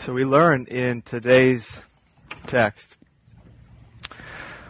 So 0.00 0.14
we 0.14 0.24
learn 0.24 0.64
in 0.64 1.02
today's 1.02 1.82
text 2.46 2.96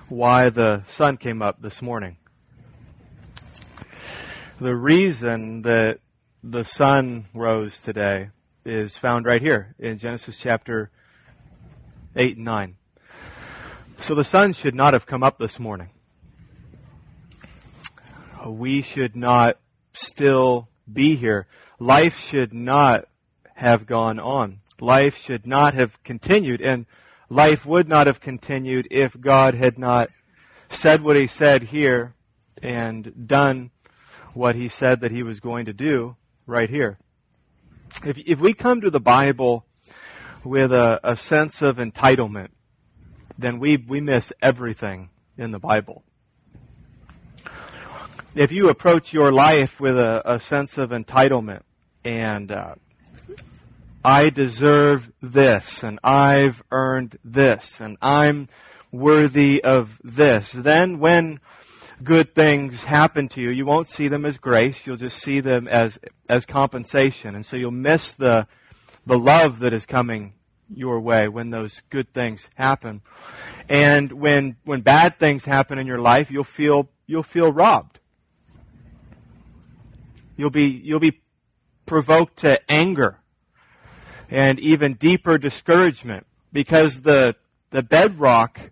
why 0.08 0.50
the 0.50 0.82
sun 0.88 1.18
came 1.18 1.40
up 1.40 1.62
this 1.62 1.80
morning. 1.80 2.16
The 4.60 4.74
reason 4.74 5.62
that 5.62 6.00
the 6.42 6.64
sun 6.64 7.26
rose 7.32 7.78
today 7.78 8.30
is 8.64 8.96
found 8.96 9.24
right 9.24 9.40
here 9.40 9.76
in 9.78 9.98
Genesis 9.98 10.36
chapter 10.36 10.90
8 12.16 12.34
and 12.34 12.44
9. 12.44 12.76
So 14.00 14.16
the 14.16 14.24
sun 14.24 14.52
should 14.52 14.74
not 14.74 14.94
have 14.94 15.06
come 15.06 15.22
up 15.22 15.38
this 15.38 15.60
morning. 15.60 15.90
We 18.44 18.82
should 18.82 19.14
not 19.14 19.58
still 19.92 20.68
be 20.92 21.14
here. 21.14 21.46
Life 21.78 22.18
should 22.18 22.52
not 22.52 23.04
have 23.54 23.86
gone 23.86 24.18
on 24.18 24.58
life 24.80 25.16
should 25.16 25.46
not 25.46 25.74
have 25.74 26.02
continued, 26.02 26.60
and 26.60 26.86
life 27.28 27.64
would 27.66 27.88
not 27.88 28.06
have 28.06 28.20
continued 28.20 28.88
if 28.90 29.20
God 29.20 29.54
had 29.54 29.78
not 29.78 30.10
said 30.68 31.02
what 31.02 31.16
he 31.16 31.26
said 31.26 31.64
here 31.64 32.14
and 32.62 33.26
done 33.26 33.70
what 34.34 34.54
he 34.54 34.68
said 34.68 35.00
that 35.00 35.10
he 35.10 35.22
was 35.22 35.40
going 35.40 35.66
to 35.66 35.72
do 35.72 36.16
right 36.46 36.70
here. 36.70 36.98
If, 38.04 38.18
if 38.18 38.38
we 38.38 38.54
come 38.54 38.80
to 38.80 38.90
the 38.90 39.00
Bible 39.00 39.66
with 40.44 40.72
a, 40.72 41.00
a 41.02 41.16
sense 41.16 41.62
of 41.62 41.76
entitlement, 41.76 42.48
then 43.36 43.58
we, 43.58 43.76
we 43.76 44.00
miss 44.00 44.32
everything 44.40 45.10
in 45.36 45.50
the 45.50 45.58
Bible. 45.58 46.04
If 48.34 48.52
you 48.52 48.68
approach 48.68 49.12
your 49.12 49.32
life 49.32 49.80
with 49.80 49.98
a, 49.98 50.22
a 50.24 50.38
sense 50.38 50.78
of 50.78 50.90
entitlement 50.90 51.62
and 52.04 52.52
uh, 52.52 52.76
I 54.04 54.30
deserve 54.30 55.12
this, 55.20 55.82
and 55.82 55.98
I've 56.02 56.62
earned 56.70 57.18
this, 57.22 57.80
and 57.80 57.98
I'm 58.00 58.48
worthy 58.90 59.62
of 59.62 60.00
this. 60.02 60.52
Then 60.52 60.98
when 60.98 61.38
good 62.02 62.34
things 62.34 62.84
happen 62.84 63.28
to 63.28 63.42
you, 63.42 63.50
you 63.50 63.66
won't 63.66 63.88
see 63.88 64.08
them 64.08 64.24
as 64.24 64.38
grace, 64.38 64.86
you'll 64.86 64.96
just 64.96 65.22
see 65.22 65.40
them 65.40 65.68
as, 65.68 65.98
as 66.30 66.46
compensation. 66.46 67.34
And 67.34 67.44
so 67.44 67.56
you'll 67.58 67.72
miss 67.72 68.14
the, 68.14 68.46
the 69.04 69.18
love 69.18 69.58
that 69.58 69.74
is 69.74 69.84
coming 69.84 70.32
your 70.74 71.00
way 71.00 71.28
when 71.28 71.50
those 71.50 71.82
good 71.90 72.14
things 72.14 72.48
happen. 72.54 73.02
And 73.68 74.12
when, 74.12 74.56
when 74.64 74.80
bad 74.80 75.18
things 75.18 75.44
happen 75.44 75.78
in 75.78 75.86
your 75.86 76.00
life, 76.00 76.30
you'll 76.30 76.44
feel, 76.44 76.88
you'll 77.06 77.22
feel 77.22 77.52
robbed. 77.52 77.98
You'll 80.38 80.50
be, 80.50 80.68
you'll 80.68 81.00
be 81.00 81.20
provoked 81.84 82.38
to 82.38 82.58
anger 82.70 83.19
and 84.30 84.58
even 84.60 84.94
deeper 84.94 85.38
discouragement 85.38 86.26
because 86.52 87.02
the, 87.02 87.36
the 87.70 87.82
bedrock 87.82 88.70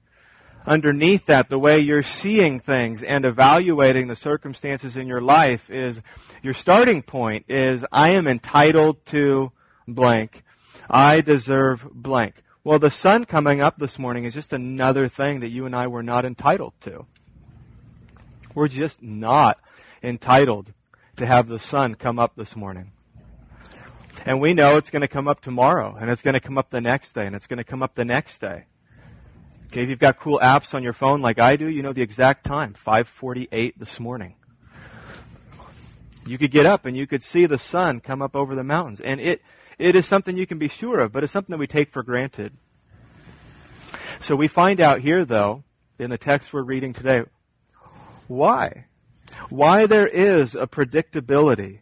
underneath 0.66 1.26
that, 1.26 1.48
the 1.48 1.58
way 1.58 1.78
you're 1.78 2.02
seeing 2.02 2.60
things 2.60 3.02
and 3.02 3.24
evaluating 3.24 4.06
the 4.08 4.16
circumstances 4.16 4.96
in 4.96 5.06
your 5.06 5.20
life 5.20 5.70
is 5.70 6.02
your 6.42 6.54
starting 6.54 7.02
point 7.02 7.44
is 7.48 7.84
I 7.90 8.10
am 8.10 8.26
entitled 8.26 9.04
to 9.06 9.52
blank. 9.86 10.44
I 10.88 11.20
deserve 11.20 11.88
blank. 11.92 12.42
Well, 12.64 12.78
the 12.78 12.90
sun 12.90 13.24
coming 13.24 13.60
up 13.60 13.78
this 13.78 13.98
morning 13.98 14.24
is 14.24 14.34
just 14.34 14.52
another 14.52 15.08
thing 15.08 15.40
that 15.40 15.48
you 15.48 15.64
and 15.64 15.74
I 15.74 15.86
were 15.86 16.02
not 16.02 16.24
entitled 16.24 16.74
to. 16.82 17.06
We're 18.54 18.68
just 18.68 19.02
not 19.02 19.58
entitled 20.02 20.72
to 21.16 21.26
have 21.26 21.48
the 21.48 21.58
sun 21.58 21.94
come 21.94 22.18
up 22.18 22.36
this 22.36 22.54
morning. 22.54 22.92
And 24.26 24.40
we 24.40 24.54
know 24.54 24.76
it's 24.76 24.90
going 24.90 25.02
to 25.02 25.08
come 25.08 25.28
up 25.28 25.40
tomorrow, 25.40 25.96
and 25.98 26.10
it's 26.10 26.22
going 26.22 26.34
to 26.34 26.40
come 26.40 26.58
up 26.58 26.70
the 26.70 26.80
next 26.80 27.12
day, 27.12 27.26
and 27.26 27.34
it's 27.34 27.46
going 27.46 27.58
to 27.58 27.64
come 27.64 27.82
up 27.82 27.94
the 27.94 28.04
next 28.04 28.38
day. 28.38 28.64
Okay, 29.66 29.82
if 29.82 29.88
you've 29.90 29.98
got 29.98 30.18
cool 30.18 30.38
apps 30.42 30.74
on 30.74 30.82
your 30.82 30.94
phone 30.94 31.20
like 31.20 31.38
I 31.38 31.56
do, 31.56 31.68
you 31.68 31.82
know 31.82 31.92
the 31.92 32.02
exact 32.02 32.44
time, 32.44 32.74
5:48 32.74 33.74
this 33.76 34.00
morning. 34.00 34.34
You 36.26 36.38
could 36.38 36.50
get 36.50 36.66
up 36.66 36.84
and 36.84 36.96
you 36.96 37.06
could 37.06 37.22
see 37.22 37.46
the 37.46 37.58
sun 37.58 38.00
come 38.00 38.22
up 38.22 38.34
over 38.34 38.54
the 38.54 38.64
mountains, 38.64 39.00
and 39.00 39.20
it 39.20 39.42
it 39.78 39.94
is 39.94 40.06
something 40.06 40.36
you 40.36 40.46
can 40.46 40.58
be 40.58 40.68
sure 40.68 41.00
of, 41.00 41.12
but 41.12 41.22
it's 41.22 41.32
something 41.32 41.52
that 41.52 41.58
we 41.58 41.66
take 41.66 41.90
for 41.90 42.02
granted. 42.02 42.54
So 44.20 44.34
we 44.34 44.48
find 44.48 44.80
out 44.80 45.00
here 45.00 45.24
though, 45.24 45.64
in 45.98 46.10
the 46.10 46.18
text 46.18 46.52
we're 46.52 46.62
reading 46.62 46.92
today, 46.92 47.24
why? 48.26 48.86
Why 49.48 49.86
there 49.86 50.08
is 50.08 50.54
a 50.54 50.66
predictability 50.66 51.80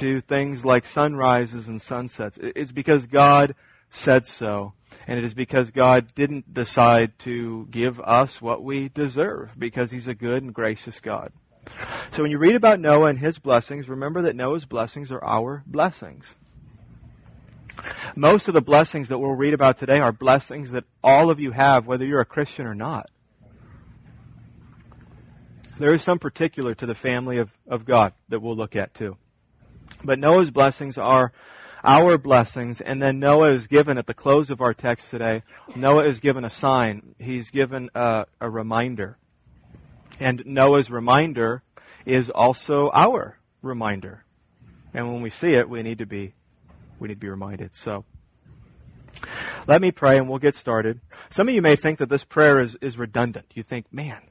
to 0.00 0.20
things 0.22 0.64
like 0.64 0.86
sunrises 0.86 1.68
and 1.68 1.80
sunsets. 1.80 2.38
It's 2.40 2.72
because 2.72 3.06
God 3.06 3.54
said 3.90 4.26
so. 4.26 4.72
And 5.06 5.18
it 5.18 5.24
is 5.24 5.34
because 5.34 5.70
God 5.70 6.14
didn't 6.14 6.52
decide 6.52 7.18
to 7.20 7.68
give 7.70 8.00
us 8.00 8.40
what 8.40 8.62
we 8.62 8.88
deserve 8.88 9.58
because 9.58 9.90
He's 9.90 10.08
a 10.08 10.14
good 10.14 10.42
and 10.42 10.54
gracious 10.54 11.00
God. 11.00 11.32
So 12.12 12.22
when 12.22 12.30
you 12.30 12.38
read 12.38 12.54
about 12.54 12.80
Noah 12.80 13.10
and 13.10 13.18
his 13.18 13.38
blessings, 13.38 13.88
remember 13.88 14.22
that 14.22 14.34
Noah's 14.34 14.64
blessings 14.64 15.12
are 15.12 15.22
our 15.22 15.62
blessings. 15.66 16.34
Most 18.16 18.48
of 18.48 18.54
the 18.54 18.62
blessings 18.62 19.08
that 19.08 19.18
we'll 19.18 19.36
read 19.36 19.54
about 19.54 19.78
today 19.78 20.00
are 20.00 20.12
blessings 20.12 20.72
that 20.72 20.84
all 21.04 21.30
of 21.30 21.38
you 21.38 21.52
have, 21.52 21.86
whether 21.86 22.04
you're 22.04 22.20
a 22.20 22.26
Christian 22.26 22.66
or 22.66 22.74
not. 22.74 23.10
There 25.78 25.94
is 25.94 26.02
some 26.02 26.18
particular 26.18 26.74
to 26.74 26.86
the 26.86 26.94
family 26.94 27.38
of, 27.38 27.56
of 27.66 27.84
God 27.84 28.14
that 28.28 28.40
we'll 28.40 28.56
look 28.56 28.74
at 28.74 28.94
too. 28.94 29.16
But 30.02 30.18
Noah's 30.18 30.50
blessings 30.50 30.96
are 30.98 31.32
our 31.84 32.18
blessings. 32.18 32.80
And 32.80 33.02
then 33.02 33.18
Noah 33.18 33.52
is 33.52 33.66
given 33.66 33.98
at 33.98 34.06
the 34.06 34.14
close 34.14 34.50
of 34.50 34.60
our 34.60 34.74
text 34.74 35.10
today, 35.10 35.42
Noah 35.74 36.06
is 36.06 36.20
given 36.20 36.44
a 36.44 36.50
sign. 36.50 37.14
He's 37.18 37.50
given 37.50 37.90
a, 37.94 38.26
a 38.40 38.50
reminder. 38.50 39.18
And 40.18 40.42
Noah's 40.44 40.90
reminder 40.90 41.62
is 42.04 42.30
also 42.30 42.90
our 42.92 43.38
reminder. 43.62 44.24
And 44.92 45.12
when 45.12 45.22
we 45.22 45.30
see 45.30 45.54
it, 45.54 45.68
we 45.68 45.82
need 45.82 45.98
to 45.98 46.06
be, 46.06 46.34
we 46.98 47.08
need 47.08 47.14
to 47.14 47.20
be 47.20 47.28
reminded. 47.28 47.74
So, 47.74 48.04
let 49.66 49.80
me 49.80 49.90
pray 49.90 50.18
and 50.18 50.28
we'll 50.28 50.38
get 50.38 50.54
started. 50.54 51.00
Some 51.30 51.48
of 51.48 51.54
you 51.54 51.62
may 51.62 51.76
think 51.76 51.98
that 51.98 52.08
this 52.08 52.24
prayer 52.24 52.60
is, 52.60 52.76
is 52.80 52.98
redundant. 52.98 53.46
You 53.54 53.62
think, 53.62 53.92
man, 53.92 54.22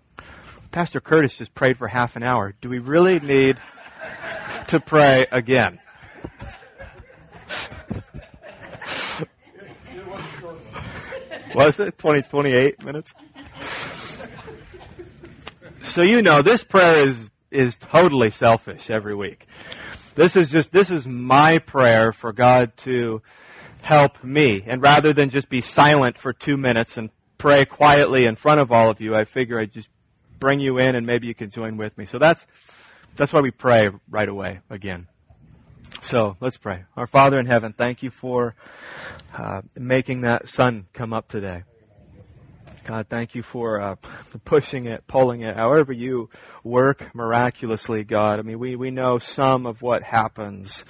Pastor 0.71 0.99
Curtis 0.99 1.37
just 1.37 1.53
prayed 1.53 1.77
for 1.77 1.87
half 1.87 2.15
an 2.15 2.23
hour. 2.23 2.55
Do 2.61 2.69
we 2.69 2.79
really 2.79 3.19
need 3.19 3.57
to 4.69 4.79
pray 4.79 5.25
again. 5.31 5.79
Was 11.55 11.79
it 11.79 11.97
20, 11.97 12.21
28 12.21 12.85
minutes? 12.85 13.13
So 15.81 16.03
you 16.03 16.21
know, 16.21 16.43
this 16.43 16.63
prayer 16.63 17.07
is, 17.07 17.31
is 17.49 17.77
totally 17.77 18.29
selfish 18.29 18.91
every 18.91 19.15
week. 19.15 19.47
This 20.13 20.35
is 20.35 20.51
just, 20.51 20.71
this 20.71 20.91
is 20.91 21.07
my 21.07 21.57
prayer 21.57 22.13
for 22.13 22.31
God 22.31 22.77
to 22.77 23.23
help 23.81 24.23
me. 24.23 24.63
And 24.67 24.83
rather 24.83 25.13
than 25.13 25.31
just 25.31 25.49
be 25.49 25.61
silent 25.61 26.19
for 26.19 26.31
two 26.31 26.57
minutes 26.57 26.95
and 26.95 27.09
pray 27.39 27.65
quietly 27.65 28.25
in 28.25 28.35
front 28.35 28.59
of 28.59 28.71
all 28.71 28.91
of 28.91 29.01
you, 29.01 29.15
I 29.15 29.25
figure 29.25 29.59
I'd 29.59 29.71
just 29.71 29.89
bring 30.37 30.59
you 30.59 30.77
in 30.77 30.93
and 30.93 31.07
maybe 31.07 31.25
you 31.25 31.33
could 31.33 31.51
join 31.51 31.75
with 31.75 31.97
me. 31.97 32.05
So 32.05 32.19
that's, 32.19 32.45
that's 33.15 33.33
why 33.33 33.41
we 33.41 33.51
pray 33.51 33.89
right 34.09 34.29
away 34.29 34.59
again. 34.69 35.07
So 36.01 36.37
let's 36.39 36.57
pray. 36.57 36.85
Our 36.95 37.07
Father 37.07 37.39
in 37.39 37.45
heaven, 37.45 37.73
thank 37.73 38.03
you 38.03 38.09
for 38.09 38.55
uh, 39.37 39.61
making 39.75 40.21
that 40.21 40.47
sun 40.49 40.87
come 40.93 41.13
up 41.13 41.27
today. 41.27 41.63
God, 42.85 43.07
thank 43.07 43.35
you 43.35 43.43
for 43.43 43.79
uh, 43.79 43.95
pushing 44.45 44.85
it, 44.85 45.05
pulling 45.05 45.41
it, 45.41 45.55
however 45.55 45.93
you 45.93 46.29
work 46.63 47.13
miraculously, 47.13 48.03
God. 48.03 48.39
I 48.39 48.41
mean, 48.41 48.57
we, 48.57 48.75
we 48.75 48.89
know 48.89 49.19
some 49.19 49.67
of 49.67 49.83
what 49.83 50.01
happens 50.01 50.85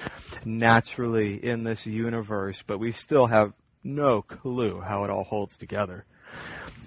naturally 0.45 1.43
in 1.43 1.65
this 1.65 1.85
universe, 1.85 2.63
but 2.65 2.77
we 2.77 2.93
still 2.93 3.27
have 3.27 3.51
no 3.83 4.21
clue 4.21 4.79
how 4.79 5.03
it 5.03 5.09
all 5.09 5.25
holds 5.25 5.57
together. 5.57 6.05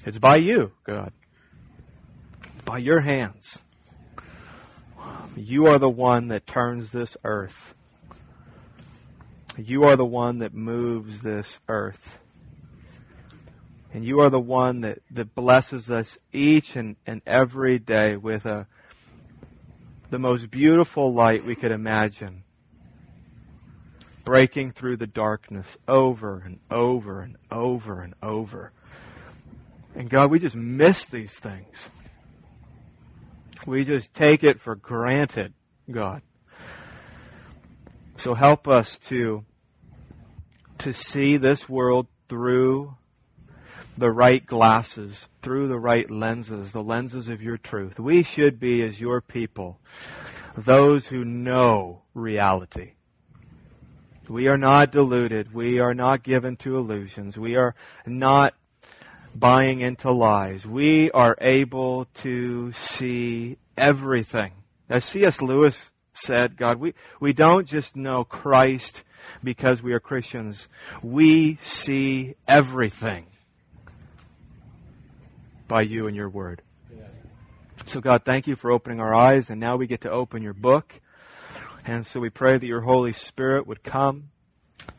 It's 0.07 0.19
by 0.19 0.37
you, 0.37 0.73
God. 0.85 1.13
By 2.65 2.79
your 2.79 3.01
hands. 3.01 3.59
You 5.37 5.67
are 5.67 5.79
the 5.79 5.89
one 5.89 6.29
that 6.29 6.47
turns 6.47 6.91
this 6.91 7.17
earth. 7.25 7.75
You 9.57 9.85
are 9.85 9.97
the 9.97 10.05
one 10.05 10.39
that 10.39 10.53
moves 10.53 11.23
this 11.23 11.59
earth. 11.69 12.19
And 13.95 14.05
you 14.05 14.21
are 14.21 14.31
the 14.31 14.41
one 14.41 14.83
that, 14.83 15.01
that 15.11 15.35
blesses 15.35 15.91
us 15.91 16.19
each 16.33 16.77
and, 16.77 16.97
and 17.07 17.23
every 17.27 17.79
day 17.79 18.17
with 18.17 18.47
a, 18.47 18.67
the 20.11 20.19
most 20.19 20.51
beautiful 20.51 21.13
light 21.13 21.45
we 21.45 21.55
could 21.55 21.73
imagine. 21.73 22.45
Breaking 24.25 24.71
through 24.71 24.99
the 24.99 25.07
darkness 25.07 25.77
over 25.89 26.43
and 26.45 26.61
over 26.71 27.21
and 27.21 27.37
over 27.51 28.01
and 28.01 28.15
over. 28.23 28.73
And 29.95 30.09
God, 30.09 30.31
we 30.31 30.39
just 30.39 30.57
miss 30.57 31.07
these 31.07 31.39
things. 31.39 31.89
We 33.67 33.85
just 33.85 34.15
take 34.15 34.43
it 34.43 34.61
for 34.61 34.75
granted, 34.75 35.55
God. 35.91 36.23
So 38.17 38.35
help 38.35 38.69
us 38.69 38.99
to 39.01 39.45
to 40.79 40.93
see 40.93 41.37
this 41.37 41.69
world 41.69 42.09
through 42.29 42.97
the 43.97 44.11
right 44.11 44.45
glasses, 44.45 45.29
through 45.41 45.69
the 45.69 45.79
right 45.79 46.11
lenses, 46.11 46.73
the 46.73 46.83
lenses 46.83 47.29
of 47.29 47.43
your 47.43 47.57
truth. 47.57 48.01
We 48.01 48.23
should 48.23 48.59
be, 48.59 48.83
as 48.83 49.01
your 49.01 49.21
people, 49.21 49.79
those 50.57 51.09
who 51.09 51.25
know 51.25 52.03
reality. 52.15 52.93
We 54.29 54.49
are 54.49 54.59
not 54.59 54.93
deluded. 54.93 55.53
We 55.53 55.79
are 55.79 55.95
not 55.95 56.23
given 56.23 56.57
to 56.59 56.77
illusions. 56.77 57.39
We 57.39 57.55
are 57.57 57.75
not 58.07 58.55
buying 59.35 59.81
into 59.81 60.11
lies. 60.11 60.67
We 60.67 61.11
are 61.13 61.37
able 61.41 62.07
to 62.15 62.73
see 62.73 63.59
everything. 63.77 64.53
As 64.89 65.05
C.S. 65.05 65.41
Lewis 65.41 65.91
said, 66.13 66.57
God, 66.57 66.79
we, 66.79 66.95
we 67.21 67.33
don't 67.33 67.67
just 67.67 67.97
know 67.97 68.25
Christ 68.25 69.05
because 69.43 69.83
we 69.83 69.93
are 69.93 70.01
Christians. 70.01 70.69
We 71.03 71.57
see 71.57 72.35
everything 72.47 73.27
by 75.69 75.83
you 75.83 76.07
and 76.07 76.17
your 76.17 76.29
word. 76.29 76.63
So, 77.87 78.01
God, 78.01 78.25
thank 78.25 78.47
you 78.47 78.55
for 78.55 78.71
opening 78.71 79.01
our 79.01 79.13
eyes, 79.13 79.51
and 79.51 79.59
now 79.59 79.77
we 79.77 79.87
get 79.87 80.03
to 80.03 80.11
open 80.11 80.43
your 80.43 80.53
book. 80.53 81.01
And 81.85 82.07
so 82.07 82.21
we 82.21 82.31
pray 82.31 82.59
that 82.59 82.67
your 82.67 82.83
Holy 82.83 83.13
Spirit 83.13 83.67
would 83.67 83.83
come, 83.83 84.31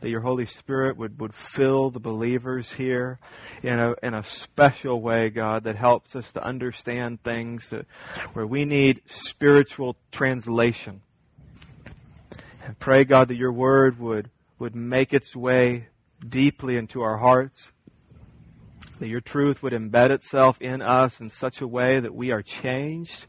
that 0.00 0.10
your 0.10 0.20
Holy 0.20 0.46
Spirit 0.46 0.96
would, 0.96 1.20
would 1.20 1.34
fill 1.34 1.90
the 1.90 2.00
believers 2.00 2.72
here 2.72 3.18
in 3.62 3.78
a, 3.78 3.94
in 4.02 4.14
a 4.14 4.22
special 4.22 5.00
way, 5.00 5.30
God, 5.30 5.64
that 5.64 5.76
helps 5.76 6.14
us 6.14 6.32
to 6.32 6.44
understand 6.44 7.22
things 7.22 7.70
that, 7.70 7.86
where 8.34 8.46
we 8.46 8.64
need 8.64 9.02
spiritual 9.06 9.96
translation. 10.12 11.02
And 12.64 12.78
pray, 12.78 13.04
God, 13.04 13.28
that 13.28 13.36
your 13.36 13.52
word 13.52 13.98
would, 13.98 14.30
would 14.58 14.74
make 14.74 15.12
its 15.12 15.36
way 15.36 15.88
deeply 16.26 16.76
into 16.76 17.02
our 17.02 17.18
hearts, 17.18 17.72
that 19.00 19.08
your 19.08 19.20
truth 19.20 19.62
would 19.62 19.72
embed 19.72 20.10
itself 20.10 20.60
in 20.60 20.80
us 20.80 21.20
in 21.20 21.28
such 21.28 21.60
a 21.60 21.68
way 21.68 22.00
that 22.00 22.14
we 22.14 22.30
are 22.30 22.42
changed 22.42 23.26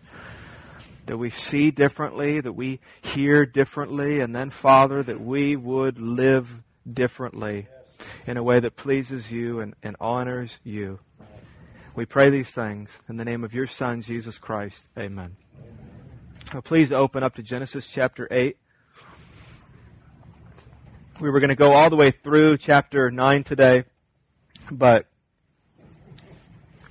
that 1.05 1.17
we 1.17 1.29
see 1.29 1.71
differently, 1.71 2.39
that 2.39 2.53
we 2.53 2.79
hear 3.01 3.45
differently, 3.45 4.19
and 4.19 4.35
then, 4.35 4.49
Father, 4.49 5.03
that 5.03 5.21
we 5.21 5.55
would 5.55 5.99
live 5.99 6.63
differently 6.91 7.67
in 8.25 8.37
a 8.37 8.43
way 8.43 8.59
that 8.59 8.75
pleases 8.75 9.31
you 9.31 9.59
and, 9.59 9.75
and 9.83 9.95
honors 9.99 10.59
you. 10.63 10.99
We 11.95 12.05
pray 12.05 12.29
these 12.29 12.51
things 12.51 12.99
in 13.07 13.17
the 13.17 13.25
name 13.25 13.43
of 13.43 13.53
your 13.53 13.67
Son, 13.67 14.01
Jesus 14.01 14.37
Christ. 14.37 14.89
Amen. 14.97 15.37
Now, 16.53 16.61
please 16.61 16.91
open 16.91 17.23
up 17.23 17.35
to 17.35 17.43
Genesis 17.43 17.89
chapter 17.89 18.27
8. 18.29 18.57
We 21.21 21.29
were 21.29 21.39
going 21.39 21.49
to 21.49 21.55
go 21.55 21.71
all 21.71 21.89
the 21.89 21.95
way 21.95 22.11
through 22.11 22.57
chapter 22.57 23.09
9 23.09 23.43
today, 23.43 23.85
but 24.69 25.07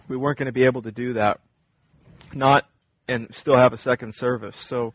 we 0.08 0.16
weren't 0.16 0.38
going 0.38 0.46
to 0.46 0.52
be 0.52 0.64
able 0.64 0.82
to 0.82 0.92
do 0.92 1.12
that. 1.14 1.40
Not 2.32 2.66
and 3.08 3.34
still 3.34 3.56
have 3.56 3.72
a 3.72 3.78
second 3.78 4.14
service. 4.14 4.56
So 4.56 4.94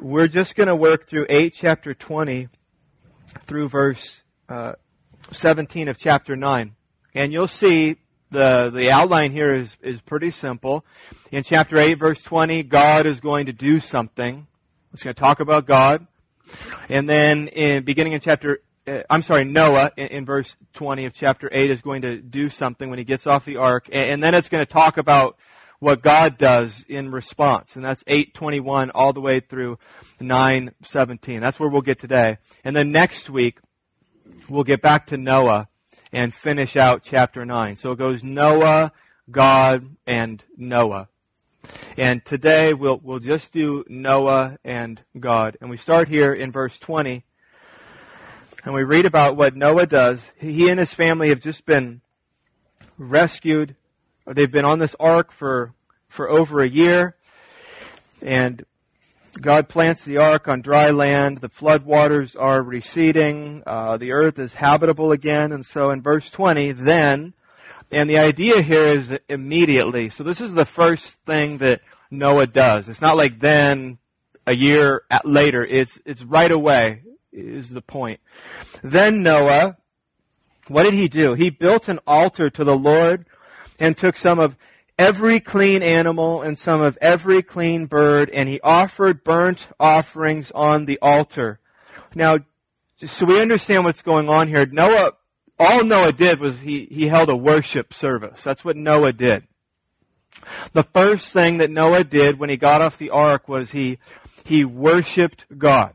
we're 0.00 0.28
just 0.28 0.56
going 0.56 0.66
to 0.68 0.76
work 0.76 1.06
through 1.06 1.26
8 1.28 1.52
chapter 1.52 1.94
20 1.94 2.48
through 3.46 3.68
verse 3.68 4.22
uh, 4.48 4.74
17 5.32 5.88
of 5.88 5.98
chapter 5.98 6.36
9. 6.36 6.74
And 7.14 7.32
you'll 7.32 7.48
see 7.48 7.96
the, 8.30 8.70
the 8.74 8.90
outline 8.90 9.32
here 9.32 9.54
is, 9.54 9.76
is 9.82 10.00
pretty 10.00 10.30
simple. 10.30 10.84
In 11.30 11.42
chapter 11.42 11.78
8, 11.78 11.94
verse 11.94 12.22
20, 12.22 12.62
God 12.64 13.06
is 13.06 13.20
going 13.20 13.46
to 13.46 13.52
do 13.52 13.80
something. 13.80 14.46
It's 14.92 15.02
going 15.02 15.14
to 15.14 15.20
talk 15.20 15.40
about 15.40 15.66
God. 15.66 16.06
And 16.88 17.08
then 17.08 17.48
in 17.48 17.84
beginning 17.84 18.12
in 18.12 18.20
chapter 18.20 18.60
uh, 18.86 19.02
I'm 19.08 19.22
sorry, 19.22 19.44
Noah 19.44 19.92
in, 19.96 20.26
verse 20.26 20.56
20 20.74 21.06
of 21.06 21.14
chapter 21.14 21.48
8 21.50 21.70
is 21.70 21.80
going 21.80 22.02
to 22.02 22.18
do 22.18 22.50
something 22.50 22.90
when 22.90 22.98
he 22.98 23.04
gets 23.04 23.26
off 23.26 23.44
the 23.44 23.56
ark. 23.56 23.88
And 23.90 24.22
then 24.22 24.34
it's 24.34 24.48
going 24.48 24.64
to 24.64 24.70
talk 24.70 24.98
about 24.98 25.38
what 25.80 26.02
God 26.02 26.38
does 26.38 26.84
in 26.88 27.10
response. 27.10 27.76
And 27.76 27.84
that's 27.84 28.04
821 28.06 28.90
all 28.90 29.12
the 29.12 29.20
way 29.20 29.40
through 29.40 29.78
917. 30.20 31.40
That's 31.40 31.60
where 31.60 31.68
we'll 31.68 31.82
get 31.82 31.98
today. 31.98 32.38
And 32.64 32.74
then 32.74 32.92
next 32.92 33.28
week, 33.28 33.58
we'll 34.48 34.64
get 34.64 34.82
back 34.82 35.06
to 35.06 35.16
Noah 35.16 35.68
and 36.12 36.32
finish 36.32 36.76
out 36.76 37.02
chapter 37.02 37.44
9. 37.44 37.76
So 37.76 37.92
it 37.92 37.98
goes 37.98 38.22
Noah, 38.22 38.92
God, 39.30 39.96
and 40.06 40.42
Noah. 40.56 41.08
And 41.96 42.24
today 42.24 42.74
we'll, 42.74 43.00
we'll 43.02 43.18
just 43.18 43.52
do 43.52 43.84
Noah 43.88 44.58
and 44.64 45.02
God. 45.18 45.56
And 45.60 45.70
we 45.70 45.76
start 45.76 46.08
here 46.08 46.32
in 46.32 46.52
verse 46.52 46.78
20. 46.78 47.24
And 48.64 48.74
we 48.74 48.82
read 48.82 49.04
about 49.04 49.36
what 49.36 49.56
Noah 49.56 49.86
does. 49.86 50.32
He 50.38 50.68
and 50.68 50.78
his 50.78 50.94
family 50.94 51.28
have 51.28 51.40
just 51.40 51.66
been 51.66 52.00
rescued 52.96 53.76
They've 54.26 54.50
been 54.50 54.64
on 54.64 54.78
this 54.78 54.96
ark 54.98 55.30
for, 55.30 55.74
for 56.08 56.28
over 56.30 56.60
a 56.60 56.68
year. 56.68 57.16
And 58.22 58.64
God 59.40 59.68
plants 59.68 60.04
the 60.04 60.16
ark 60.16 60.48
on 60.48 60.62
dry 60.62 60.90
land. 60.90 61.38
The 61.38 61.48
flood 61.48 61.84
waters 61.84 62.34
are 62.36 62.62
receding. 62.62 63.62
Uh, 63.66 63.96
the 63.96 64.12
earth 64.12 64.38
is 64.38 64.54
habitable 64.54 65.12
again. 65.12 65.52
And 65.52 65.66
so 65.66 65.90
in 65.90 66.00
verse 66.00 66.30
20, 66.30 66.72
then, 66.72 67.34
and 67.90 68.08
the 68.08 68.18
idea 68.18 68.62
here 68.62 68.84
is 68.84 69.18
immediately. 69.28 70.08
So 70.08 70.24
this 70.24 70.40
is 70.40 70.54
the 70.54 70.64
first 70.64 71.16
thing 71.24 71.58
that 71.58 71.82
Noah 72.10 72.46
does. 72.46 72.88
It's 72.88 73.00
not 73.00 73.16
like 73.16 73.40
then, 73.40 73.98
a 74.46 74.54
year 74.54 75.02
later. 75.24 75.64
It's, 75.64 76.00
it's 76.04 76.22
right 76.22 76.50
away 76.50 77.02
is 77.32 77.70
the 77.70 77.82
point. 77.82 78.20
Then 78.82 79.22
Noah, 79.22 79.76
what 80.68 80.84
did 80.84 80.94
he 80.94 81.08
do? 81.08 81.34
He 81.34 81.50
built 81.50 81.88
an 81.88 81.98
altar 82.06 82.50
to 82.50 82.64
the 82.64 82.76
Lord 82.76 83.26
and 83.78 83.96
took 83.96 84.16
some 84.16 84.38
of 84.38 84.56
every 84.98 85.40
clean 85.40 85.82
animal 85.82 86.42
and 86.42 86.58
some 86.58 86.80
of 86.80 86.96
every 87.00 87.42
clean 87.42 87.86
bird, 87.86 88.30
and 88.30 88.48
he 88.48 88.60
offered 88.60 89.24
burnt 89.24 89.68
offerings 89.78 90.50
on 90.52 90.84
the 90.84 90.98
altar. 91.02 91.60
Now, 92.14 92.38
so 93.04 93.26
we 93.26 93.40
understand 93.40 93.84
what's 93.84 94.02
going 94.02 94.28
on 94.28 94.48
here. 94.48 94.66
Noah, 94.66 95.12
all 95.58 95.84
Noah 95.84 96.12
did 96.12 96.40
was 96.40 96.60
he, 96.60 96.86
he 96.90 97.08
held 97.08 97.28
a 97.28 97.36
worship 97.36 97.92
service. 97.92 98.44
That's 98.44 98.64
what 98.64 98.76
Noah 98.76 99.12
did. 99.12 99.46
The 100.72 100.82
first 100.82 101.32
thing 101.32 101.58
that 101.58 101.70
Noah 101.70 102.04
did 102.04 102.38
when 102.38 102.50
he 102.50 102.56
got 102.56 102.82
off 102.82 102.98
the 102.98 103.10
ark 103.10 103.48
was 103.48 103.70
he, 103.70 103.98
he 104.44 104.64
worshiped 104.64 105.46
God. 105.56 105.94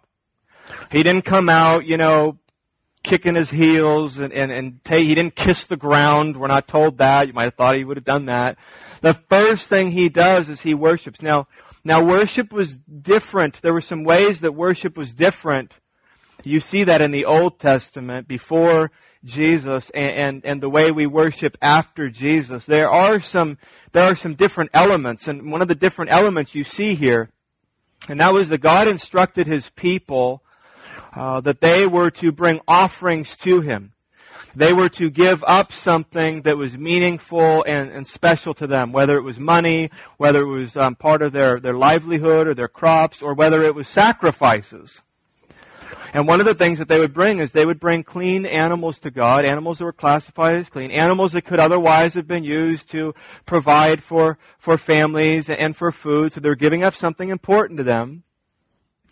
He 0.92 1.04
didn't 1.04 1.26
come 1.26 1.50
out, 1.50 1.86
you 1.86 1.98
know, 1.98 2.38
kicking 3.04 3.36
his 3.36 3.52
heels 3.52 4.18
and, 4.18 4.34
and, 4.34 4.52
and 4.52 4.84
t- 4.84 5.06
he 5.06 5.16
didn't 5.16 5.36
kiss 5.36 5.66
the 5.66 5.78
ground. 5.78 6.38
We're 6.38 6.48
not 6.48 6.68
told 6.68 6.98
that. 6.98 7.28
You 7.28 7.34
might 7.34 7.46
have 7.46 7.56
thought 7.56 7.76
he 7.76 7.84
would 7.84 7.98
have 7.98 8.06
done 8.06 8.26
that. 8.26 8.58
The 9.02 9.14
first 9.14 9.68
thing 9.68 9.92
he 9.92 10.10
does 10.10 10.50
is 10.50 10.62
he 10.62 10.74
worships. 10.74 11.22
Now, 11.22 11.48
now 11.84 12.04
worship 12.04 12.52
was 12.52 12.78
different. 12.78 13.62
There 13.62 13.74
were 13.74 13.82
some 13.82 14.04
ways 14.04 14.42
that 14.42 14.54
worship 14.54 14.98
was 14.98 15.14
different. 15.14 15.80
You 16.44 16.60
see 16.60 16.84
that 16.84 17.02
in 17.02 17.12
the 17.12 17.26
Old 17.26 17.60
Testament 17.60 18.28
before 18.28 18.92
Jesus 19.24 19.90
and, 19.92 20.16
and, 20.16 20.46
and 20.46 20.62
the 20.62 20.70
way 20.70 20.92
we 20.92 21.06
worship 21.06 21.58
after 21.62 22.10
Jesus. 22.10 22.66
There 22.66 22.90
are 22.90 23.20
some, 23.20 23.58
there 23.92 24.04
are 24.04 24.16
some 24.16 24.36
different 24.36 24.72
elements. 24.74 25.28
And 25.28 25.52
one 25.52 25.62
of 25.62 25.68
the 25.68 25.76
different 25.76 26.12
elements 26.12 26.56
you 26.56 26.64
see 26.64 26.96
here, 26.96 27.30
and 28.08 28.20
that 28.20 28.34
was 28.34 28.50
that 28.50 28.60
God 28.60 28.88
instructed 28.88 29.48
his 29.48 29.70
people 29.72 30.44
uh, 31.13 31.42
that 31.42 31.61
they 31.61 31.85
were 31.87 32.11
to 32.11 32.31
bring 32.31 32.61
offerings 32.68 33.35
to 33.37 33.61
him. 33.61 33.94
They 34.56 34.73
were 34.73 34.89
to 34.89 35.09
give 35.09 35.44
up 35.44 35.71
something 35.71 36.42
that 36.42 36.57
was 36.57 36.78
meaningful 36.78 37.63
and, 37.68 37.92
and 37.92 38.07
special 38.07 38.54
to 38.56 38.68
them, 38.68 38.92
whether 38.92 39.16
it 39.16 39.21
was 39.21 39.39
money, 39.39 39.92
whether 40.18 40.42
it 40.42 40.47
was 40.47 40.75
um, 40.75 40.95
part 40.95 41.21
of 41.21 41.33
their, 41.33 41.59
their 41.59 41.75
livelihood 41.75 42.47
or 42.47 42.54
their 42.54 42.68
crops, 42.68 43.21
or 43.21 43.33
whether 43.33 43.61
it 43.61 43.75
was 43.75 43.87
sacrifices. 43.87 45.04
And 46.13 46.28
one 46.28 46.39
of 46.39 46.47
the 46.47 46.56
things 46.56 46.80
that 46.80 46.87
they 46.87 46.99
would 46.99 47.13
bring 47.13 47.37
is 47.37 47.51
they 47.51 47.66
would 47.66 47.80
bring 47.80 48.04
clean 48.04 48.45
animals 48.45 48.99
to 49.01 49.11
God, 49.11 49.45
animals 49.45 49.78
that 49.78 49.85
were 49.85 49.94
classified 49.94 50.56
as 50.56 50.69
clean, 50.69 50.89
animals 50.89 51.33
that 51.33 51.44
could 51.44 51.59
otherwise 51.59 52.16
have 52.16 52.28
been 52.28 52.44
used 52.44 52.89
to 52.89 53.13
provide 53.45 54.01
for, 54.01 54.39
for 54.57 54.78
families 54.78 55.49
and 55.49 55.75
for 55.75 55.92
food. 55.92 56.33
So 56.33 56.39
they're 56.39 56.56
giving 56.56 56.83
up 56.83 56.95
something 56.95 57.30
important 57.30 57.78
to 57.78 57.83
them. 57.83 58.23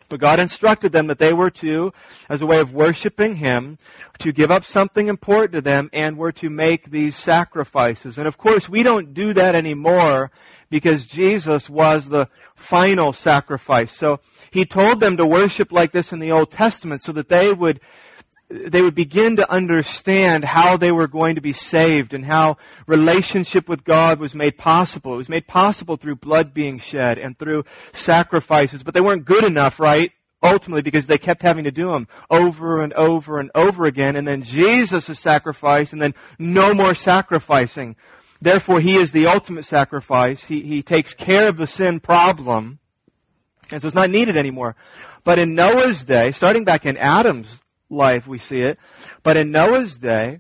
But 0.10 0.20
God 0.20 0.40
instructed 0.40 0.92
them 0.92 1.08
that 1.08 1.20
they 1.20 1.34
were 1.34 1.50
to, 1.52 1.94
as 2.30 2.42
a 2.42 2.46
way 2.46 2.60
of 2.60 2.74
worshiping 2.74 3.36
Him, 3.36 3.78
to 4.20 4.32
give 4.32 4.52
up 4.52 4.64
something 4.64 5.08
important 5.08 5.54
to 5.54 5.62
them 5.62 5.90
and 5.92 6.18
were 6.18 6.32
to 6.34 6.50
make 6.50 6.92
these 6.92 7.16
sacrifices. 7.16 8.18
And 8.18 8.28
of 8.28 8.38
course, 8.38 8.70
we 8.70 8.84
don't 8.84 9.14
do 9.14 9.34
that 9.34 9.56
anymore 9.56 10.32
because 10.70 11.06
Jesus 11.06 11.70
was 11.70 12.10
the 12.10 12.30
final 12.56 13.14
sacrifice. 13.14 13.92
So 13.92 14.20
He 14.50 14.66
told 14.66 15.00
them 15.00 15.18
to 15.18 15.26
worship 15.26 15.72
like 15.72 15.92
this 15.92 16.14
in 16.14 16.20
the 16.20 16.32
Old 16.32 16.52
Testament 16.52 17.02
so 17.02 17.12
that 17.12 17.30
they 17.30 17.54
would 17.54 17.80
they 18.50 18.82
would 18.82 18.96
begin 18.96 19.36
to 19.36 19.52
understand 19.52 20.46
how 20.46 20.78
they 20.78 20.92
were 20.92 21.08
going 21.08 21.36
to 21.36 21.42
be 21.42 21.54
saved 21.54 22.14
and 22.14 22.26
how 22.26 22.58
relationship 22.86 23.68
with 23.68 23.84
God 23.84 24.20
was 24.20 24.34
made 24.34 24.58
possible. 24.58 25.14
It 25.14 25.18
was 25.18 25.30
made 25.30 25.48
possible 25.48 25.98
through 25.98 26.16
blood 26.18 26.54
being 26.54 26.80
shed 26.80 27.18
and 27.18 27.38
through 27.38 27.66
sacrifices, 27.92 28.84
but 28.84 28.94
they 28.94 29.02
weren't 29.02 29.26
good 29.26 29.44
enough, 29.44 29.80
right? 29.80 30.12
ultimately 30.44 30.84
because 30.84 31.08
they 31.08 31.18
kept 31.18 31.42
having 31.42 31.64
to 31.64 31.72
do 31.72 31.92
them 31.92 32.08
over 32.30 32.82
and 32.82 32.94
over 32.94 33.40
and 33.40 33.50
over 33.56 33.86
again. 33.86 34.16
And 34.16 34.28
then 34.28 34.44
Jesus 34.44 35.06
sacrifice, 35.06 35.92
and 35.92 36.02
then 36.02 36.14
no 36.38 36.76
more 36.76 36.94
sacrificing. 36.94 37.96
Therefore, 38.40 38.80
he 38.80 38.96
is 38.96 39.12
the 39.12 39.26
ultimate 39.26 39.66
sacrifice. 39.66 40.46
He, 40.46 40.62
he 40.62 40.84
takes 40.84 41.14
care 41.14 41.48
of 41.48 41.58
the 41.58 41.68
sin 41.68 42.00
problem. 42.00 42.80
And 43.72 43.82
so 43.82 43.88
it's 43.88 43.96
not 43.96 44.10
needed 44.10 44.38
anymore. 44.38 44.76
But 45.24 45.40
in 45.40 45.56
Noah's 45.56 46.04
day, 46.04 46.32
starting 46.32 46.64
back 46.64 46.86
in 46.86 46.98
Adam's 46.98 47.62
life, 47.90 48.28
we 48.28 48.38
see 48.38 48.62
it. 48.62 48.80
But 49.24 49.38
in 49.38 49.52
Noah's 49.52 49.98
day, 49.98 50.40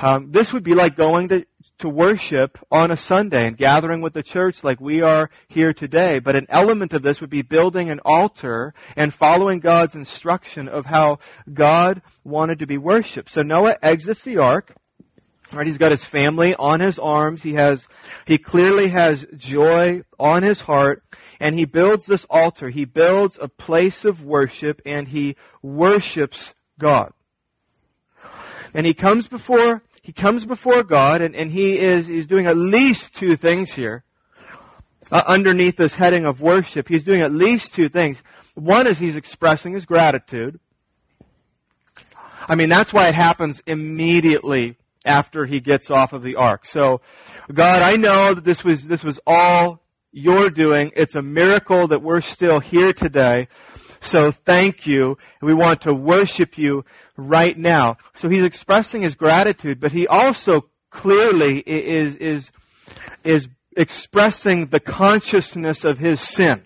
um, 0.00 0.32
this 0.32 0.52
would 0.52 0.62
be 0.62 0.74
like 0.74 0.96
going 0.96 1.28
to 1.28 1.46
to 1.78 1.88
worship 1.88 2.58
on 2.70 2.90
a 2.90 2.96
Sunday 2.96 3.46
and 3.46 3.56
gathering 3.56 4.00
with 4.00 4.12
the 4.12 4.22
church 4.22 4.62
like 4.62 4.80
we 4.80 5.02
are 5.02 5.28
here 5.48 5.74
today. 5.74 6.18
But 6.18 6.36
an 6.36 6.46
element 6.48 6.92
of 6.92 7.02
this 7.02 7.20
would 7.20 7.30
be 7.30 7.42
building 7.42 7.90
an 7.90 8.00
altar 8.04 8.74
and 8.96 9.12
following 9.12 9.60
God's 9.60 9.94
instruction 9.94 10.68
of 10.68 10.86
how 10.86 11.18
God 11.52 12.00
wanted 12.22 12.58
to 12.60 12.66
be 12.66 12.78
worshiped. 12.78 13.30
So 13.30 13.42
Noah 13.42 13.76
exits 13.82 14.22
the 14.22 14.38
ark. 14.38 14.74
Right, 15.52 15.66
he's 15.66 15.78
got 15.78 15.92
his 15.92 16.04
family 16.04 16.54
on 16.54 16.80
his 16.80 16.98
arms. 16.98 17.42
He 17.42 17.52
has, 17.52 17.86
he 18.24 18.38
clearly 18.38 18.88
has 18.88 19.26
joy 19.36 20.02
on 20.18 20.42
his 20.42 20.62
heart, 20.62 21.04
and 21.38 21.54
he 21.54 21.64
builds 21.64 22.06
this 22.06 22.26
altar. 22.30 22.70
He 22.70 22.86
builds 22.86 23.38
a 23.40 23.46
place 23.46 24.04
of 24.04 24.24
worship, 24.24 24.80
and 24.86 25.08
he 25.08 25.36
worships 25.62 26.54
God. 26.78 27.12
And 28.72 28.86
he 28.86 28.94
comes 28.94 29.28
before 29.28 29.82
he 30.02 30.12
comes 30.12 30.44
before 30.44 30.82
God 30.82 31.22
and, 31.22 31.34
and 31.34 31.50
he 31.50 31.78
is 31.78 32.06
he's 32.06 32.26
doing 32.26 32.46
at 32.46 32.56
least 32.56 33.14
two 33.14 33.36
things 33.36 33.74
here. 33.74 34.04
Uh, 35.12 35.22
underneath 35.26 35.76
this 35.76 35.96
heading 35.96 36.24
of 36.24 36.40
worship, 36.40 36.88
he's 36.88 37.04
doing 37.04 37.20
at 37.20 37.30
least 37.30 37.74
two 37.74 37.88
things. 37.88 38.22
One 38.54 38.86
is 38.86 38.98
he's 38.98 39.16
expressing 39.16 39.74
his 39.74 39.84
gratitude. 39.84 40.60
I 42.48 42.54
mean, 42.54 42.68
that's 42.68 42.92
why 42.92 43.08
it 43.08 43.14
happens 43.14 43.62
immediately 43.66 44.76
after 45.04 45.46
he 45.46 45.60
gets 45.60 45.90
off 45.90 46.12
of 46.12 46.22
the 46.22 46.36
ark. 46.36 46.66
So, 46.66 47.00
God, 47.52 47.82
I 47.82 47.96
know 47.96 48.34
that 48.34 48.44
this 48.44 48.64
was, 48.64 48.86
this 48.86 49.04
was 49.04 49.20
all 49.26 49.82
you're 50.12 50.50
doing. 50.50 50.92
It's 50.94 51.14
a 51.14 51.22
miracle 51.22 51.86
that 51.88 52.02
we're 52.02 52.20
still 52.20 52.60
here 52.60 52.92
today. 52.92 53.48
So 54.04 54.30
thank 54.30 54.86
you. 54.86 55.16
We 55.40 55.54
want 55.54 55.80
to 55.82 55.94
worship 55.94 56.58
you 56.58 56.84
right 57.16 57.56
now. 57.56 57.96
So 58.14 58.28
he's 58.28 58.44
expressing 58.44 59.02
his 59.02 59.14
gratitude, 59.14 59.80
but 59.80 59.92
he 59.92 60.06
also 60.06 60.66
clearly 60.90 61.60
is, 61.60 62.16
is, 62.16 62.52
is 63.24 63.48
expressing 63.76 64.66
the 64.66 64.80
consciousness 64.80 65.84
of 65.84 65.98
his 65.98 66.20
sin 66.20 66.64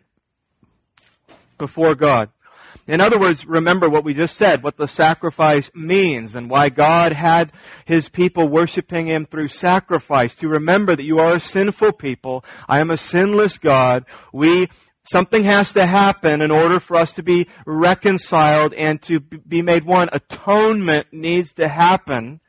before 1.59 1.95
God. 1.95 2.30
In 2.88 3.02
other 3.02 3.18
words, 3.18 3.45
remember 3.45 3.88
what 3.88 4.02
we 4.02 4.14
just 4.14 4.35
said, 4.35 4.62
what 4.62 4.78
the 4.78 4.88
sacrifice 4.88 5.71
means 5.75 6.35
and 6.35 6.49
why 6.49 6.71
God 6.71 7.12
had 7.12 7.52
his 7.85 8.09
people 8.09 8.49
worshiping 8.49 9.07
him 9.07 9.26
through 9.26 9.49
sacrifice. 9.49 10.35
To 10.37 10.49
remember 10.49 10.97
that 10.97 11.04
you 11.04 11.18
are 11.18 11.35
a 11.35 11.40
sinful 11.40 11.92
people. 11.92 12.45
I 12.66 12.80
am 12.80 12.90
a 12.90 12.97
sinless 12.97 13.59
God. 13.59 14.07
We 14.33 14.71
Something 15.11 15.45
has 15.45 15.73
to 15.73 15.87
happen 15.87 16.43
in 16.43 16.50
order 16.50 16.79
for 16.79 16.97
us 16.97 17.15
to 17.15 17.23
be 17.23 17.49
reconciled 17.65 18.75
and 18.75 19.00
to 19.03 19.21
be 19.21 19.62
made 19.62 19.85
one. 19.85 20.11
Atonement 20.12 21.07
needs 21.12 21.55
to 21.55 21.69
happen. 21.69 22.41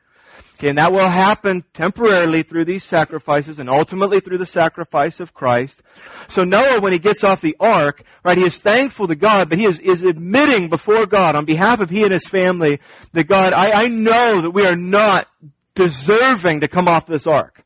Okay, 0.58 0.68
and 0.68 0.76
that 0.76 0.92
will 0.92 1.08
happen 1.08 1.64
temporarily 1.72 2.42
through 2.42 2.66
these 2.66 2.84
sacrifices 2.84 3.58
and 3.58 3.70
ultimately 3.70 4.20
through 4.20 4.36
the 4.36 4.44
sacrifice 4.44 5.18
of 5.18 5.32
Christ. 5.32 5.82
So 6.28 6.44
Noah, 6.44 6.82
when 6.82 6.92
he 6.92 6.98
gets 6.98 7.24
off 7.24 7.40
the 7.40 7.56
ark, 7.58 8.02
right, 8.24 8.36
he 8.36 8.44
is 8.44 8.60
thankful 8.60 9.08
to 9.08 9.14
God, 9.14 9.48
but 9.48 9.56
he 9.56 9.64
is, 9.64 9.78
is 9.78 10.02
admitting 10.02 10.68
before 10.68 11.06
God 11.06 11.34
on 11.34 11.46
behalf 11.46 11.80
of 11.80 11.88
he 11.88 12.02
and 12.02 12.12
his 12.12 12.28
family 12.28 12.78
that 13.14 13.24
God, 13.24 13.54
I, 13.54 13.84
I 13.84 13.88
know 13.88 14.42
that 14.42 14.50
we 14.50 14.66
are 14.66 14.76
not 14.76 15.28
deserving 15.74 16.60
to 16.60 16.68
come 16.68 16.88
off 16.88 17.06
this 17.06 17.26
ark. 17.26 17.64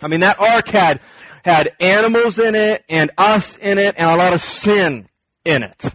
I 0.00 0.06
mean, 0.06 0.20
that 0.20 0.38
ark 0.38 0.68
had 0.68 1.00
had 1.48 1.74
animals 1.80 2.38
in 2.38 2.54
it 2.54 2.84
and 2.88 3.10
us 3.18 3.56
in 3.56 3.78
it 3.78 3.94
and 3.98 4.10
a 4.10 4.16
lot 4.16 4.32
of 4.32 4.42
sin 4.42 5.08
in 5.44 5.62
it. 5.62 5.94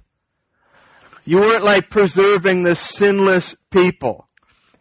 You 1.26 1.40
weren't 1.40 1.64
like 1.64 1.90
preserving 1.90 2.64
the 2.64 2.76
sinless 2.76 3.56
people. 3.72 4.28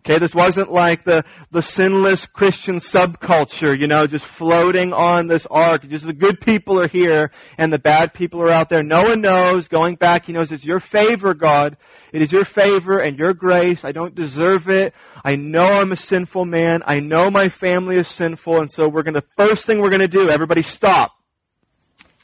Okay, 0.04 0.18
this 0.18 0.34
wasn't 0.34 0.72
like 0.72 1.04
the, 1.04 1.24
the 1.52 1.62
sinless 1.62 2.26
Christian 2.26 2.80
subculture, 2.80 3.78
you 3.78 3.86
know, 3.86 4.08
just 4.08 4.24
floating 4.24 4.92
on 4.92 5.28
this 5.28 5.46
ark. 5.46 5.88
Just 5.88 6.06
the 6.06 6.12
good 6.12 6.40
people 6.40 6.80
are 6.80 6.88
here 6.88 7.30
and 7.56 7.72
the 7.72 7.78
bad 7.78 8.12
people 8.12 8.42
are 8.42 8.50
out 8.50 8.68
there. 8.68 8.82
No 8.82 9.04
one 9.04 9.20
knows. 9.20 9.68
Going 9.68 9.94
back, 9.94 10.26
he 10.26 10.32
knows 10.32 10.50
it's 10.50 10.64
your 10.64 10.80
favor, 10.80 11.34
God. 11.34 11.76
It 12.12 12.20
is 12.20 12.32
your 12.32 12.44
favor 12.44 12.98
and 12.98 13.16
your 13.16 13.32
grace. 13.32 13.84
I 13.84 13.92
don't 13.92 14.12
deserve 14.12 14.68
it. 14.68 14.92
I 15.24 15.36
know 15.36 15.66
I'm 15.80 15.92
a 15.92 15.96
sinful 15.96 16.46
man. 16.46 16.82
I 16.84 16.98
know 16.98 17.30
my 17.30 17.48
family 17.48 17.94
is 17.94 18.08
sinful. 18.08 18.58
And 18.58 18.72
so 18.72 18.88
we're 18.88 19.04
going 19.04 19.14
to, 19.14 19.24
first 19.36 19.66
thing 19.66 19.80
we're 19.80 19.90
going 19.90 20.00
to 20.00 20.08
do, 20.08 20.28
everybody 20.28 20.62
stop. 20.62 21.12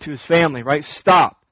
To 0.01 0.11
his 0.11 0.23
family, 0.23 0.65
right? 0.65 0.85
Stop. 0.85 1.45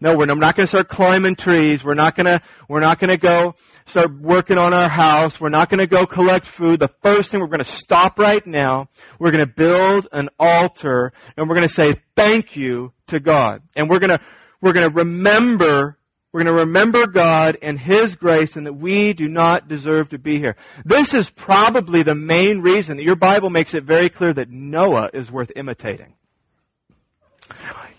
No, 0.00 0.16
we're 0.16 0.26
not 0.26 0.56
going 0.56 0.64
to 0.64 0.68
start 0.68 0.88
climbing 0.88 1.34
trees. 1.34 1.82
We're 1.82 1.94
not 1.94 2.14
going 2.14 2.26
to, 2.26 2.40
we're 2.68 2.80
not 2.80 3.00
going 3.00 3.10
to 3.10 3.18
go 3.18 3.56
start 3.86 4.12
working 4.12 4.58
on 4.58 4.72
our 4.72 4.88
house. 4.88 5.40
We're 5.40 5.48
not 5.48 5.68
going 5.68 5.78
to 5.78 5.86
go 5.86 6.06
collect 6.06 6.46
food. 6.46 6.80
The 6.80 6.88
first 6.88 7.30
thing 7.30 7.40
we're 7.40 7.46
going 7.46 7.58
to 7.58 7.64
stop 7.64 8.18
right 8.18 8.46
now. 8.46 8.88
We're 9.18 9.30
going 9.30 9.46
to 9.46 9.52
build 9.52 10.08
an 10.12 10.28
altar 10.38 11.12
and 11.36 11.48
we're 11.48 11.54
going 11.54 11.68
to 11.68 11.74
say 11.74 11.96
thank 12.14 12.56
you 12.56 12.92
to 13.08 13.20
God. 13.20 13.62
And 13.76 13.88
we're 13.88 13.98
going 13.98 14.16
to, 14.16 14.20
we're 14.60 14.72
going 14.72 14.88
to 14.88 14.94
remember 14.94 15.96
we're 16.32 16.44
going 16.44 16.54
to 16.54 16.60
remember 16.60 17.08
God 17.08 17.58
and 17.60 17.76
His 17.76 18.14
grace 18.14 18.54
and 18.54 18.64
that 18.64 18.74
we 18.74 19.12
do 19.12 19.28
not 19.28 19.66
deserve 19.66 20.10
to 20.10 20.18
be 20.18 20.38
here. 20.38 20.54
This 20.84 21.12
is 21.12 21.28
probably 21.28 22.04
the 22.04 22.14
main 22.14 22.60
reason 22.60 22.98
that 22.98 23.02
your 23.02 23.16
Bible 23.16 23.50
makes 23.50 23.74
it 23.74 23.82
very 23.82 24.08
clear 24.08 24.32
that 24.34 24.48
Noah 24.48 25.10
is 25.12 25.32
worth 25.32 25.50
imitating. 25.56 26.14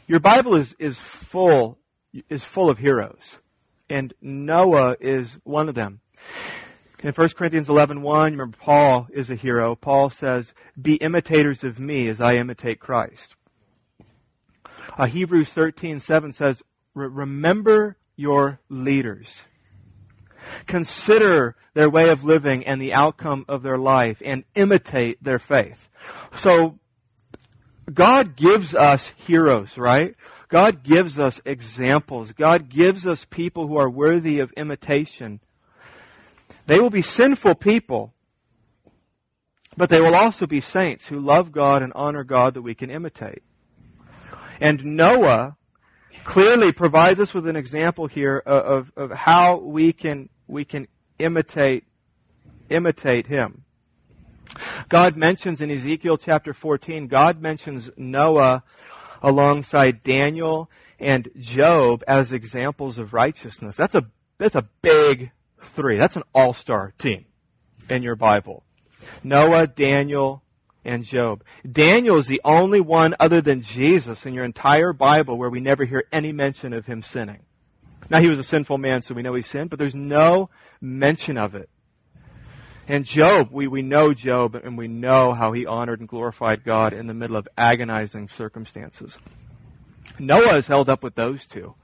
Your 0.08 0.22
Bible 0.22 0.56
is, 0.56 0.74
is 0.80 0.98
full 0.98 1.78
is 2.30 2.44
full 2.44 2.70
of 2.70 2.78
heroes. 2.78 3.40
And 3.92 4.14
Noah 4.22 4.96
is 5.02 5.38
one 5.44 5.68
of 5.68 5.76
them. 5.76 6.00
In 7.04 7.12
1 7.12 7.30
Corinthians 7.30 7.68
11.1, 7.68 8.00
1, 8.00 8.32
remember 8.32 8.58
Paul 8.58 9.08
is 9.12 9.30
a 9.30 9.36
hero. 9.36 9.76
Paul 9.76 10.10
says, 10.10 10.54
be 10.82 10.96
imitators 10.96 11.66
of 11.66 11.78
me 11.78 12.08
as 12.08 12.22
I 12.22 12.36
imitate 12.36 12.80
Christ. 12.80 13.36
Uh, 14.98 15.08
Hebrews 15.08 15.54
13.7 15.54 16.34
says, 16.34 16.64
remember 16.94 17.98
your 18.16 18.62
leaders. 18.70 19.44
Consider 20.68 21.58
their 21.74 21.90
way 21.90 22.08
of 22.10 22.24
living 22.24 22.66
and 22.66 22.82
the 22.82 22.94
outcome 22.94 23.44
of 23.50 23.62
their 23.62 23.78
life 23.78 24.22
and 24.24 24.46
imitate 24.56 25.22
their 25.22 25.40
faith. 25.40 25.90
So, 26.34 26.80
God 27.94 28.38
gives 28.38 28.74
us 28.74 29.10
heroes, 29.18 29.78
right? 29.78 30.16
God 30.52 30.84
gives 30.84 31.18
us 31.18 31.40
examples. 31.46 32.34
God 32.34 32.68
gives 32.68 33.08
us 33.08 33.24
people 33.24 33.68
who 33.68 33.78
are 33.78 33.90
worthy 33.90 34.40
of 34.40 34.52
imitation. 34.52 35.40
They 36.68 36.78
will 36.78 36.90
be 36.90 37.02
sinful 37.02 37.56
people, 37.56 38.14
but 39.78 39.90
they 39.90 40.02
will 40.02 40.14
also 40.14 40.46
be 40.46 40.60
saints 40.60 41.08
who 41.08 41.22
love 41.22 41.54
God 41.54 41.82
and 41.82 41.94
honor 41.96 42.26
God 42.26 42.54
that 42.56 42.64
we 42.64 42.76
can 42.76 42.90
imitate. 42.92 43.44
And 44.60 44.84
Noah 44.84 45.56
clearly 46.26 46.74
provides 46.74 47.22
us 47.22 47.34
with 47.34 47.48
an 47.48 47.56
example 47.56 48.08
here 48.08 48.44
of, 48.46 48.92
of, 48.98 49.12
how 49.12 49.56
we 49.56 49.94
can, 49.94 50.28
we 50.48 50.66
can 50.66 50.90
imitate, 51.18 51.86
imitate 52.70 53.28
him. 53.28 53.64
God 54.90 55.16
mentions 55.16 55.62
in 55.62 55.72
Ezekiel 55.72 56.18
chapter 56.18 56.54
14, 56.54 57.08
God 57.08 57.42
mentions 57.42 57.90
Noah 57.96 58.64
alongside 59.22 60.02
Daniel 60.02 60.70
and 61.00 61.30
Job 61.40 62.04
as 62.08 62.32
examples 62.32 62.98
of 62.98 63.14
righteousness. 63.14 63.78
That's 63.78 63.96
a, 63.96 64.06
that's 64.38 64.56
a 64.56 64.68
big 64.82 65.32
three. 65.62 65.98
That's 65.98 66.16
an 66.16 66.24
all-star 66.34 66.94
team 66.98 67.26
in 67.90 68.04
your 68.04 68.16
Bible. 68.16 68.64
Noah, 69.24 69.68
Daniel, 69.68 70.44
and 70.84 71.04
Job. 71.04 71.44
Daniel 71.70 72.18
is 72.18 72.28
the 72.28 72.42
only 72.44 72.82
one 72.82 73.16
other 73.20 73.42
than 73.42 73.62
Jesus 73.62 74.26
in 74.26 74.34
your 74.34 74.46
entire 74.46 74.94
Bible 74.94 75.38
where 75.38 75.50
we 75.50 75.60
never 75.60 75.86
hear 75.86 76.06
any 76.12 76.32
mention 76.32 76.74
of 76.74 76.88
him 76.88 77.04
sinning. 77.04 77.44
Now 78.10 78.20
he 78.20 78.30
was 78.30 78.40
a 78.40 78.44
sinful 78.44 78.78
man, 78.78 79.02
so 79.02 79.14
we 79.14 79.22
know 79.22 79.34
he 79.34 79.42
sinned, 79.42 79.70
but 79.70 79.80
there's 79.80 79.96
no 79.96 80.50
mention 80.82 81.38
of 81.38 81.56
it. 81.56 81.70
And 82.92 83.06
Job, 83.06 83.52
we, 83.54 83.68
we 83.68 83.82
know 83.82 84.14
Job 84.14 84.54
and 84.54 84.78
we 84.78 84.90
know 84.90 85.32
how 85.32 85.54
he 85.54 85.66
honored 85.66 86.02
and 86.02 86.10
glorified 86.10 86.66
God 86.66 86.92
in 86.92 87.08
the 87.08 87.14
middle 87.14 87.38
of 87.38 87.48
agonizing 87.58 88.28
circumstances. 88.28 89.18
Noah 90.20 90.58
is 90.58 90.68
held 90.68 90.90
up 90.90 91.02
with 91.02 91.16
those 91.16 91.48
two 91.48 91.76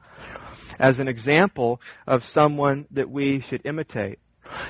as 0.78 1.00
an 1.00 1.08
example 1.08 1.80
of 2.06 2.26
someone 2.26 2.88
that 2.92 3.10
we 3.10 3.40
should 3.40 3.62
imitate. 3.64 4.20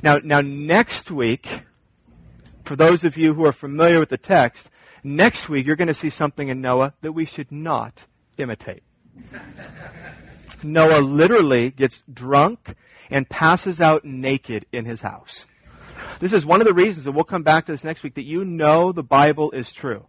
Now, 0.03 0.19
now 0.23 0.41
next 0.41 1.09
week, 1.09 1.63
for 2.63 2.75
those 2.75 3.03
of 3.03 3.17
you 3.17 3.33
who 3.33 3.43
are 3.43 3.51
familiar 3.51 3.97
with 3.97 4.09
the 4.09 4.17
text, 4.19 4.69
next 5.03 5.49
week 5.49 5.65
you're 5.65 5.75
going 5.75 5.87
to 5.87 5.93
see 5.95 6.11
something 6.11 6.49
in 6.49 6.61
Noah 6.61 6.93
that 7.01 7.13
we 7.13 7.25
should 7.25 7.51
not 7.51 8.05
imitate. 8.37 8.83
Noah 10.61 11.01
literally 11.01 11.71
gets 11.71 12.03
drunk 12.13 12.75
and 13.09 13.27
passes 13.27 13.81
out 13.81 14.05
naked 14.05 14.67
in 14.71 14.85
his 14.85 15.01
house. 15.01 15.47
This 16.19 16.33
is 16.33 16.45
one 16.45 16.61
of 16.61 16.67
the 16.67 16.73
reasons, 16.73 17.05
and 17.05 17.15
we'll 17.15 17.23
come 17.23 17.43
back 17.43 17.65
to 17.65 17.71
this 17.71 17.83
next 17.83 18.03
week, 18.03 18.15
that 18.15 18.23
you 18.23 18.45
know 18.45 18.91
the 18.91 19.03
Bible 19.03 19.51
is 19.51 19.71
true. 19.71 20.07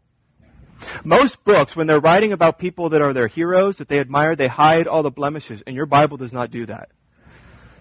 Most 1.04 1.44
books, 1.44 1.74
when 1.74 1.86
they're 1.86 2.00
writing 2.00 2.32
about 2.32 2.58
people 2.58 2.88
that 2.90 3.02
are 3.02 3.12
their 3.12 3.26
heroes, 3.26 3.78
that 3.78 3.88
they 3.88 3.98
admire, 3.98 4.36
they 4.36 4.48
hide 4.48 4.86
all 4.86 5.02
the 5.02 5.10
blemishes, 5.10 5.62
and 5.66 5.74
your 5.74 5.86
Bible 5.86 6.16
does 6.16 6.32
not 6.32 6.50
do 6.50 6.66
that. 6.66 6.90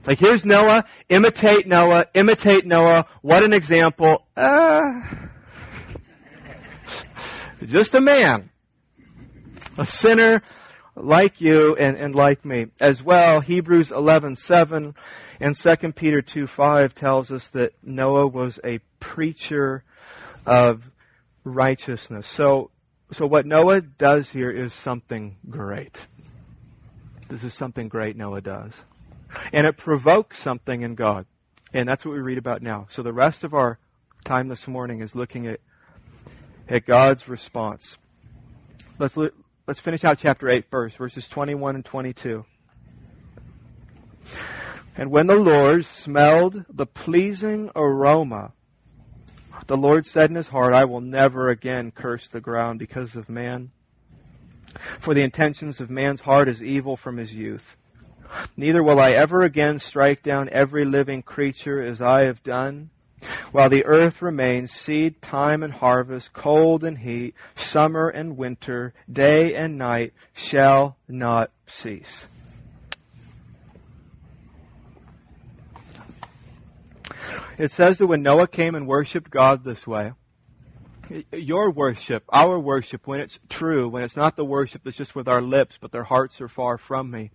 Like, 0.05 0.19
here's 0.19 0.45
Noah, 0.45 0.85
imitate 1.09 1.67
Noah, 1.67 2.07
imitate 2.13 2.65
Noah, 2.65 3.05
what 3.21 3.43
an 3.43 3.53
example. 3.53 4.25
Uh, 4.35 5.01
just 7.65 7.93
a 7.93 8.01
man, 8.01 8.49
a 9.77 9.85
sinner 9.85 10.41
like 10.95 11.41
you 11.41 11.75
and, 11.75 11.97
and 11.97 12.15
like 12.15 12.45
me. 12.45 12.67
As 12.79 13.03
well, 13.03 13.41
Hebrews 13.41 13.91
11:7 13.91 14.95
and 15.39 15.55
2 15.55 15.95
Peter 15.95 16.21
2:5 16.21 16.93
tells 16.93 17.31
us 17.31 17.47
that 17.49 17.73
Noah 17.83 18.27
was 18.27 18.59
a 18.63 18.79
preacher 18.99 19.83
of 20.45 20.91
righteousness. 21.43 22.27
So 22.27 22.71
so 23.11 23.25
what 23.25 23.45
Noah 23.45 23.81
does 23.81 24.31
here 24.31 24.51
is 24.51 24.73
something 24.73 25.37
great. 25.49 26.07
This 27.29 27.43
is 27.43 27.53
something 27.53 27.87
great 27.87 28.17
Noah 28.17 28.41
does. 28.41 28.83
And 29.53 29.67
it 29.67 29.77
provokes 29.77 30.39
something 30.39 30.81
in 30.81 30.95
God. 30.95 31.25
And 31.73 31.87
that's 31.87 32.05
what 32.05 32.13
we 32.13 32.19
read 32.19 32.37
about 32.37 32.61
now. 32.61 32.87
So 32.89 33.03
the 33.03 33.13
rest 33.13 33.43
of 33.43 33.53
our 33.53 33.79
time 34.23 34.47
this 34.47 34.67
morning 34.67 35.01
is 35.01 35.15
looking 35.15 35.47
at 35.47 35.59
at 36.69 36.85
God's 36.85 37.29
response. 37.29 37.97
Let's 38.99 39.17
let's 39.67 39.79
finish 39.79 40.03
out 40.03 40.17
chapter 40.17 40.49
8 40.49 40.65
first, 40.69 40.97
verses 40.97 41.29
21 41.29 41.75
and 41.75 41.85
22. 41.85 42.45
And 44.97 45.11
when 45.11 45.27
the 45.27 45.35
Lord 45.35 45.85
smelled 45.85 46.65
the 46.69 46.87
pleasing 46.87 47.69
aroma 47.75 48.53
the 49.65 49.77
Lord 49.77 50.05
said 50.05 50.29
in 50.29 50.35
his 50.35 50.49
heart, 50.49 50.73
I 50.73 50.85
will 50.85 51.01
never 51.01 51.49
again 51.49 51.91
curse 51.91 52.27
the 52.27 52.41
ground 52.41 52.79
because 52.79 53.15
of 53.15 53.29
man. 53.29 53.71
For 54.99 55.13
the 55.13 55.23
intentions 55.23 55.81
of 55.81 55.89
man's 55.89 56.21
heart 56.21 56.47
is 56.47 56.61
evil 56.61 56.95
from 56.95 57.17
his 57.17 57.33
youth. 57.33 57.75
Neither 58.55 58.83
will 58.83 58.99
I 58.99 59.11
ever 59.11 59.41
again 59.41 59.79
strike 59.79 60.21
down 60.21 60.49
every 60.49 60.85
living 60.85 61.21
creature 61.21 61.81
as 61.81 62.01
I 62.01 62.21
have 62.21 62.43
done. 62.43 62.91
While 63.51 63.69
the 63.69 63.85
earth 63.85 64.21
remains, 64.21 64.71
seed 64.71 65.21
time 65.21 65.63
and 65.63 65.73
harvest, 65.73 66.33
cold 66.33 66.83
and 66.83 66.99
heat, 66.99 67.33
summer 67.55 68.09
and 68.09 68.37
winter, 68.37 68.93
day 69.11 69.55
and 69.55 69.77
night 69.77 70.13
shall 70.33 70.97
not 71.07 71.51
cease. 71.65 72.29
It 77.57 77.71
says 77.71 77.97
that 77.97 78.07
when 78.07 78.21
Noah 78.21 78.47
came 78.47 78.75
and 78.75 78.87
worshiped 78.87 79.31
God 79.31 79.63
this 79.63 79.87
way, 79.87 80.13
your 81.31 81.71
worship, 81.71 82.23
our 82.29 82.59
worship, 82.59 83.07
when 83.07 83.19
it's 83.19 83.39
true, 83.49 83.87
when 83.87 84.03
it's 84.03 84.17
not 84.17 84.35
the 84.35 84.45
worship 84.45 84.83
that's 84.83 84.97
just 84.97 85.15
with 85.15 85.27
our 85.27 85.41
lips, 85.41 85.77
but 85.79 85.91
their 85.91 86.03
hearts 86.03 86.41
are 86.41 86.49
far 86.49 86.77
from 86.77 87.11
me, 87.11 87.31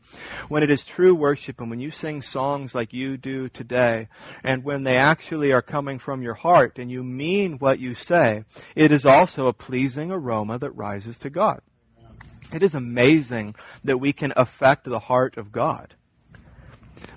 when 0.48 0.62
it 0.62 0.70
is 0.70 0.84
true 0.84 1.14
worship, 1.14 1.60
and 1.60 1.70
when 1.70 1.80
you 1.80 1.90
sing 1.90 2.22
songs 2.22 2.74
like 2.74 2.92
you 2.92 3.16
do 3.16 3.48
today, 3.48 4.08
and 4.44 4.64
when 4.64 4.84
they 4.84 4.96
actually 4.96 5.52
are 5.52 5.62
coming 5.62 5.98
from 5.98 6.22
your 6.22 6.34
heart 6.34 6.78
and 6.78 6.90
you 6.90 7.02
mean 7.02 7.58
what 7.58 7.78
you 7.78 7.94
say, 7.94 8.44
it 8.76 8.92
is 8.92 9.06
also 9.06 9.46
a 9.46 9.52
pleasing 9.52 10.10
aroma 10.10 10.58
that 10.58 10.70
rises 10.72 11.18
to 11.18 11.30
God. 11.30 11.60
It 12.52 12.62
is 12.62 12.74
amazing 12.74 13.54
that 13.82 13.98
we 13.98 14.12
can 14.12 14.32
affect 14.36 14.84
the 14.84 14.98
heart 14.98 15.38
of 15.38 15.50
God, 15.50 15.94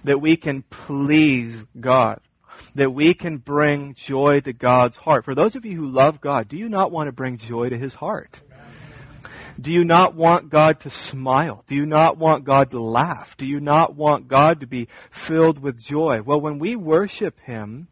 that 0.06 0.22
we 0.22 0.38
can 0.38 0.62
please 0.64 1.66
God 1.78 2.22
that 2.76 2.92
we 2.92 3.14
can 3.14 3.38
bring 3.38 3.94
joy 3.94 4.42
to 4.42 4.54
God's 4.54 4.98
heart. 4.98 5.26
For 5.26 5.36
those 5.36 5.56
of 5.56 5.66
you 5.66 5.76
who 5.78 5.86
love 5.86 6.22
God, 6.22 6.48
do 6.48 6.58
you 6.58 6.70
not 6.70 6.92
want 6.92 7.08
to 7.08 7.12
bring 7.12 7.38
joy 7.38 7.70
to 7.70 7.78
His 7.78 7.96
heart? 7.96 8.42
Do 9.60 9.72
you 9.72 9.86
not 9.86 10.16
want 10.16 10.50
God 10.50 10.82
to 10.82 10.90
smile? 10.90 11.64
Do 11.68 11.76
you 11.76 11.86
not 11.86 12.18
want 12.18 12.44
God 12.44 12.72
to 12.72 12.80
laugh? 12.82 13.38
Do 13.38 13.46
you 13.46 13.60
not 13.60 13.96
want 13.96 14.28
God 14.28 14.60
to 14.60 14.68
be 14.68 14.90
filled 15.10 15.60
with 15.60 15.82
joy? 15.82 16.22
Well, 16.22 16.42
when 16.42 16.60
we 16.60 16.76
worship 16.76 17.40
Him, 17.42 17.88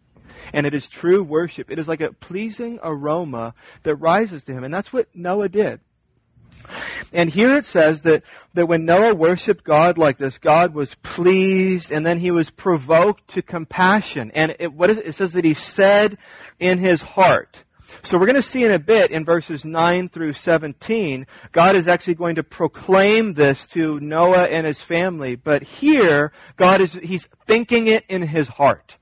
and 0.51 0.65
it 0.65 0.73
is 0.73 0.89
true 0.89 1.23
worship, 1.23 1.71
it 1.71 1.79
is 1.79 1.87
like 1.87 2.01
a 2.01 2.11
pleasing 2.11 2.79
aroma 2.83 3.53
that 3.83 3.95
rises 3.95 4.43
to 4.45 4.53
Him. 4.53 4.63
And 4.63 4.73
that's 4.73 4.91
what 4.91 5.07
Noah 5.15 5.49
did. 5.49 5.79
And 7.11 7.29
here 7.29 7.55
it 7.55 7.65
says 7.65 8.01
that, 8.01 8.23
that 8.53 8.65
when 8.65 8.85
Noah 8.85 9.13
worshiped 9.13 9.63
God 9.63 9.97
like 9.97 10.17
this, 10.17 10.37
God 10.37 10.73
was 10.73 10.95
pleased 10.95 11.91
and 11.91 12.05
then 12.05 12.17
he 12.17 12.31
was 12.31 12.49
provoked 12.49 13.27
to 13.29 13.41
compassion. 13.41 14.31
And 14.33 14.55
it, 14.59 14.73
what 14.73 14.89
is 14.89 14.97
it? 14.97 15.07
it 15.07 15.13
says 15.13 15.33
that 15.33 15.45
he 15.45 15.53
said 15.53 16.17
in 16.59 16.79
his 16.79 17.03
heart. 17.03 17.63
So 18.01 18.17
we're 18.17 18.25
going 18.25 18.35
to 18.35 18.41
see 18.41 18.65
in 18.65 18.71
a 18.71 18.79
bit 18.79 19.11
in 19.11 19.23
verses 19.23 19.63
9 19.63 20.09
through 20.09 20.33
17, 20.33 21.27
God 21.51 21.75
is 21.75 21.87
actually 21.87 22.15
going 22.15 22.35
to 22.35 22.43
proclaim 22.43 23.35
this 23.35 23.67
to 23.67 23.99
Noah 23.99 24.45
and 24.45 24.65
his 24.65 24.81
family. 24.81 25.35
But 25.35 25.63
here, 25.63 26.31
God 26.55 26.81
is, 26.81 26.93
he's 26.95 27.29
thinking 27.45 27.87
it 27.87 28.03
in 28.09 28.23
his 28.23 28.47
heart. 28.47 28.97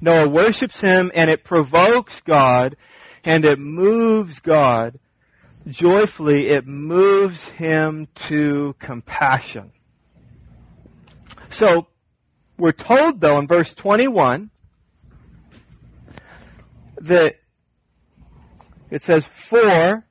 Noah 0.00 0.28
worships 0.28 0.80
him 0.80 1.10
and 1.14 1.30
it 1.30 1.44
provokes 1.44 2.20
God 2.20 2.76
and 3.24 3.44
it 3.44 3.58
moves 3.58 4.40
God 4.40 4.98
joyfully, 5.66 6.48
it 6.48 6.66
moves 6.66 7.48
him 7.48 8.08
to 8.14 8.74
compassion. 8.78 9.72
So, 11.48 11.88
we're 12.58 12.72
told 12.72 13.20
though 13.20 13.38
in 13.38 13.46
verse 13.46 13.74
21 13.74 14.50
that 16.98 17.36
it 18.90 19.02
says, 19.02 19.26
For 19.26 20.06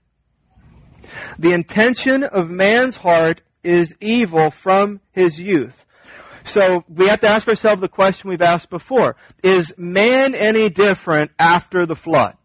the 1.38 1.54
intention 1.54 2.24
of 2.24 2.50
man's 2.50 2.98
heart 2.98 3.42
is 3.64 3.96
evil 4.00 4.52
from 4.52 5.02
his 5.12 5.40
youth. 5.40 5.86
So 6.44 6.84
we 6.88 7.08
have 7.08 7.22
to 7.22 7.28
ask 7.28 7.48
ourselves 7.48 7.82
the 7.82 7.90
question 7.90 8.30
we've 8.30 8.42
asked 8.42 8.70
before. 8.70 9.16
Is 9.42 9.74
man 9.78 10.36
any 10.36 10.70
different 10.70 11.32
after 11.40 11.86
the 11.86 11.96
flood? 11.96 12.38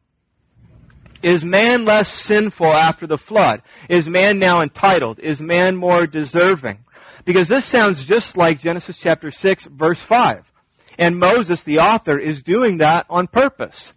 Is 1.23 1.45
man 1.45 1.85
less 1.85 2.09
sinful 2.09 2.67
after 2.67 3.07
the 3.07 3.19
flood? 3.19 3.63
Is 3.89 4.09
man 4.09 4.39
now 4.39 4.61
entitled? 4.61 5.19
Is 5.19 5.41
man 5.41 5.77
more 5.77 6.07
deserving? 6.07 6.85
Because 7.25 7.49
this 7.49 7.65
sounds 7.65 8.05
just 8.05 8.37
like 8.37 8.61
Genesis 8.61 8.97
chapter 8.97 9.31
6 9.31 9.67
verse 9.67 10.01
5. 10.01 10.51
And 10.99 11.19
Moses, 11.19 11.63
the 11.63 11.79
author, 11.79 12.19
is 12.19 12.43
doing 12.43 12.79
that 12.79 13.07
on 13.09 13.27
purpose. 13.27 13.95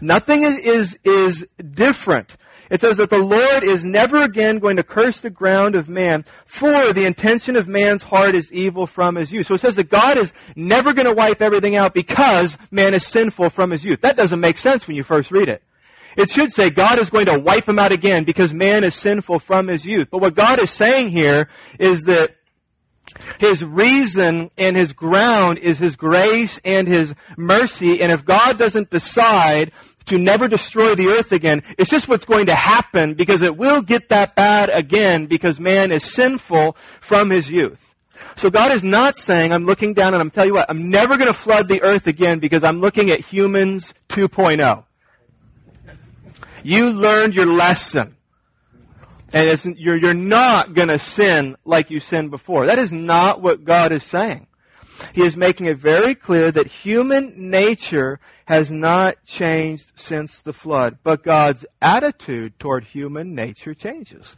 Nothing 0.00 0.42
is, 0.42 0.98
is 1.04 1.46
different. 1.58 2.36
It 2.70 2.80
says 2.80 2.96
that 2.96 3.10
the 3.10 3.18
Lord 3.18 3.62
is 3.62 3.84
never 3.84 4.22
again 4.22 4.58
going 4.58 4.76
to 4.76 4.82
curse 4.82 5.20
the 5.20 5.30
ground 5.30 5.74
of 5.74 5.88
man, 5.88 6.24
for 6.46 6.92
the 6.92 7.04
intention 7.06 7.56
of 7.56 7.68
man's 7.68 8.04
heart 8.04 8.34
is 8.34 8.52
evil 8.52 8.86
from 8.86 9.16
his 9.16 9.32
youth. 9.32 9.46
So 9.46 9.54
it 9.54 9.60
says 9.60 9.76
that 9.76 9.90
God 9.90 10.16
is 10.16 10.32
never 10.56 10.92
going 10.92 11.06
to 11.06 11.12
wipe 11.12 11.42
everything 11.42 11.76
out 11.76 11.92
because 11.92 12.56
man 12.70 12.94
is 12.94 13.06
sinful 13.06 13.50
from 13.50 13.70
his 13.70 13.84
youth. 13.84 14.00
That 14.00 14.16
doesn't 14.16 14.40
make 14.40 14.58
sense 14.58 14.86
when 14.86 14.96
you 14.96 15.02
first 15.02 15.30
read 15.30 15.48
it. 15.48 15.62
It 16.16 16.30
should 16.30 16.52
say 16.52 16.70
God 16.70 16.98
is 16.98 17.10
going 17.10 17.26
to 17.26 17.38
wipe 17.38 17.68
him 17.68 17.78
out 17.78 17.92
again 17.92 18.24
because 18.24 18.52
man 18.52 18.84
is 18.84 18.94
sinful 18.94 19.40
from 19.40 19.68
his 19.68 19.84
youth. 19.84 20.08
But 20.10 20.20
what 20.20 20.34
God 20.34 20.58
is 20.60 20.70
saying 20.70 21.10
here 21.10 21.48
is 21.78 22.04
that 22.04 22.36
his 23.38 23.64
reason 23.64 24.50
and 24.56 24.76
his 24.76 24.92
ground 24.92 25.58
is 25.58 25.78
his 25.78 25.96
grace 25.96 26.60
and 26.64 26.88
his 26.88 27.14
mercy. 27.36 28.02
And 28.02 28.10
if 28.12 28.24
God 28.24 28.58
doesn't 28.58 28.90
decide 28.90 29.72
to 30.06 30.18
never 30.18 30.48
destroy 30.48 30.94
the 30.94 31.08
earth 31.08 31.32
again, 31.32 31.62
it's 31.78 31.90
just 31.90 32.08
what's 32.08 32.24
going 32.24 32.46
to 32.46 32.54
happen 32.54 33.14
because 33.14 33.42
it 33.42 33.56
will 33.56 33.82
get 33.82 34.08
that 34.10 34.34
bad 34.34 34.68
again 34.70 35.26
because 35.26 35.58
man 35.58 35.92
is 35.92 36.04
sinful 36.04 36.72
from 37.00 37.30
his 37.30 37.50
youth. 37.50 37.94
So 38.36 38.50
God 38.50 38.72
is 38.72 38.82
not 38.82 39.16
saying, 39.16 39.52
I'm 39.52 39.66
looking 39.66 39.94
down 39.94 40.14
and 40.14 40.20
I'm 40.20 40.30
telling 40.30 40.48
you 40.48 40.54
what, 40.54 40.70
I'm 40.70 40.90
never 40.90 41.16
going 41.16 41.28
to 41.28 41.34
flood 41.34 41.68
the 41.68 41.82
earth 41.82 42.06
again 42.06 42.38
because 42.38 42.64
I'm 42.64 42.80
looking 42.80 43.10
at 43.10 43.20
humans 43.20 43.94
2.0. 44.08 44.84
You 46.64 46.90
learned 46.90 47.34
your 47.34 47.46
lesson. 47.46 48.16
And 49.32 49.76
you're, 49.76 49.96
you're 49.96 50.14
not 50.14 50.74
going 50.74 50.88
to 50.88 50.98
sin 50.98 51.56
like 51.64 51.90
you 51.90 52.00
sinned 52.00 52.30
before. 52.30 52.66
That 52.66 52.78
is 52.78 52.92
not 52.92 53.42
what 53.42 53.64
God 53.64 53.92
is 53.92 54.02
saying. 54.02 54.46
He 55.12 55.22
is 55.22 55.36
making 55.36 55.66
it 55.66 55.76
very 55.76 56.14
clear 56.14 56.50
that 56.52 56.66
human 56.68 57.50
nature 57.50 58.18
has 58.46 58.70
not 58.70 59.22
changed 59.24 59.92
since 59.96 60.38
the 60.38 60.52
flood, 60.52 60.98
but 61.02 61.22
God's 61.22 61.66
attitude 61.82 62.58
toward 62.58 62.84
human 62.84 63.34
nature 63.34 63.74
changes. 63.74 64.36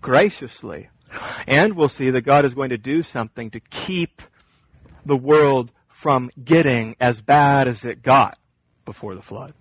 Graciously. 0.00 0.88
And 1.46 1.74
we'll 1.74 1.88
see 1.88 2.10
that 2.10 2.22
God 2.22 2.44
is 2.44 2.54
going 2.54 2.70
to 2.70 2.78
do 2.78 3.02
something 3.02 3.50
to 3.50 3.60
keep 3.60 4.22
the 5.04 5.16
world 5.16 5.72
from 5.88 6.30
getting 6.42 6.96
as 7.00 7.20
bad 7.20 7.68
as 7.68 7.84
it 7.84 8.02
got 8.02 8.38
before 8.84 9.14
the 9.14 9.22
flood. 9.22 9.52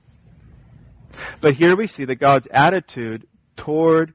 But 1.42 1.56
here 1.56 1.76
we 1.76 1.88
see 1.88 2.06
that 2.06 2.16
God's 2.16 2.48
attitude 2.48 3.28
toward 3.56 4.14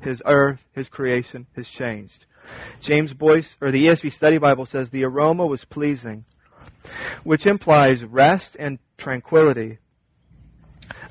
his 0.00 0.22
earth, 0.26 0.66
his 0.72 0.88
creation 0.88 1.46
has 1.56 1.68
changed. 1.68 2.26
James 2.80 3.12
Boice, 3.12 3.56
or 3.60 3.70
the 3.70 3.86
ESV 3.86 4.12
Study 4.12 4.38
Bible 4.38 4.66
says, 4.66 4.90
the 4.90 5.04
aroma 5.04 5.46
was 5.46 5.64
pleasing, 5.64 6.24
which 7.24 7.46
implies 7.46 8.04
rest 8.04 8.56
and 8.58 8.78
tranquility. 8.96 9.78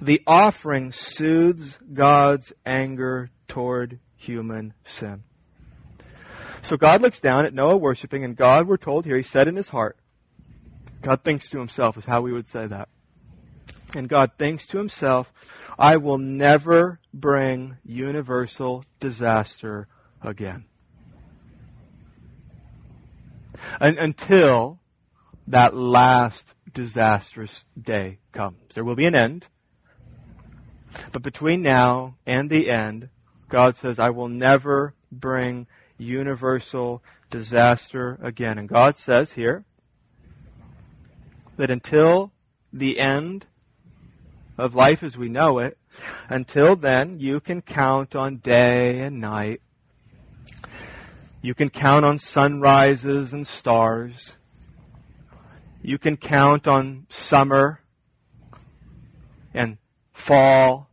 The 0.01 0.21
offering 0.25 0.91
soothes 0.91 1.79
God's 1.93 2.53
anger 2.65 3.29
toward 3.47 3.99
human 4.15 4.73
sin. 4.83 5.23
So 6.61 6.77
God 6.77 7.01
looks 7.01 7.19
down 7.19 7.45
at 7.45 7.53
Noah 7.53 7.77
worshiping, 7.77 8.23
and 8.23 8.35
God, 8.35 8.67
we're 8.67 8.77
told 8.77 9.05
here, 9.05 9.17
he 9.17 9.23
said 9.23 9.47
in 9.47 9.55
his 9.55 9.69
heart, 9.69 9.97
God 11.01 11.21
thinks 11.21 11.47
to 11.49 11.59
himself, 11.59 11.97
is 11.97 12.05
how 12.05 12.21
we 12.21 12.31
would 12.31 12.47
say 12.47 12.65
that. 12.65 12.89
And 13.95 14.09
God 14.09 14.31
thinks 14.37 14.67
to 14.67 14.77
himself, 14.77 15.33
I 15.79 15.97
will 15.97 16.17
never 16.17 16.99
bring 17.13 17.77
universal 17.83 18.85
disaster 18.99 19.87
again. 20.21 20.65
And 23.79 23.97
until 23.97 24.79
that 25.47 25.75
last 25.75 26.53
disastrous 26.73 27.65
day 27.79 28.19
comes. 28.31 28.57
There 28.73 28.83
will 28.83 28.95
be 28.95 29.05
an 29.05 29.15
end. 29.15 29.47
But 31.11 31.21
between 31.21 31.61
now 31.61 32.17
and 32.25 32.49
the 32.49 32.69
end, 32.69 33.09
God 33.49 33.75
says, 33.75 33.99
I 33.99 34.09
will 34.09 34.27
never 34.27 34.93
bring 35.11 35.67
universal 35.97 37.03
disaster 37.29 38.19
again. 38.21 38.57
And 38.57 38.67
God 38.67 38.97
says 38.97 39.33
here 39.33 39.65
that 41.57 41.69
until 41.69 42.33
the 42.71 42.99
end 42.99 43.45
of 44.57 44.75
life 44.75 45.03
as 45.03 45.17
we 45.17 45.29
know 45.29 45.59
it, 45.59 45.77
until 46.29 46.75
then, 46.75 47.19
you 47.19 47.39
can 47.39 47.61
count 47.61 48.15
on 48.15 48.37
day 48.37 48.99
and 48.99 49.19
night. 49.19 49.61
You 51.41 51.53
can 51.53 51.69
count 51.69 52.05
on 52.05 52.19
sunrises 52.19 53.33
and 53.33 53.45
stars. 53.45 54.35
You 55.81 55.97
can 55.97 56.17
count 56.17 56.67
on 56.67 57.05
summer 57.09 57.81
and 59.53 59.77
fall 60.11 60.89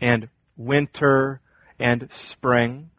and 0.00 0.28
winter 0.56 1.40
and 1.78 2.08
spring. 2.12 2.90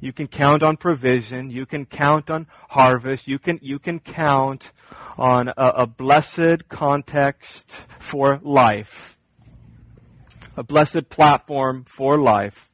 You 0.00 0.12
can 0.12 0.28
count 0.28 0.62
on 0.62 0.76
provision. 0.76 1.50
You 1.50 1.66
can 1.66 1.84
count 1.84 2.30
on 2.30 2.46
harvest. 2.70 3.26
You 3.26 3.38
can, 3.38 3.58
you 3.62 3.78
can 3.78 3.98
count 3.98 4.72
on 5.16 5.48
a, 5.48 5.52
a 5.56 5.86
blessed 5.86 6.68
context 6.68 7.72
for 7.98 8.40
life, 8.42 9.18
a 10.56 10.62
blessed 10.62 11.08
platform 11.08 11.84
for 11.84 12.16
life 12.16 12.70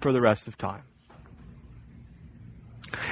for 0.00 0.12
the 0.12 0.20
rest 0.20 0.46
of 0.46 0.58
time. 0.58 0.82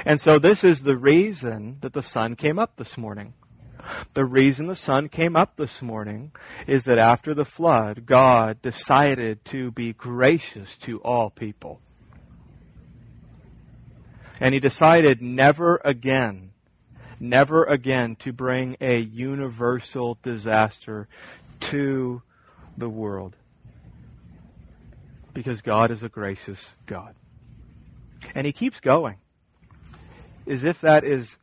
And 0.05 0.21
so 0.21 0.39
this 0.39 0.63
is 0.63 0.83
the 0.83 0.97
reason 0.97 1.77
that 1.81 1.93
the 1.93 2.03
sun 2.03 2.35
came 2.35 2.59
up 2.59 2.77
this 2.77 2.97
morning. 2.97 3.33
The 4.13 4.25
reason 4.25 4.67
the 4.67 4.75
sun 4.75 5.09
came 5.09 5.35
up 5.35 5.57
this 5.57 5.81
morning 5.81 6.31
is 6.65 6.85
that 6.85 6.97
after 6.97 7.33
the 7.33 7.45
flood, 7.45 8.05
God 8.05 8.61
decided 8.61 9.45
to 9.45 9.71
be 9.71 9.93
gracious 9.93 10.77
to 10.79 10.99
all 10.99 11.29
people. 11.29 11.81
And 14.39 14.53
he 14.53 14.59
decided 14.59 15.21
never 15.21 15.81
again, 15.85 16.51
never 17.19 17.63
again 17.63 18.15
to 18.17 18.33
bring 18.33 18.75
a 18.81 18.99
universal 18.99 20.17
disaster 20.21 21.07
to 21.61 22.21
the 22.77 22.89
world. 22.89 23.37
Because 25.33 25.61
God 25.61 25.91
is 25.91 26.03
a 26.03 26.09
gracious 26.09 26.75
God. 26.85 27.15
And 28.33 28.45
he 28.45 28.53
keeps 28.53 28.79
going. 28.79 29.17
As 30.47 30.63
if 30.63 30.81
that 30.81 31.03
is 31.03 31.37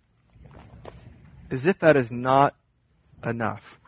as 1.50 1.66
if 1.66 1.78
that 1.81 1.96
is 1.96 2.11
not 2.11 2.55
enough. 3.22 3.78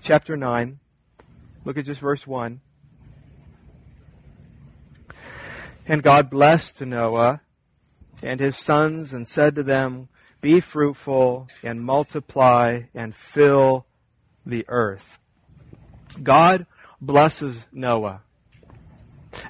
Chapter 0.00 0.38
9, 0.38 0.78
look 1.64 1.76
at 1.76 1.84
just 1.84 2.00
verse 2.00 2.26
1. 2.26 2.60
And 5.86 6.02
God 6.02 6.30
blessed 6.30 6.80
Noah 6.80 7.42
and 8.22 8.40
his 8.40 8.56
sons 8.56 9.12
and 9.12 9.26
said 9.26 9.54
to 9.56 9.62
them, 9.62 10.08
Be 10.40 10.60
fruitful 10.60 11.48
and 11.62 11.80
multiply 11.80 12.82
and 12.94 13.14
fill 13.14 13.86
the 14.44 14.64
earth. 14.68 15.18
God 16.22 16.66
blesses 17.00 17.66
Noah. 17.72 18.22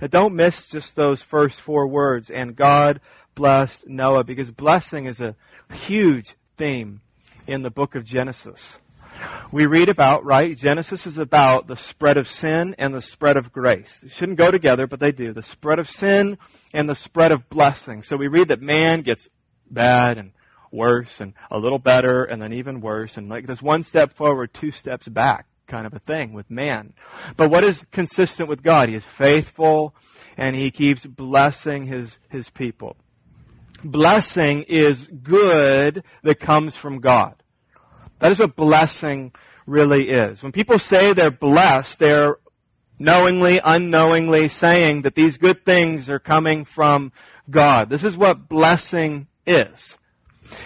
And 0.00 0.10
don't 0.10 0.34
miss 0.34 0.66
just 0.66 0.96
those 0.96 1.22
first 1.22 1.60
four 1.60 1.86
words. 1.86 2.30
And 2.30 2.56
God 2.56 3.00
blessed 3.34 3.86
Noah 3.86 4.24
because 4.24 4.50
blessing 4.50 5.06
is 5.06 5.20
a 5.20 5.36
huge 5.72 6.34
theme 6.56 7.02
in 7.46 7.62
the 7.62 7.70
book 7.70 7.94
of 7.94 8.04
Genesis. 8.04 8.80
We 9.52 9.66
read 9.66 9.88
about, 9.88 10.24
right? 10.24 10.56
Genesis 10.56 11.06
is 11.06 11.18
about 11.18 11.66
the 11.66 11.76
spread 11.76 12.16
of 12.16 12.28
sin 12.28 12.74
and 12.78 12.94
the 12.94 13.02
spread 13.02 13.36
of 13.36 13.52
grace. 13.52 13.98
They 13.98 14.08
shouldn't 14.08 14.38
go 14.38 14.50
together, 14.50 14.86
but 14.86 15.00
they 15.00 15.12
do. 15.12 15.32
The 15.32 15.42
spread 15.42 15.78
of 15.78 15.88
sin 15.88 16.38
and 16.72 16.88
the 16.88 16.94
spread 16.94 17.32
of 17.32 17.48
blessing. 17.48 18.02
So 18.02 18.16
we 18.16 18.28
read 18.28 18.48
that 18.48 18.60
man 18.60 19.02
gets 19.02 19.28
bad 19.70 20.18
and 20.18 20.32
worse 20.70 21.20
and 21.20 21.32
a 21.50 21.58
little 21.58 21.78
better 21.78 22.24
and 22.24 22.42
then 22.42 22.52
even 22.52 22.80
worse 22.80 23.16
and 23.16 23.28
like 23.28 23.46
there's 23.46 23.62
one 23.62 23.82
step 23.82 24.12
forward, 24.12 24.52
two 24.52 24.70
steps 24.70 25.08
back 25.08 25.46
kind 25.66 25.86
of 25.86 25.94
a 25.94 25.98
thing 25.98 26.32
with 26.32 26.48
man. 26.48 26.92
But 27.36 27.50
what 27.50 27.64
is 27.64 27.84
consistent 27.90 28.48
with 28.48 28.62
God? 28.62 28.88
He 28.88 28.94
is 28.94 29.04
faithful 29.04 29.94
and 30.36 30.54
he 30.54 30.70
keeps 30.70 31.06
blessing 31.06 31.86
his, 31.86 32.18
his 32.28 32.50
people 32.50 32.96
blessing 33.84 34.64
is 34.64 35.08
good 35.22 36.02
that 36.22 36.40
comes 36.40 36.76
from 36.76 37.00
God. 37.00 37.42
That 38.18 38.32
is 38.32 38.38
what 38.38 38.56
blessing 38.56 39.32
really 39.66 40.10
is. 40.10 40.42
When 40.42 40.52
people 40.52 40.78
say 40.78 41.12
they're 41.12 41.30
blessed, 41.30 41.98
they're 41.98 42.36
knowingly, 42.98 43.60
unknowingly 43.62 44.48
saying 44.48 45.02
that 45.02 45.14
these 45.14 45.36
good 45.36 45.64
things 45.64 46.08
are 46.08 46.18
coming 46.18 46.64
from 46.64 47.12
God. 47.50 47.90
This 47.90 48.04
is 48.04 48.16
what 48.16 48.48
blessing 48.48 49.26
is. 49.46 49.98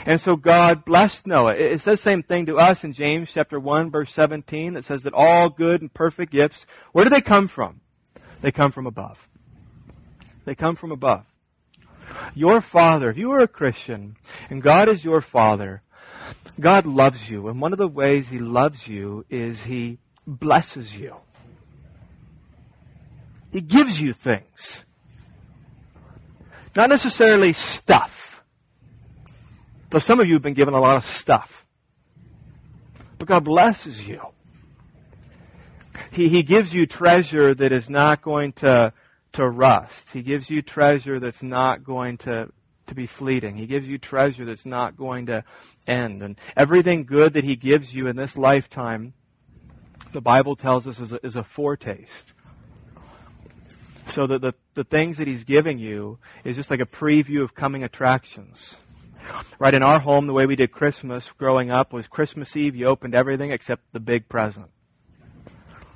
And 0.06 0.20
so 0.20 0.36
God 0.36 0.84
blessed 0.84 1.26
Noah. 1.26 1.54
It 1.54 1.80
says 1.80 1.84
the 1.84 1.96
same 1.96 2.22
thing 2.22 2.46
to 2.46 2.58
us 2.58 2.84
in 2.84 2.92
James 2.92 3.32
chapter 3.32 3.58
1 3.58 3.90
verse 3.90 4.12
17 4.12 4.74
that 4.74 4.84
says 4.84 5.02
that 5.02 5.14
all 5.14 5.48
good 5.48 5.80
and 5.80 5.92
perfect 5.92 6.32
gifts, 6.32 6.66
where 6.92 7.04
do 7.04 7.10
they 7.10 7.20
come 7.20 7.48
from? 7.48 7.80
They 8.42 8.52
come 8.52 8.70
from 8.70 8.86
above. 8.86 9.28
They 10.44 10.54
come 10.54 10.76
from 10.76 10.92
above. 10.92 11.24
Your 12.34 12.60
Father, 12.60 13.10
if 13.10 13.16
you 13.16 13.30
are 13.32 13.40
a 13.40 13.48
Christian 13.48 14.16
and 14.48 14.62
God 14.62 14.88
is 14.88 15.04
your 15.04 15.20
Father, 15.20 15.82
God 16.58 16.86
loves 16.86 17.30
you. 17.30 17.48
And 17.48 17.60
one 17.60 17.72
of 17.72 17.78
the 17.78 17.88
ways 17.88 18.28
He 18.28 18.38
loves 18.38 18.86
you 18.88 19.24
is 19.28 19.64
He 19.64 19.98
blesses 20.26 20.98
you. 20.98 21.16
He 23.52 23.60
gives 23.60 24.00
you 24.00 24.12
things. 24.12 24.84
Not 26.76 26.88
necessarily 26.88 27.52
stuff. 27.52 28.44
Though 29.90 29.98
some 29.98 30.20
of 30.20 30.28
you 30.28 30.34
have 30.34 30.42
been 30.42 30.54
given 30.54 30.74
a 30.74 30.80
lot 30.80 30.96
of 30.96 31.04
stuff. 31.04 31.66
But 33.18 33.26
God 33.26 33.44
blesses 33.44 34.06
you. 34.06 34.20
He, 36.12 36.28
he 36.28 36.42
gives 36.42 36.72
you 36.72 36.86
treasure 36.86 37.54
that 37.54 37.72
is 37.72 37.90
not 37.90 38.22
going 38.22 38.52
to 38.54 38.92
to 39.32 39.48
rust. 39.48 40.10
He 40.10 40.22
gives 40.22 40.50
you 40.50 40.62
treasure 40.62 41.20
that's 41.20 41.42
not 41.42 41.84
going 41.84 42.18
to, 42.18 42.50
to 42.90 42.94
be 42.94 43.06
fleeting. 43.06 43.56
He 43.56 43.66
gives 43.66 43.88
you 43.88 43.98
treasure 43.98 44.44
that's 44.44 44.66
not 44.66 44.96
going 44.96 45.26
to 45.26 45.42
end. 45.86 46.22
And 46.22 46.38
everything 46.56 47.04
good 47.04 47.32
that 47.32 47.44
He 47.44 47.56
gives 47.56 47.94
you 47.94 48.06
in 48.06 48.16
this 48.16 48.36
lifetime, 48.36 49.14
the 50.12 50.20
Bible 50.20 50.54
tells 50.54 50.86
us 50.86 51.00
is 51.00 51.12
a, 51.12 51.24
is 51.24 51.36
a 51.36 51.42
foretaste. 51.42 52.32
So 54.06 54.26
that 54.26 54.42
the, 54.42 54.54
the 54.74 54.84
things 54.84 55.18
that 55.18 55.26
He's 55.26 55.44
giving 55.44 55.78
you 55.78 56.18
is 56.44 56.56
just 56.56 56.70
like 56.70 56.80
a 56.80 56.86
preview 56.86 57.42
of 57.42 57.54
coming 57.54 57.82
attractions. 57.82 58.76
Right 59.58 59.74
in 59.74 59.82
our 59.82 60.00
home, 60.00 60.26
the 60.26 60.32
way 60.32 60.46
we 60.46 60.56
did 60.56 60.72
Christmas 60.72 61.30
growing 61.30 61.70
up 61.70 61.92
was 61.92 62.08
Christmas 62.08 62.56
Eve, 62.56 62.74
you 62.74 62.86
opened 62.86 63.14
everything 63.14 63.50
except 63.50 63.92
the 63.92 64.00
big 64.00 64.28
present. 64.28 64.70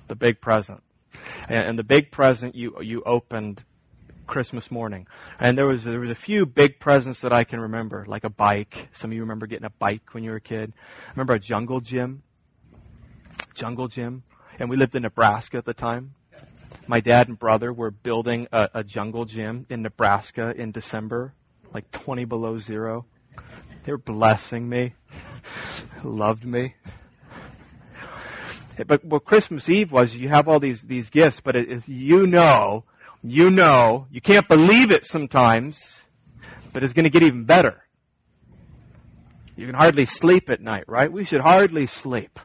The 0.09 0.14
big 0.14 0.40
present. 0.40 0.83
And, 1.48 1.68
and 1.68 1.78
the 1.78 1.85
big 1.85 2.11
present 2.11 2.54
you 2.54 2.80
you 2.83 3.02
opened 3.04 3.64
Christmas 4.27 4.71
morning. 4.71 5.07
And 5.39 5.57
there 5.57 5.67
was 5.67 5.85
there 5.85 6.01
was 6.01 6.11
a 6.11 6.15
few 6.15 6.47
big 6.47 6.79
presents 6.79 7.21
that 7.21 7.33
I 7.33 7.45
can 7.45 7.61
remember, 7.61 8.05
like 8.07 8.25
a 8.25 8.31
bike. 8.31 8.89
Some 8.93 9.11
of 9.11 9.15
you 9.15 9.23
remember 9.23 9.47
getting 9.47 9.67
a 9.67 9.71
bike 9.71 10.13
when 10.13 10.25
you 10.25 10.31
were 10.31 10.37
a 10.37 10.41
kid. 10.41 10.73
I 11.07 11.11
remember 11.11 11.35
a 11.35 11.41
jungle 11.41 11.81
gym. 11.81 12.23
Jungle 13.55 13.89
gym. 13.89 14.25
And 14.59 14.71
we 14.71 14.77
lived 14.77 14.95
in 14.95 15.03
Nebraska 15.03 15.57
at 15.57 15.65
the 15.65 15.75
time. 15.75 16.15
My 16.87 17.01
dad 17.01 17.29
and 17.29 17.39
brother 17.39 17.73
were 17.73 17.91
building 17.91 18.47
a, 18.53 18.71
a 18.75 18.85
jungle 18.85 19.25
gym 19.25 19.67
in 19.71 19.83
Nebraska 19.83 20.55
in 20.57 20.71
December, 20.71 21.35
like 21.73 21.91
20 21.91 22.25
below 22.25 22.59
zero. 22.59 23.07
They 23.85 23.93
were 23.93 23.99
blessing 23.99 24.69
me, 24.69 24.95
loved 26.05 26.45
me. 26.45 26.75
But 28.87 29.05
what 29.05 29.25
Christmas 29.25 29.69
Eve 29.69 29.93
was, 29.93 30.17
you 30.17 30.29
have 30.29 30.49
all 30.49 30.59
these, 30.59 30.83
these 30.83 31.11
gifts, 31.11 31.41
but 31.41 31.55
it, 31.55 31.89
you 31.89 32.27
know 32.27 32.85
You 33.27 33.51
know, 33.51 34.07
you 34.11 34.21
can't 34.21 34.47
believe 34.47 34.91
it 34.91 35.07
sometimes, 35.07 36.03
but 36.75 36.85
it's 36.85 36.93
going 36.93 37.05
to 37.05 37.11
get 37.11 37.23
even 37.23 37.45
better. 37.45 37.85
You 39.57 39.65
can 39.65 39.75
hardly 39.75 40.05
sleep 40.05 40.51
at 40.51 40.61
night, 40.61 40.85
right? 40.87 41.11
We 41.11 41.25
should 41.25 41.41
hardly 41.41 41.87
sleep, 41.87 42.39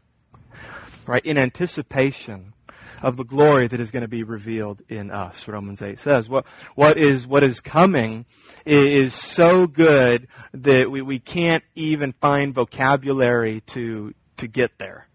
right? 1.05 1.25
In 1.25 1.37
anticipation 1.37 2.53
of 3.01 3.17
the 3.17 3.25
glory 3.25 3.67
that 3.67 3.81
is 3.81 3.91
going 3.91 4.03
to 4.03 4.07
be 4.07 4.23
revealed 4.23 4.81
in 4.87 5.11
us. 5.11 5.49
Romans 5.49 5.81
8 5.81 5.99
says. 5.99 6.29
What, 6.29 6.45
what 6.75 6.97
is, 6.97 7.27
what 7.27 7.43
is 7.43 7.59
coming 7.59 8.25
is 8.65 9.13
so 9.13 9.67
good 9.67 10.29
that 10.53 10.89
we, 10.89 11.01
we 11.01 11.19
can't 11.19 11.65
even 11.75 12.13
find 12.13 12.55
vocabulary 12.55 13.59
to, 13.67 14.13
to 14.37 14.47
get 14.47 14.77
there. 14.77 15.09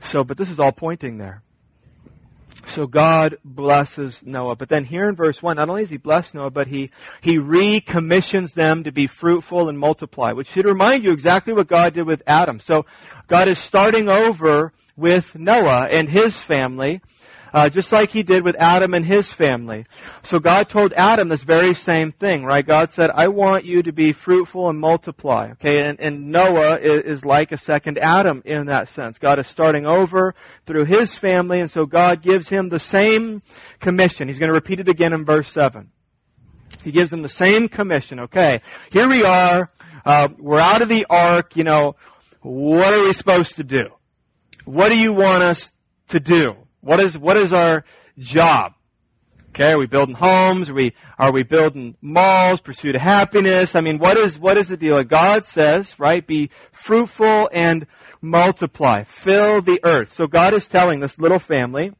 So, 0.00 0.24
but 0.24 0.38
this 0.38 0.48
is 0.48 0.58
all 0.58 0.72
pointing 0.72 1.18
there. 1.18 1.42
So 2.64 2.86
God 2.86 3.36
blesses 3.44 4.22
Noah. 4.24 4.56
But 4.56 4.68
then 4.68 4.84
here 4.84 5.08
in 5.08 5.14
verse 5.14 5.42
1, 5.42 5.56
not 5.56 5.68
only 5.68 5.82
does 5.82 5.90
he 5.90 5.96
bless 5.96 6.34
Noah, 6.34 6.50
but 6.50 6.68
he, 6.68 6.90
he 7.20 7.38
recommissions 7.38 8.54
them 8.54 8.84
to 8.84 8.92
be 8.92 9.06
fruitful 9.06 9.68
and 9.68 9.78
multiply, 9.78 10.32
which 10.32 10.48
should 10.48 10.64
remind 10.64 11.04
you 11.04 11.12
exactly 11.12 11.52
what 11.52 11.68
God 11.68 11.94
did 11.94 12.04
with 12.04 12.22
Adam. 12.26 12.60
So 12.60 12.86
God 13.26 13.48
is 13.48 13.58
starting 13.58 14.08
over 14.08 14.72
with 14.96 15.36
Noah 15.36 15.88
and 15.88 16.08
his 16.08 16.38
family 16.40 17.00
uh, 17.56 17.70
just 17.70 17.90
like 17.90 18.10
he 18.10 18.22
did 18.22 18.44
with 18.44 18.54
Adam 18.56 18.92
and 18.92 19.06
his 19.06 19.32
family. 19.32 19.86
So 20.22 20.38
God 20.38 20.68
told 20.68 20.92
Adam 20.92 21.30
this 21.30 21.42
very 21.42 21.72
same 21.72 22.12
thing, 22.12 22.44
right? 22.44 22.64
God 22.64 22.90
said, 22.90 23.08
I 23.14 23.28
want 23.28 23.64
you 23.64 23.82
to 23.82 23.92
be 23.92 24.12
fruitful 24.12 24.68
and 24.68 24.78
multiply. 24.78 25.52
Okay, 25.52 25.82
and, 25.86 25.98
and 25.98 26.30
Noah 26.30 26.76
is, 26.76 27.04
is 27.04 27.24
like 27.24 27.52
a 27.52 27.56
second 27.56 27.96
Adam 27.96 28.42
in 28.44 28.66
that 28.66 28.90
sense. 28.90 29.16
God 29.16 29.38
is 29.38 29.46
starting 29.46 29.86
over 29.86 30.34
through 30.66 30.84
his 30.84 31.16
family, 31.16 31.58
and 31.58 31.70
so 31.70 31.86
God 31.86 32.20
gives 32.20 32.50
him 32.50 32.68
the 32.68 32.78
same 32.78 33.40
commission. 33.80 34.28
He's 34.28 34.38
going 34.38 34.48
to 34.48 34.52
repeat 34.52 34.78
it 34.78 34.88
again 34.90 35.14
in 35.14 35.24
verse 35.24 35.50
7. 35.50 35.90
He 36.84 36.92
gives 36.92 37.10
him 37.10 37.22
the 37.22 37.30
same 37.30 37.68
commission. 37.68 38.20
Okay, 38.20 38.60
here 38.90 39.08
we 39.08 39.24
are. 39.24 39.70
Uh, 40.04 40.28
we're 40.36 40.60
out 40.60 40.82
of 40.82 40.90
the 40.90 41.06
ark. 41.08 41.56
You 41.56 41.64
know, 41.64 41.96
what 42.42 42.92
are 42.92 43.02
we 43.02 43.14
supposed 43.14 43.56
to 43.56 43.64
do? 43.64 43.94
What 44.66 44.90
do 44.90 44.98
you 44.98 45.14
want 45.14 45.42
us 45.42 45.72
to 46.08 46.20
do? 46.20 46.65
What 46.86 47.00
is, 47.00 47.18
what 47.18 47.36
is 47.36 47.52
our 47.52 47.84
job? 48.16 48.74
Okay, 49.48 49.72
are 49.72 49.78
we 49.78 49.86
building 49.86 50.14
homes? 50.14 50.68
Are 50.68 50.74
we, 50.74 50.94
are 51.18 51.32
we 51.32 51.42
building 51.42 51.96
malls, 52.00 52.60
pursuit 52.60 52.94
of 52.94 53.00
happiness? 53.00 53.74
I 53.74 53.80
mean, 53.80 53.98
what 53.98 54.16
is, 54.16 54.38
what 54.38 54.56
is 54.56 54.68
the 54.68 54.76
deal? 54.76 55.02
God 55.02 55.44
says, 55.44 55.98
right, 55.98 56.24
be 56.24 56.48
fruitful 56.70 57.50
and 57.52 57.88
multiply. 58.20 59.02
Fill 59.02 59.62
the 59.62 59.80
earth. 59.82 60.12
So 60.12 60.28
God 60.28 60.54
is 60.54 60.68
telling 60.68 61.00
this 61.00 61.18
little 61.18 61.40
family, 61.40 61.92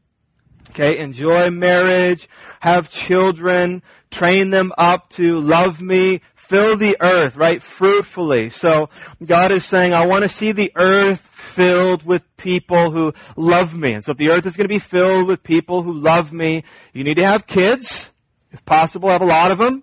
okay, 0.70 0.98
enjoy 0.98 1.50
marriage, 1.50 2.28
have 2.60 2.88
children, 2.88 3.82
train 4.12 4.50
them 4.50 4.70
up 4.78 5.10
to 5.10 5.40
love 5.40 5.80
me, 5.80 6.20
fill 6.46 6.76
the 6.76 6.96
earth, 7.00 7.36
right, 7.36 7.60
fruitfully. 7.60 8.50
So 8.50 8.88
God 9.24 9.50
is 9.50 9.64
saying, 9.64 9.92
I 9.92 10.06
want 10.06 10.22
to 10.22 10.28
see 10.28 10.52
the 10.52 10.72
earth 10.76 11.20
filled 11.20 12.04
with 12.04 12.24
people 12.36 12.92
who 12.92 13.12
love 13.36 13.74
me. 13.74 13.92
And 13.92 14.04
so 14.04 14.12
if 14.12 14.18
the 14.18 14.30
earth 14.30 14.46
is 14.46 14.56
going 14.56 14.64
to 14.64 14.68
be 14.68 14.78
filled 14.78 15.26
with 15.26 15.42
people 15.42 15.82
who 15.82 15.92
love 15.92 16.32
me, 16.32 16.62
you 16.92 17.02
need 17.02 17.16
to 17.16 17.26
have 17.26 17.46
kids. 17.46 18.12
If 18.52 18.64
possible, 18.64 19.08
have 19.08 19.22
a 19.22 19.26
lot 19.26 19.50
of 19.50 19.58
them. 19.58 19.82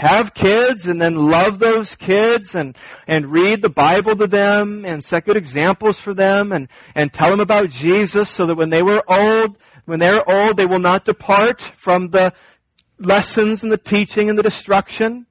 Have 0.00 0.34
kids 0.34 0.86
and 0.86 1.00
then 1.00 1.28
love 1.28 1.58
those 1.58 1.96
kids 1.96 2.54
and, 2.54 2.76
and 3.06 3.32
read 3.32 3.62
the 3.62 3.68
Bible 3.68 4.14
to 4.16 4.28
them 4.28 4.84
and 4.84 5.02
set 5.02 5.24
good 5.24 5.36
examples 5.36 5.98
for 5.98 6.14
them 6.14 6.52
and, 6.52 6.68
and 6.94 7.12
tell 7.12 7.30
them 7.30 7.40
about 7.40 7.70
Jesus 7.70 8.30
so 8.30 8.46
that 8.46 8.54
when 8.54 8.70
they 8.70 8.82
were 8.82 9.02
old, 9.08 9.56
when 9.86 9.98
they're 9.98 10.28
old, 10.28 10.56
they 10.56 10.66
will 10.66 10.78
not 10.78 11.04
depart 11.04 11.60
from 11.60 12.10
the 12.10 12.32
lessons 12.98 13.62
and 13.62 13.72
the 13.72 13.78
teaching 13.78 14.28
and 14.28 14.38
the 14.38 14.42
destruction, 14.42 15.26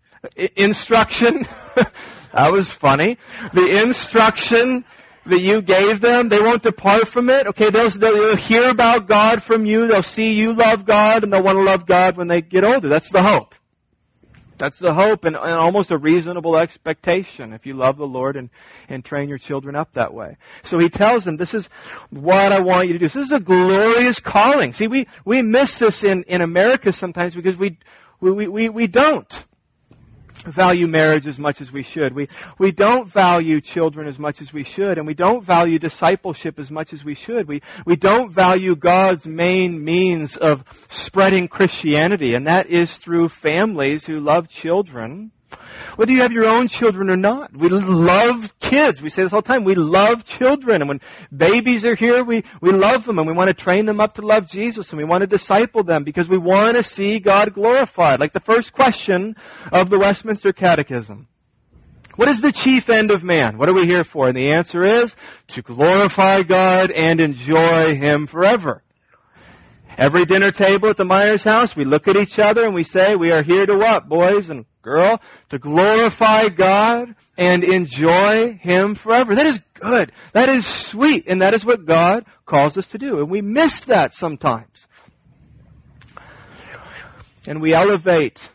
instruction. 0.55 1.45
that 2.33 2.51
was 2.51 2.69
funny. 2.69 3.17
The 3.53 3.83
instruction 3.83 4.85
that 5.27 5.39
you 5.39 5.61
gave 5.61 6.01
them. 6.01 6.29
They 6.29 6.41
won't 6.41 6.63
depart 6.63 7.07
from 7.07 7.29
it. 7.29 7.47
Okay, 7.47 7.69
they'll, 7.69 7.89
they'll 7.89 8.35
hear 8.35 8.69
about 8.69 9.07
God 9.07 9.43
from 9.43 9.65
you. 9.65 9.87
They'll 9.87 10.03
see 10.03 10.33
you 10.33 10.53
love 10.53 10.85
God, 10.85 11.23
and 11.23 11.31
they'll 11.31 11.43
want 11.43 11.57
to 11.57 11.63
love 11.63 11.85
God 11.85 12.17
when 12.17 12.27
they 12.27 12.41
get 12.41 12.63
older. 12.63 12.87
That's 12.87 13.11
the 13.11 13.23
hope. 13.23 13.55
That's 14.57 14.79
the 14.79 14.95
hope 14.95 15.23
and, 15.23 15.35
and, 15.35 15.53
almost 15.53 15.91
a 15.91 15.99
reasonable 15.99 16.57
expectation 16.57 17.53
if 17.53 17.67
you 17.67 17.75
love 17.75 17.97
the 17.97 18.07
Lord 18.07 18.35
and, 18.35 18.49
and 18.89 19.05
train 19.05 19.29
your 19.29 19.37
children 19.37 19.75
up 19.75 19.93
that 19.93 20.15
way. 20.15 20.37
So 20.63 20.79
he 20.79 20.89
tells 20.89 21.25
them, 21.25 21.37
this 21.37 21.53
is 21.53 21.67
what 22.09 22.51
I 22.51 22.59
want 22.59 22.87
you 22.87 22.93
to 22.93 22.99
do. 22.99 23.05
This 23.05 23.15
is 23.15 23.31
a 23.31 23.39
glorious 23.39 24.19
calling. 24.19 24.73
See, 24.73 24.87
we, 24.87 25.07
we 25.25 25.43
miss 25.43 25.77
this 25.77 26.03
in, 26.03 26.23
in 26.23 26.41
America 26.41 26.91
sometimes 26.91 27.35
because 27.35 27.55
we, 27.55 27.77
we, 28.19 28.47
we, 28.47 28.69
we 28.69 28.87
don't 28.87 29.45
value 30.51 30.87
marriage 30.87 31.27
as 31.27 31.39
much 31.39 31.61
as 31.61 31.71
we 31.71 31.83
should. 31.83 32.13
We, 32.13 32.29
we 32.57 32.71
don't 32.71 33.07
value 33.07 33.61
children 33.61 34.07
as 34.07 34.19
much 34.19 34.41
as 34.41 34.53
we 34.53 34.63
should, 34.63 34.97
and 34.97 35.05
we 35.05 35.13
don't 35.13 35.43
value 35.43 35.79
discipleship 35.79 36.59
as 36.59 36.71
much 36.71 36.93
as 36.93 37.03
we 37.03 37.13
should. 37.13 37.47
We, 37.47 37.61
we 37.85 37.95
don't 37.95 38.31
value 38.31 38.75
God's 38.75 39.25
main 39.25 39.83
means 39.83 40.37
of 40.37 40.63
spreading 40.89 41.47
Christianity, 41.47 42.33
and 42.33 42.47
that 42.47 42.67
is 42.67 42.97
through 42.97 43.29
families 43.29 44.05
who 44.05 44.19
love 44.19 44.47
children 44.47 45.31
whether 45.95 46.11
you 46.11 46.21
have 46.21 46.31
your 46.31 46.45
own 46.45 46.67
children 46.67 47.09
or 47.09 47.17
not. 47.17 47.55
We 47.55 47.69
love 47.69 48.57
kids. 48.59 49.01
We 49.01 49.09
say 49.09 49.23
this 49.23 49.33
all 49.33 49.41
the 49.41 49.47
time. 49.47 49.63
We 49.63 49.75
love 49.75 50.23
children. 50.23 50.81
And 50.81 50.89
when 50.89 51.01
babies 51.35 51.83
are 51.85 51.95
here, 51.95 52.23
we, 52.23 52.43
we 52.61 52.71
love 52.71 53.05
them 53.05 53.17
and 53.17 53.27
we 53.27 53.33
want 53.33 53.47
to 53.47 53.53
train 53.53 53.85
them 53.85 53.99
up 53.99 54.13
to 54.15 54.21
love 54.21 54.47
Jesus 54.47 54.91
and 54.91 54.97
we 54.97 55.03
want 55.03 55.21
to 55.21 55.27
disciple 55.27 55.83
them 55.83 56.03
because 56.03 56.27
we 56.27 56.37
want 56.37 56.77
to 56.77 56.83
see 56.83 57.19
God 57.19 57.53
glorified. 57.53 58.19
Like 58.19 58.33
the 58.33 58.39
first 58.39 58.73
question 58.73 59.35
of 59.71 59.89
the 59.89 59.99
Westminster 59.99 60.53
Catechism. 60.53 61.27
What 62.15 62.27
is 62.27 62.41
the 62.41 62.51
chief 62.51 62.89
end 62.89 63.11
of 63.11 63.23
man? 63.23 63.57
What 63.57 63.69
are 63.69 63.73
we 63.73 63.85
here 63.85 64.03
for? 64.03 64.27
And 64.27 64.35
the 64.35 64.51
answer 64.51 64.83
is 64.83 65.15
to 65.47 65.61
glorify 65.61 66.41
God 66.41 66.89
and 66.91 67.21
enjoy 67.21 67.95
Him 67.95 68.25
forever. 68.25 68.81
Every 69.97 70.25
dinner 70.25 70.51
table 70.51 70.89
at 70.89 70.97
the 70.97 71.05
Myers 71.05 71.43
house, 71.43 71.75
we 71.75 71.85
look 71.85 72.07
at 72.07 72.15
each 72.15 72.37
other 72.37 72.65
and 72.65 72.73
we 72.73 72.83
say, 72.83 73.15
we 73.15 73.31
are 73.31 73.41
here 73.41 73.65
to 73.65 73.77
what, 73.77 74.09
boys 74.09 74.49
and 74.49 74.65
girl, 74.81 75.21
to 75.49 75.59
glorify 75.59 76.49
God 76.49 77.15
and 77.37 77.63
enjoy 77.63 78.53
Him 78.53 78.95
forever. 78.95 79.35
That 79.35 79.45
is 79.45 79.61
good. 79.75 80.11
That 80.33 80.49
is 80.49 80.65
sweet. 80.65 81.25
And 81.27 81.41
that 81.41 81.53
is 81.53 81.65
what 81.65 81.85
God 81.85 82.25
calls 82.45 82.77
us 82.77 82.87
to 82.89 82.97
do. 82.97 83.19
And 83.19 83.29
we 83.29 83.41
miss 83.41 83.85
that 83.85 84.13
sometimes. 84.13 84.87
And 87.47 87.61
we 87.61 87.73
elevate 87.73 88.51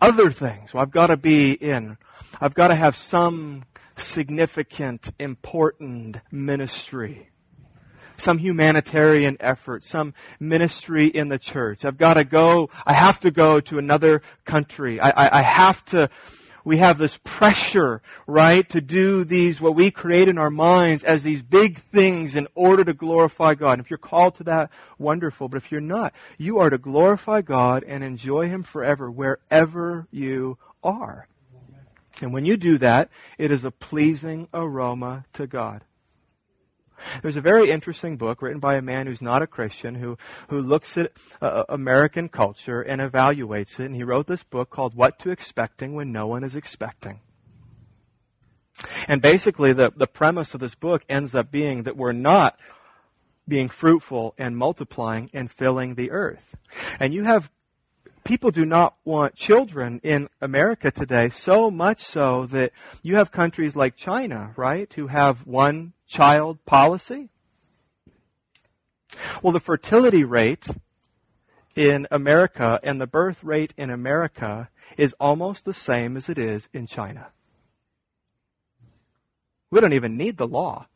other 0.00 0.30
things. 0.30 0.74
Well, 0.74 0.82
I've 0.82 0.90
got 0.90 1.08
to 1.08 1.16
be 1.16 1.52
in. 1.52 1.98
I've 2.40 2.54
got 2.54 2.68
to 2.68 2.74
have 2.74 2.96
some 2.96 3.64
significant, 3.96 5.12
important 5.18 6.18
ministry 6.30 7.30
some 8.18 8.38
humanitarian 8.38 9.36
effort, 9.40 9.84
some 9.84 10.14
ministry 10.38 11.06
in 11.06 11.28
the 11.28 11.38
church. 11.38 11.84
I've 11.84 11.98
got 11.98 12.14
to 12.14 12.24
go, 12.24 12.70
I 12.86 12.92
have 12.92 13.20
to 13.20 13.30
go 13.30 13.60
to 13.60 13.78
another 13.78 14.22
country. 14.44 15.00
I, 15.00 15.10
I, 15.10 15.38
I 15.38 15.42
have 15.42 15.84
to, 15.86 16.10
we 16.64 16.78
have 16.78 16.98
this 16.98 17.18
pressure, 17.24 18.02
right, 18.26 18.68
to 18.68 18.80
do 18.80 19.24
these, 19.24 19.60
what 19.60 19.74
we 19.74 19.90
create 19.90 20.28
in 20.28 20.36
our 20.36 20.50
minds 20.50 21.02
as 21.02 21.22
these 21.22 21.40
big 21.40 21.78
things 21.78 22.36
in 22.36 22.46
order 22.54 22.84
to 22.84 22.92
glorify 22.92 23.54
God. 23.54 23.72
And 23.72 23.80
if 23.80 23.90
you're 23.90 23.98
called 23.98 24.34
to 24.36 24.44
that, 24.44 24.70
wonderful. 24.98 25.48
But 25.48 25.56
if 25.56 25.72
you're 25.72 25.80
not, 25.80 26.12
you 26.36 26.58
are 26.58 26.70
to 26.70 26.78
glorify 26.78 27.40
God 27.40 27.84
and 27.84 28.04
enjoy 28.04 28.48
Him 28.48 28.62
forever 28.62 29.10
wherever 29.10 30.08
you 30.10 30.58
are. 30.82 31.26
And 32.20 32.32
when 32.32 32.44
you 32.44 32.56
do 32.56 32.78
that, 32.78 33.10
it 33.38 33.50
is 33.50 33.64
a 33.64 33.70
pleasing 33.70 34.48
aroma 34.52 35.24
to 35.34 35.46
God. 35.46 35.84
There's 37.22 37.36
a 37.36 37.40
very 37.40 37.70
interesting 37.70 38.16
book 38.16 38.42
written 38.42 38.60
by 38.60 38.76
a 38.76 38.82
man 38.82 39.06
who's 39.06 39.22
not 39.22 39.42
a 39.42 39.46
Christian 39.46 39.96
who, 39.96 40.18
who 40.48 40.60
looks 40.60 40.96
at 40.96 41.12
uh, 41.40 41.64
American 41.68 42.28
culture 42.28 42.80
and 42.82 43.00
evaluates 43.00 43.80
it. 43.80 43.86
And 43.86 43.94
he 43.94 44.04
wrote 44.04 44.26
this 44.26 44.42
book 44.42 44.70
called 44.70 44.94
What 44.94 45.18
to 45.20 45.30
Expecting 45.30 45.94
When 45.94 46.12
No 46.12 46.26
One 46.26 46.44
is 46.44 46.56
Expecting. 46.56 47.20
And 49.08 49.20
basically, 49.20 49.72
the, 49.72 49.92
the 49.94 50.06
premise 50.06 50.54
of 50.54 50.60
this 50.60 50.74
book 50.74 51.04
ends 51.08 51.34
up 51.34 51.50
being 51.50 51.82
that 51.82 51.96
we're 51.96 52.12
not 52.12 52.58
being 53.46 53.68
fruitful 53.68 54.34
and 54.38 54.56
multiplying 54.56 55.30
and 55.32 55.50
filling 55.50 55.94
the 55.94 56.10
earth. 56.10 56.54
And 57.00 57.14
you 57.14 57.24
have 57.24 57.50
people 58.24 58.50
do 58.50 58.66
not 58.66 58.94
want 59.04 59.34
children 59.34 60.00
in 60.02 60.28
America 60.40 60.90
today, 60.90 61.30
so 61.30 61.70
much 61.70 61.98
so 61.98 62.44
that 62.46 62.72
you 63.02 63.16
have 63.16 63.32
countries 63.32 63.74
like 63.74 63.96
China, 63.96 64.52
right, 64.54 64.92
who 64.92 65.06
have 65.06 65.46
one 65.46 65.94
child 66.08 66.64
policy? 66.64 67.28
Well, 69.42 69.52
the 69.52 69.60
fertility 69.60 70.24
rate 70.24 70.66
in 71.76 72.08
America 72.10 72.80
and 72.82 73.00
the 73.00 73.06
birth 73.06 73.44
rate 73.44 73.72
in 73.76 73.90
America 73.90 74.70
is 74.96 75.14
almost 75.20 75.64
the 75.64 75.72
same 75.72 76.16
as 76.16 76.28
it 76.28 76.38
is 76.38 76.68
in 76.72 76.86
China. 76.86 77.28
We 79.70 79.80
don't 79.80 79.92
even 79.92 80.16
need 80.16 80.38
the 80.38 80.48
law. 80.48 80.86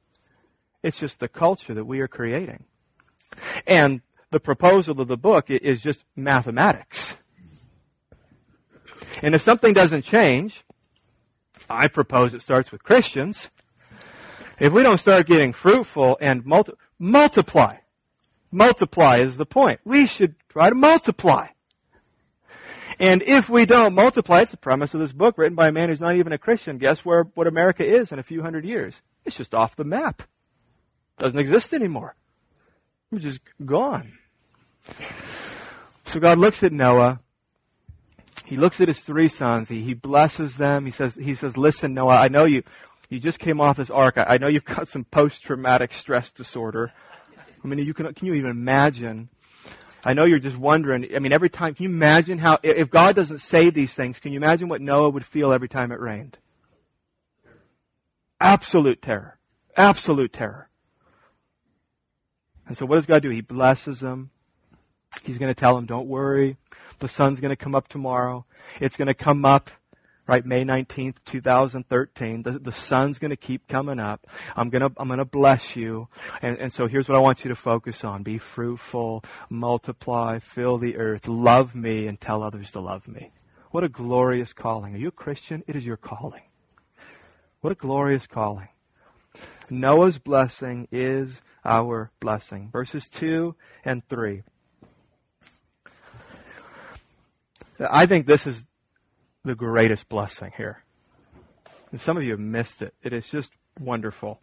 It's 0.83 0.99
just 0.99 1.21
the 1.21 1.29
culture 1.29 1.75
that 1.75 1.85
we 1.85 2.01
are 2.01 2.09
creating. 2.09 2.65
And 3.67 4.01
the 4.31 4.41
proposal 4.41 5.01
of 5.01 5.09
the 5.09 5.17
book 5.17 5.51
is 5.51 5.83
just 5.83 6.05
mathematics. 6.17 7.17
And 9.23 9.35
if 9.35 9.43
something 9.43 9.73
doesn't 9.73 10.03
change, 10.03 10.65
I 11.71 11.87
propose 11.87 12.35
it 12.35 12.43
starts 12.43 12.73
with 12.73 12.83
Christians. 12.83 13.51
If 14.59 14.73
we 14.73 14.83
don't 14.83 14.99
start 14.99 15.27
getting 15.27 15.53
fruitful 15.53 16.19
and 16.21 16.45
multi- 16.45 16.73
multiply, 16.99 17.77
multiply 18.51 19.19
is 19.19 19.37
the 19.37 19.47
point. 19.47 19.81
We 19.85 20.07
should 20.07 20.35
try 20.49 20.69
to 20.69 20.75
multiply. 20.75 21.49
And 22.99 23.23
if 23.23 23.49
we 23.49 23.67
don't 23.67 23.95
multiply, 23.95 24.43
it's 24.43 24.51
the 24.51 24.57
premise 24.57 24.95
of 24.95 25.01
this 25.01 25.13
book 25.13 25.37
written 25.39 25.57
by 25.57 25.69
a 25.69 25.73
man 25.73 25.89
who's 25.89 26.01
not 26.01 26.15
even 26.17 26.33
a 26.33 26.39
Christian. 26.39 26.79
Guess 26.79 27.05
where 27.05 27.25
what 27.35 27.47
America 27.47 27.85
is 27.85 28.13
in 28.13 28.19
a 28.19 28.23
few 28.23 28.43
hundred 28.43 28.65
years? 28.65 29.03
It's 29.25 29.37
just 29.37 29.55
off 29.55 29.75
the 29.75 29.85
map. 29.85 30.23
Doesn't 31.19 31.39
exist 31.39 31.73
anymore. 31.73 32.15
We're 33.11 33.19
just 33.19 33.41
gone. 33.65 34.19
So 36.05 36.21
God 36.21 36.39
looks 36.39 36.63
at 36.63 36.73
Noah. 36.73 37.21
He 38.45 38.57
looks 38.57 38.81
at 38.81 38.89
his 38.89 39.03
three 39.03 39.29
sons. 39.29 39.69
He, 39.69 39.81
he 39.81 39.95
blesses 39.95 40.57
them. 40.57 40.85
He 40.85 40.91
says, 40.91 41.15
he 41.15 41.35
says, 41.35 41.57
listen, 41.57 41.95
Noah, 41.95 42.17
I 42.17 42.29
know 42.29 42.45
you, 42.45 42.63
you 43.13 43.21
just 43.21 43.39
came 43.39 43.61
off 43.61 43.77
this 43.77 43.91
ark. 43.91 44.17
I, 44.17 44.25
I 44.27 44.39
know 44.39 44.47
you've 44.47 44.65
got 44.65 44.89
some 44.89 45.05
post-traumatic 45.05 45.93
stress 45.93 46.33
disorder. 46.33 46.93
I 47.63 47.69
mean, 47.69 47.79
you 47.79 47.93
can, 47.93 48.13
can 48.15 48.27
you 48.27 48.35
even 48.35 48.51
imagine? 48.51 49.29
I 50.03 50.15
know 50.15 50.25
you're 50.25 50.39
just 50.39 50.57
wondering. 50.57 51.15
I 51.15 51.19
mean, 51.19 51.31
every 51.31 51.51
time, 51.51 51.75
can 51.75 51.85
you 51.85 51.91
imagine 51.91 52.39
how, 52.39 52.59
if 52.63 52.89
God 52.89 53.15
doesn't 53.15 53.41
say 53.41 53.69
these 53.69 53.95
things, 53.95 54.19
can 54.19 54.33
you 54.33 54.39
imagine 54.39 54.69
what 54.69 54.81
Noah 54.81 55.11
would 55.11 55.27
feel 55.27 55.53
every 55.53 55.69
time 55.69 55.93
it 55.93 56.01
rained? 56.01 56.39
Absolute 58.41 59.03
terror. 59.03 59.39
Absolute 59.77 60.33
terror. 60.33 60.71
And 62.67 62.77
so 62.77 62.87
what 62.87 62.97
does 62.97 63.07
God 63.07 63.23
do? 63.23 63.29
He 63.29 63.43
blesses 63.43 64.01
them. 64.01 64.31
He's 65.23 65.37
going 65.37 65.53
to 65.53 65.61
tell 65.61 65.77
them, 65.77 65.85
don't 65.85 66.09
worry. 66.09 66.57
The 67.01 67.09
sun's 67.09 67.41
going 67.41 67.51
to 67.51 67.57
come 67.57 67.75
up 67.75 67.89
tomorrow. 67.89 68.47
It's 68.81 68.97
going 68.97 69.09
to 69.09 69.15
come 69.15 69.45
up, 69.45 69.71
right, 70.27 70.45
May 70.45 70.65
19th, 70.65 71.17
2013. 71.25 72.43
The, 72.43 72.53
the 72.53 72.73
sun's 72.73 73.19
going 73.19 73.31
to 73.31 73.37
keep 73.37 73.69
coming 73.69 73.99
up. 73.99 74.27
I'm 74.57 74.71
going 74.71 74.83
to, 74.83 74.93
I'm 74.97 75.09
going 75.09 75.19
to 75.19 75.25
bless 75.25 75.77
you. 75.77 76.09
And, 76.41 76.59
and 76.59 76.73
so 76.73 76.87
here's 76.87 77.09
what 77.09 77.17
I 77.17 77.21
want 77.21 77.45
you 77.45 77.49
to 77.49 77.57
focus 77.57 78.05
on. 78.05 78.23
Be 78.23 78.39
fruitful, 78.39 79.25
multiply, 79.51 80.39
fill 80.39 80.79
the 80.79 80.97
earth, 80.97 81.29
love 81.29 81.75
me, 81.75 82.07
and 82.07 82.21
tell 82.21 82.43
others 82.43 82.73
to 82.73 82.81
love 82.81 83.09
me. 83.09 83.33
What 83.71 83.85
a 83.85 83.89
glorious 83.89 84.53
calling. 84.53 84.95
Are 84.95 84.99
you 84.99 85.09
a 85.09 85.13
Christian? 85.13 85.65
It 85.67 85.77
is 85.77 85.87
your 85.87 85.97
calling. 85.97 86.43
What 87.61 87.73
a 87.73 87.77
glorious 87.77 88.27
calling. 88.27 88.69
Noah's 89.71 90.19
blessing 90.19 90.89
is 90.93 91.41
our 91.65 92.11
blessing. 92.21 92.69
Verses 92.71 93.09
2 93.09 93.55
and 93.85 94.07
3. 94.09 94.43
I 97.81 98.07
think 98.07 98.27
this 98.27 98.47
is 98.47 98.67
the 99.45 99.55
greatest 99.55 100.09
blessing 100.09 100.53
here. 100.57 100.85
And 101.91 102.01
some 102.01 102.17
of 102.17 102.23
you 102.23 102.31
have 102.31 102.41
missed 102.41 102.83
it. 102.83 102.95
It 103.03 103.13
is 103.13 103.29
just 103.29 103.53
wonderful. 103.79 104.41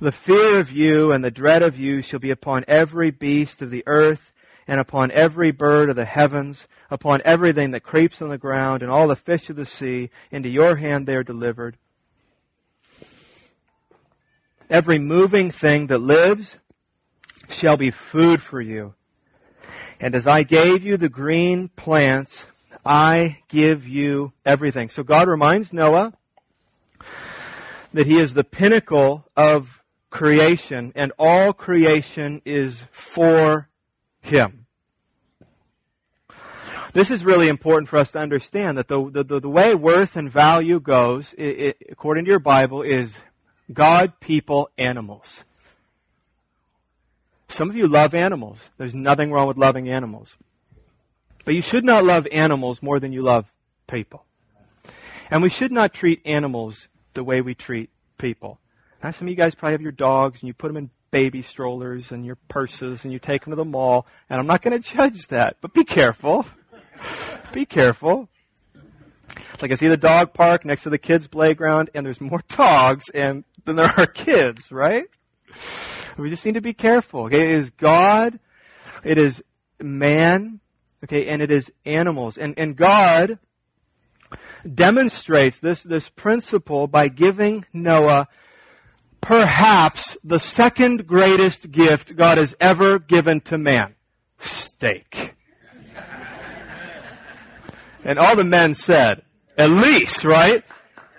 The 0.00 0.12
fear 0.12 0.58
of 0.58 0.70
you 0.70 1.12
and 1.12 1.24
the 1.24 1.30
dread 1.30 1.62
of 1.62 1.78
you 1.78 2.02
shall 2.02 2.18
be 2.18 2.30
upon 2.30 2.64
every 2.66 3.10
beast 3.10 3.62
of 3.62 3.70
the 3.70 3.84
earth 3.86 4.32
and 4.66 4.80
upon 4.80 5.10
every 5.10 5.50
bird 5.50 5.90
of 5.90 5.96
the 5.96 6.04
heavens, 6.04 6.68
upon 6.90 7.22
everything 7.24 7.72
that 7.72 7.80
creeps 7.80 8.22
on 8.22 8.28
the 8.28 8.38
ground 8.38 8.82
and 8.82 8.90
all 8.90 9.08
the 9.08 9.16
fish 9.16 9.50
of 9.50 9.56
the 9.56 9.66
sea. 9.66 10.10
Into 10.30 10.48
your 10.48 10.76
hand 10.76 11.06
they 11.06 11.16
are 11.16 11.24
delivered. 11.24 11.76
Every 14.70 14.98
moving 14.98 15.50
thing 15.50 15.88
that 15.88 15.98
lives 15.98 16.58
shall 17.48 17.76
be 17.76 17.90
food 17.90 18.40
for 18.40 18.60
you. 18.60 18.94
And 20.00 20.14
as 20.14 20.26
I 20.26 20.42
gave 20.42 20.82
you 20.82 20.96
the 20.96 21.08
green 21.08 21.68
plants, 21.68 22.46
I 22.84 23.38
give 23.48 23.86
you 23.86 24.32
everything. 24.44 24.90
So 24.90 25.02
God 25.02 25.28
reminds 25.28 25.72
Noah 25.72 26.14
that 27.92 28.06
he 28.06 28.18
is 28.18 28.34
the 28.34 28.44
pinnacle 28.44 29.26
of 29.36 29.82
creation 30.10 30.92
and 30.94 31.12
all 31.18 31.52
creation 31.52 32.42
is 32.44 32.86
for 32.90 33.68
him. 34.20 34.66
This 36.92 37.10
is 37.10 37.24
really 37.24 37.48
important 37.48 37.88
for 37.88 37.96
us 37.96 38.12
to 38.12 38.18
understand 38.18 38.76
that 38.76 38.88
the, 38.88 39.10
the, 39.10 39.40
the 39.40 39.48
way 39.48 39.74
worth 39.74 40.14
and 40.14 40.30
value 40.30 40.78
goes, 40.78 41.32
it, 41.38 41.42
it, 41.44 41.76
according 41.90 42.26
to 42.26 42.30
your 42.30 42.38
Bible, 42.38 42.82
is 42.82 43.20
God, 43.72 44.20
people, 44.20 44.68
animals. 44.76 45.44
Some 47.48 47.70
of 47.70 47.76
you 47.76 47.88
love 47.88 48.14
animals. 48.14 48.70
There's 48.76 48.94
nothing 48.94 49.32
wrong 49.32 49.48
with 49.48 49.56
loving 49.56 49.88
animals. 49.88 50.36
But 51.44 51.54
you 51.54 51.62
should 51.62 51.84
not 51.84 52.04
love 52.04 52.26
animals 52.30 52.82
more 52.82 53.00
than 53.00 53.12
you 53.12 53.22
love 53.22 53.52
people. 53.86 54.24
And 55.30 55.42
we 55.42 55.48
should 55.48 55.72
not 55.72 55.92
treat 55.92 56.20
animals 56.24 56.88
the 57.14 57.24
way 57.24 57.40
we 57.40 57.54
treat 57.54 57.90
people. 58.18 58.60
Now, 59.02 59.10
some 59.10 59.26
of 59.26 59.30
you 59.30 59.36
guys 59.36 59.54
probably 59.54 59.72
have 59.72 59.82
your 59.82 59.92
dogs 59.92 60.42
and 60.42 60.48
you 60.48 60.54
put 60.54 60.68
them 60.68 60.76
in 60.76 60.90
baby 61.10 61.42
strollers 61.42 62.12
and 62.12 62.24
your 62.24 62.36
purses 62.48 63.04
and 63.04 63.12
you 63.12 63.18
take 63.18 63.44
them 63.44 63.50
to 63.50 63.56
the 63.56 63.64
mall. 63.64 64.06
And 64.30 64.38
I'm 64.38 64.46
not 64.46 64.62
going 64.62 64.80
to 64.80 64.88
judge 64.88 65.26
that, 65.28 65.56
but 65.60 65.74
be 65.74 65.84
careful. 65.84 66.46
be 67.52 67.66
careful. 67.66 68.28
It's 69.52 69.62
like 69.62 69.72
I 69.72 69.74
see 69.74 69.88
the 69.88 69.96
dog 69.96 70.32
park 70.32 70.64
next 70.64 70.84
to 70.84 70.90
the 70.90 70.98
kids' 70.98 71.26
playground 71.26 71.90
and 71.94 72.04
there's 72.06 72.20
more 72.20 72.42
dogs 72.48 73.08
and 73.10 73.44
than 73.64 73.76
there 73.76 73.92
are 73.96 74.06
kids, 74.06 74.70
right? 74.72 75.06
We 76.16 76.30
just 76.30 76.44
need 76.44 76.54
to 76.54 76.60
be 76.60 76.74
careful. 76.74 77.24
Okay, 77.24 77.54
it 77.54 77.60
is 77.60 77.70
God, 77.70 78.38
it 79.04 79.18
is 79.18 79.42
man, 79.80 80.60
okay, 81.04 81.26
and 81.26 81.42
it 81.42 81.50
is 81.50 81.72
animals. 81.84 82.38
And 82.38 82.58
and 82.58 82.76
God 82.76 83.38
demonstrates 84.74 85.58
this 85.58 85.82
this 85.82 86.08
principle 86.08 86.86
by 86.86 87.08
giving 87.08 87.64
Noah 87.72 88.28
perhaps 89.20 90.16
the 90.24 90.40
second 90.40 91.06
greatest 91.06 91.70
gift 91.70 92.16
God 92.16 92.38
has 92.38 92.54
ever 92.60 92.98
given 92.98 93.40
to 93.42 93.58
man. 93.58 93.94
Steak. 94.38 95.34
and 98.04 98.18
all 98.18 98.34
the 98.34 98.44
men 98.44 98.74
said, 98.74 99.22
at 99.56 99.70
least, 99.70 100.24
right? 100.24 100.64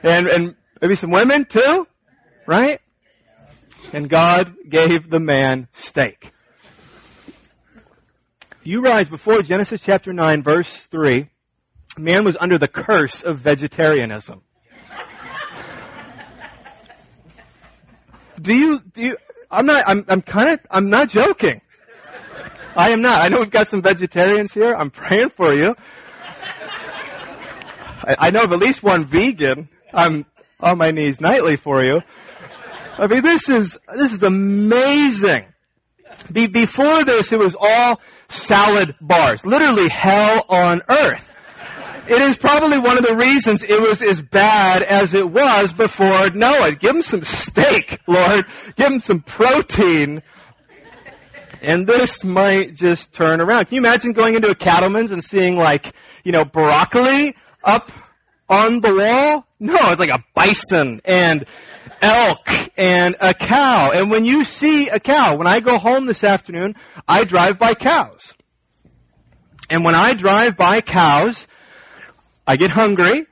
And 0.02 0.28
and 0.28 0.56
maybe 0.82 0.96
some 0.96 1.12
women 1.12 1.46
too, 1.46 1.88
right? 2.46 2.80
and 3.93 4.10
God 4.10 4.56
gave 4.67 5.10
the 5.10 5.19
man 5.19 5.67
steak. 5.72 6.33
You 8.65 8.80
rise 8.80 9.10
before 9.10 9.41
Genesis 9.41 9.84
chapter 9.84 10.13
9 10.13 10.41
verse 10.41 10.86
3, 10.86 11.28
man 11.97 12.23
was 12.23 12.38
under 12.39 12.58
the 12.58 12.69
curse 12.69 13.21
of 13.21 13.38
vegetarianism. 13.39 14.41
do 18.41 18.56
you, 18.56 18.80
do 18.80 19.02
you, 19.02 19.17
I'm 19.52 19.65
not, 19.65 19.84
I'm, 19.86 20.06
I'm 20.08 20.21
kind 20.21 20.52
of, 20.52 20.65
I'm 20.71 20.89
not 20.89 21.10
joking. 21.10 21.60
I 22.73 22.91
am 22.91 23.02
not. 23.02 23.21
I 23.21 23.28
know 23.28 23.41
we've 23.41 23.52
got 23.52 23.67
some 23.67 23.82
vegetarians 23.82 24.54
here. 24.54 24.73
I'm 24.73 24.89
praying 24.89 25.32
for 25.32 25.54
you. 25.54 25.76
I, 28.06 28.15
I 28.17 28.32
know 28.32 28.43
of 28.43 28.54
at 28.54 28.60
least 28.60 28.82
one 28.82 29.04
vegan. 29.04 29.67
I'm 29.93 30.26
on 30.62 30.78
my 30.78 30.91
knees 30.91 31.19
nightly 31.19 31.58
for 31.58 31.84
you. 31.84 32.02
I 32.97 33.08
mean, 33.08 33.23
this 33.23 33.49
is, 33.49 33.78
this 33.93 34.13
is 34.13 34.23
amazing. 34.23 35.47
Be, 36.32 36.47
before 36.47 37.04
this, 37.04 37.32
it 37.34 37.39
was 37.39 37.56
all 37.60 37.99
salad 38.34 38.96
bars. 39.00 39.46
Literally 39.46 39.89
hell 39.89 40.46
on 40.50 40.82
earth. 40.89 41.34
It 42.06 42.22
is 42.22 42.38
probably 42.38 42.78
one 42.80 42.98
of 42.98 43.06
the 43.06 43.15
reasons 43.15 43.63
it 43.63 43.82
was 43.82 44.02
as 44.02 44.22
bad 44.22 44.84
as 44.84 45.14
it 45.14 45.30
was 45.30 45.72
before 45.72 46.30
Noah. 46.32 46.74
Give 46.76 46.97
him 46.97 47.01
some 47.01 47.24
steak, 47.24 48.01
Lord. 48.08 48.45
Give 48.76 48.91
him 48.91 48.99
some 48.99 49.22
protein. 49.22 50.22
And 51.62 51.88
this 51.88 52.26
might 52.26 52.76
just 52.76 53.14
turn 53.14 53.39
around. 53.39 53.66
Can 53.66 53.76
you 53.76 53.82
imagine 53.82 54.12
going 54.12 54.36
into 54.36 54.49
a 54.49 54.55
cattleman's 54.55 55.12
and 55.12 55.24
seeing 55.24 55.55
like, 55.55 55.93
you 56.26 56.34
know, 56.34 56.43
broccoli 56.43 57.38
up 57.64 57.89
on 58.50 58.82
the 58.82 58.94
wall? 58.94 59.48
No, 59.60 59.78
it's 59.91 60.00
like 60.00 60.10
a 60.10 60.24
bison 60.34 61.02
and 61.06 61.46
elk 62.02 62.50
and 62.78 63.16
a 63.22 63.34
cow. 63.34 63.91
And 63.94 64.12
when 64.12 64.26
you 64.26 64.44
see 64.44 64.89
a 64.89 65.00
cow, 65.00 65.36
when 65.36 65.48
I 65.48 65.60
go 65.60 65.78
home 65.78 66.06
this 66.06 66.24
afternoon, 66.24 66.76
I 67.08 67.24
drive 67.24 67.58
by 67.58 67.74
cows. 67.74 68.34
And 69.70 69.84
when 69.84 69.96
I 69.96 70.14
drive 70.14 70.58
by 70.58 70.82
cows, 70.82 71.48
I 72.46 72.58
get 72.58 72.72
hungry. 72.72 73.26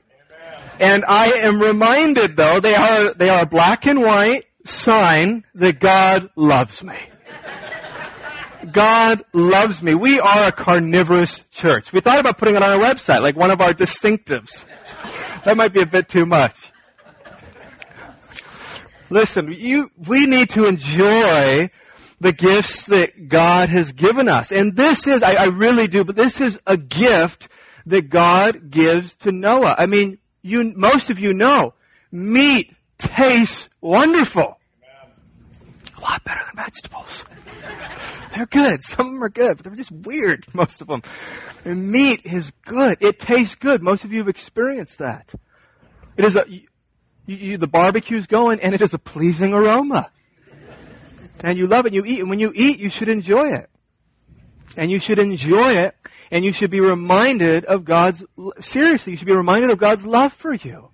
And 0.80 1.04
I 1.06 1.26
am 1.42 1.60
reminded 1.60 2.36
though, 2.36 2.58
they 2.60 2.74
are, 2.74 3.14
they 3.14 3.28
are 3.28 3.42
a 3.42 3.46
black 3.46 3.86
and 3.86 4.02
white 4.02 4.44
sign 4.64 5.44
that 5.54 5.78
God 5.78 6.30
loves 6.34 6.82
me. 6.82 6.96
God 8.70 9.24
loves 9.32 9.82
me. 9.82 9.94
We 9.94 10.20
are 10.20 10.48
a 10.48 10.52
carnivorous 10.52 11.44
church. 11.50 11.92
We 11.92 12.00
thought 12.00 12.18
about 12.18 12.38
putting 12.38 12.54
it 12.54 12.62
on 12.62 12.70
our 12.70 12.78
website, 12.78 13.20
like 13.22 13.36
one 13.36 13.50
of 13.50 13.60
our 13.60 13.72
distinctives. 13.72 14.64
That 15.44 15.56
might 15.56 15.72
be 15.72 15.80
a 15.80 15.86
bit 15.86 16.08
too 16.08 16.24
much. 16.24 16.72
Listen, 19.10 19.52
you, 19.52 19.90
we 20.06 20.26
need 20.26 20.50
to 20.50 20.64
enjoy 20.64 21.68
the 22.20 22.32
gifts 22.32 22.84
that 22.84 23.28
God 23.28 23.68
has 23.68 23.92
given 23.92 24.28
us. 24.28 24.52
And 24.52 24.76
this 24.76 25.06
is, 25.06 25.22
I, 25.22 25.34
I 25.34 25.44
really 25.46 25.88
do, 25.88 26.04
but 26.04 26.16
this 26.16 26.40
is 26.40 26.60
a 26.66 26.76
gift 26.76 27.48
that 27.86 28.08
God 28.08 28.70
gives 28.70 29.14
to 29.16 29.32
Noah. 29.32 29.74
I 29.76 29.86
mean, 29.86 30.18
you, 30.42 30.72
most 30.76 31.10
of 31.10 31.18
you 31.18 31.34
know, 31.34 31.74
meat 32.12 32.74
tastes 32.98 33.68
wonderful. 33.80 34.58
A 35.96 36.00
lot 36.00 36.22
better 36.24 36.40
than 36.46 36.64
vegetables. 36.64 37.26
They're 38.34 38.46
good. 38.46 38.82
Some 38.84 39.06
of 39.06 39.12
them 39.12 39.24
are 39.24 39.28
good, 39.28 39.56
but 39.56 39.64
they're 39.64 39.76
just 39.76 39.92
weird, 39.92 40.46
most 40.54 40.80
of 40.80 40.88
them. 40.88 41.02
And 41.64 41.90
meat 41.90 42.24
is 42.24 42.52
good. 42.64 42.98
It 43.00 43.18
tastes 43.18 43.54
good. 43.54 43.82
Most 43.82 44.04
of 44.04 44.12
you 44.12 44.18
have 44.18 44.28
experienced 44.28 44.98
that. 44.98 45.34
It 46.16 46.24
is 46.24 46.36
a, 46.36 46.44
you, 46.48 46.66
you, 47.26 47.56
the 47.56 47.66
barbecue's 47.66 48.26
going 48.26 48.60
and 48.60 48.74
it 48.74 48.80
is 48.80 48.94
a 48.94 48.98
pleasing 48.98 49.54
aroma. 49.54 50.10
And 51.42 51.58
you 51.58 51.66
love 51.66 51.86
it 51.86 51.88
and 51.88 51.96
you 51.96 52.04
eat. 52.04 52.20
And 52.20 52.30
when 52.30 52.38
you 52.38 52.52
eat, 52.54 52.78
you 52.78 52.88
should 52.88 53.08
enjoy 53.08 53.52
it. 53.52 53.68
And 54.76 54.90
you 54.90 55.00
should 55.00 55.18
enjoy 55.18 55.72
it 55.72 55.96
and 56.30 56.44
you 56.44 56.52
should 56.52 56.70
be 56.70 56.80
reminded 56.80 57.64
of 57.64 57.84
God's, 57.84 58.24
seriously, 58.60 59.12
you 59.12 59.16
should 59.16 59.26
be 59.26 59.34
reminded 59.34 59.70
of 59.70 59.78
God's 59.78 60.06
love 60.06 60.32
for 60.32 60.54
you. 60.54 60.91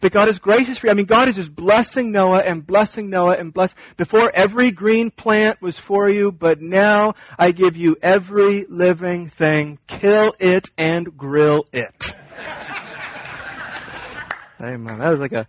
That 0.00 0.12
God 0.12 0.28
is 0.28 0.38
gracious 0.38 0.78
for 0.78 0.86
you. 0.86 0.92
I 0.92 0.94
mean, 0.94 1.06
God 1.06 1.28
is 1.28 1.36
just 1.36 1.54
blessing 1.54 2.10
Noah 2.10 2.40
and 2.40 2.66
blessing 2.66 3.10
Noah 3.10 3.36
and 3.36 3.52
bless. 3.52 3.74
Before 3.96 4.30
every 4.34 4.70
green 4.70 5.10
plant 5.10 5.60
was 5.60 5.78
for 5.78 6.08
you, 6.08 6.32
but 6.32 6.60
now 6.60 7.14
I 7.38 7.52
give 7.52 7.76
you 7.76 7.96
every 8.00 8.64
living 8.64 9.28
thing. 9.28 9.78
Kill 9.86 10.34
it 10.38 10.70
and 10.78 11.18
grill 11.18 11.66
it. 11.72 12.14
Amen. 14.60 14.98
That 14.98 15.10
was 15.10 15.20
like 15.20 15.32
a 15.32 15.46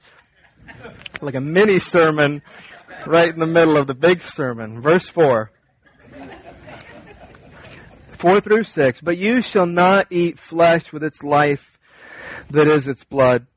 like 1.22 1.36
a 1.36 1.42
mini 1.42 1.80
sermon 1.80 2.42
right 3.06 3.30
in 3.30 3.40
the 3.40 3.48
middle 3.48 3.78
of 3.78 3.88
the 3.88 3.96
big 3.96 4.22
sermon. 4.22 4.82
Verse 4.82 5.08
four. 5.08 5.52
4 8.22 8.40
through 8.40 8.66
6. 8.66 9.02
But 9.02 9.18
you 9.18 9.42
shall 9.42 9.66
not 9.66 10.06
eat 10.12 10.38
flesh 10.38 10.94
with 10.94 11.04
its 11.04 11.24
life 11.24 11.80
that 12.52 12.68
is 12.68 12.88
its 12.88 13.04
blood. 13.04 13.48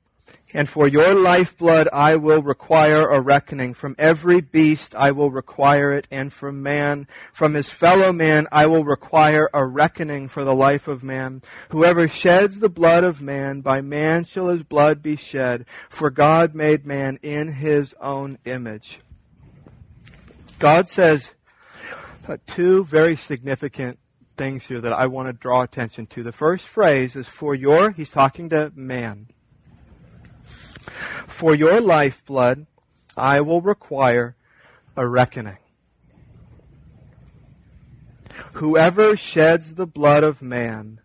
And 0.57 0.69
for 0.69 0.87
your 0.87 1.15
lifeblood 1.15 1.89
I 1.93 2.15
will 2.15 2.41
require 2.41 3.11
a 3.11 3.21
reckoning. 3.21 3.75
From 3.75 3.97
every 3.99 4.41
beast 4.41 4.95
I 4.95 5.11
will 5.11 5.33
require 5.33 5.93
it, 5.93 6.07
and 6.13 6.33
from 6.33 6.63
man, 6.63 7.09
from 7.33 7.55
his 7.55 7.71
fellow 7.71 8.13
man, 8.13 8.47
I 8.53 8.67
will 8.67 8.85
require 8.85 9.51
a 9.53 9.67
reckoning 9.67 10.29
for 10.29 10.45
the 10.45 10.55
life 10.55 10.87
of 10.87 11.03
man. 11.03 11.43
Whoever 11.71 12.07
sheds 12.07 12.61
the 12.61 12.69
blood 12.69 13.03
of 13.03 13.21
man, 13.21 13.63
by 13.63 13.81
man 13.81 14.23
shall 14.23 14.49
his 14.49 14.63
blood 14.63 15.03
be 15.03 15.17
shed, 15.17 15.67
for 15.89 16.09
God 16.09 16.55
made 16.55 16.87
man 16.87 17.19
in 17.21 17.55
his 17.55 17.93
own 18.01 18.39
image. 18.45 19.01
God 20.61 20.89
says 20.89 21.33
uh, 22.29 22.37
two 22.47 22.85
very 22.85 23.17
significant 23.17 23.99
things 24.37 24.67
here 24.67 24.81
that 24.81 24.93
I 24.93 25.07
want 25.09 25.27
to 25.27 25.33
draw 25.33 25.63
attention 25.63 26.07
to. 26.07 26.23
The 26.23 26.33
first 26.33 26.69
phrase 26.69 27.17
is 27.17 27.27
for 27.29 27.57
your, 27.57 27.91
he's 27.91 28.13
talking 28.13 28.49
to 28.51 28.73
man. 28.77 29.29
For 31.27 31.55
your 31.55 31.81
lifeblood, 31.81 32.67
I 33.17 33.41
will 33.41 33.61
require 33.61 34.37
a 34.97 35.07
reckoning. 35.07 35.59
Whoever 38.55 39.17
sheds 39.17 39.75
the 39.75 39.87
blood 39.87 40.25
of 40.25 40.43
man, 40.43 41.01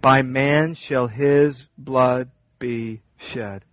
by 0.00 0.22
man 0.22 0.74
shall 0.74 1.08
his 1.08 1.68
blood 1.76 2.30
be 2.58 3.02
shed. 3.16 3.64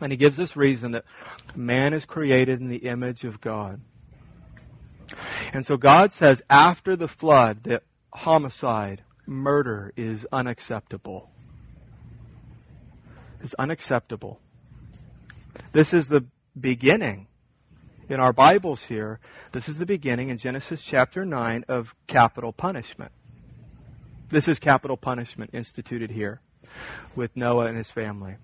And 0.00 0.12
he 0.12 0.16
gives 0.16 0.36
this 0.36 0.56
reason 0.56 0.92
that 0.92 1.04
man 1.54 1.94
is 1.94 2.04
created 2.04 2.60
in 2.60 2.68
the 2.68 2.86
image 2.86 3.24
of 3.24 3.40
God. 3.40 3.80
And 5.52 5.64
so 5.64 5.76
God 5.76 6.12
says 6.12 6.42
after 6.50 6.96
the 6.96 7.08
flood 7.08 7.62
that 7.64 7.82
homicide, 8.12 9.02
murder 9.26 9.92
is 9.96 10.26
unacceptable. 10.32 11.30
Is 13.42 13.54
unacceptable. 13.54 14.40
This 15.72 15.92
is 15.92 16.08
the 16.08 16.24
beginning 16.58 17.28
in 18.08 18.18
our 18.18 18.32
Bibles 18.32 18.84
here. 18.84 19.20
This 19.52 19.68
is 19.68 19.78
the 19.78 19.86
beginning 19.86 20.30
in 20.30 20.38
Genesis 20.38 20.82
chapter 20.82 21.24
9 21.24 21.64
of 21.68 21.94
capital 22.06 22.52
punishment. 22.52 23.12
This 24.28 24.48
is 24.48 24.58
capital 24.58 24.96
punishment 24.96 25.50
instituted 25.52 26.10
here 26.10 26.40
with 27.14 27.36
Noah 27.36 27.66
and 27.66 27.76
his 27.76 27.90
family. 27.90 28.36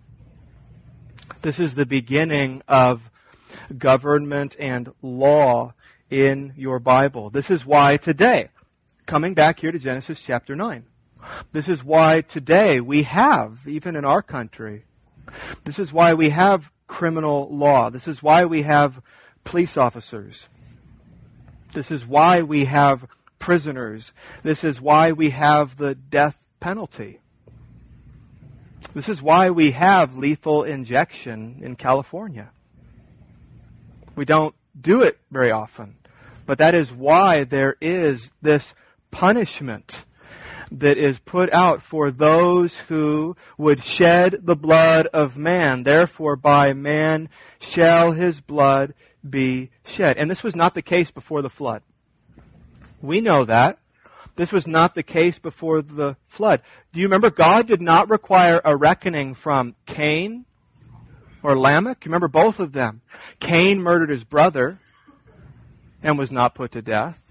This 1.40 1.58
is 1.58 1.74
the 1.74 1.86
beginning 1.86 2.62
of 2.68 3.10
government 3.76 4.54
and 4.58 4.92
law 5.02 5.74
in 6.10 6.52
your 6.56 6.78
Bible. 6.78 7.30
This 7.30 7.50
is 7.50 7.66
why 7.66 7.96
today, 7.96 8.50
coming 9.06 9.34
back 9.34 9.60
here 9.60 9.72
to 9.72 9.78
Genesis 9.78 10.22
chapter 10.22 10.54
9, 10.54 10.84
this 11.52 11.68
is 11.68 11.84
why 11.84 12.20
today 12.20 12.80
we 12.80 13.04
have, 13.04 13.66
even 13.66 13.96
in 13.96 14.04
our 14.04 14.22
country, 14.22 14.84
this 15.64 15.78
is 15.78 15.92
why 15.92 16.14
we 16.14 16.30
have 16.30 16.70
criminal 16.86 17.48
law. 17.50 17.90
This 17.90 18.06
is 18.06 18.22
why 18.22 18.44
we 18.44 18.62
have 18.62 19.00
police 19.44 19.76
officers. 19.76 20.48
This 21.72 21.90
is 21.90 22.06
why 22.06 22.42
we 22.42 22.66
have 22.66 23.06
prisoners. 23.38 24.12
This 24.42 24.62
is 24.62 24.80
why 24.80 25.12
we 25.12 25.30
have 25.30 25.76
the 25.76 25.94
death 25.94 26.38
penalty. 26.60 27.18
This 28.94 29.08
is 29.08 29.22
why 29.22 29.50
we 29.50 29.70
have 29.70 30.18
lethal 30.18 30.64
injection 30.64 31.60
in 31.62 31.76
California. 31.76 32.50
We 34.14 34.24
don't 34.24 34.54
do 34.78 35.02
it 35.02 35.18
very 35.30 35.50
often. 35.50 35.96
But 36.44 36.58
that 36.58 36.74
is 36.74 36.92
why 36.92 37.44
there 37.44 37.76
is 37.80 38.32
this 38.42 38.74
punishment 39.10 40.04
that 40.78 40.98
is 40.98 41.18
put 41.18 41.52
out 41.52 41.82
for 41.82 42.10
those 42.10 42.76
who 42.78 43.36
would 43.58 43.82
shed 43.82 44.38
the 44.42 44.56
blood 44.56 45.06
of 45.08 45.36
man. 45.36 45.82
Therefore, 45.82 46.36
by 46.36 46.72
man 46.72 47.28
shall 47.60 48.12
his 48.12 48.40
blood 48.40 48.94
be 49.28 49.70
shed. 49.84 50.16
And 50.16 50.30
this 50.30 50.42
was 50.42 50.56
not 50.56 50.74
the 50.74 50.82
case 50.82 51.10
before 51.10 51.42
the 51.42 51.50
flood. 51.50 51.82
We 53.00 53.20
know 53.20 53.44
that. 53.44 53.78
This 54.36 54.52
was 54.52 54.66
not 54.66 54.94
the 54.94 55.02
case 55.02 55.38
before 55.38 55.82
the 55.82 56.16
flood. 56.26 56.62
Do 56.92 57.00
you 57.00 57.06
remember 57.06 57.30
God 57.30 57.66
did 57.66 57.82
not 57.82 58.08
require 58.08 58.62
a 58.64 58.74
reckoning 58.76 59.34
from 59.34 59.74
Cain 59.84 60.46
or 61.42 61.58
Lamech? 61.58 62.04
You 62.04 62.08
remember 62.08 62.28
both 62.28 62.58
of 62.58 62.72
them. 62.72 63.02
Cain 63.40 63.82
murdered 63.82 64.08
his 64.08 64.24
brother 64.24 64.78
and 66.02 66.18
was 66.18 66.32
not 66.32 66.54
put 66.54 66.72
to 66.72 66.82
death. 66.82 67.21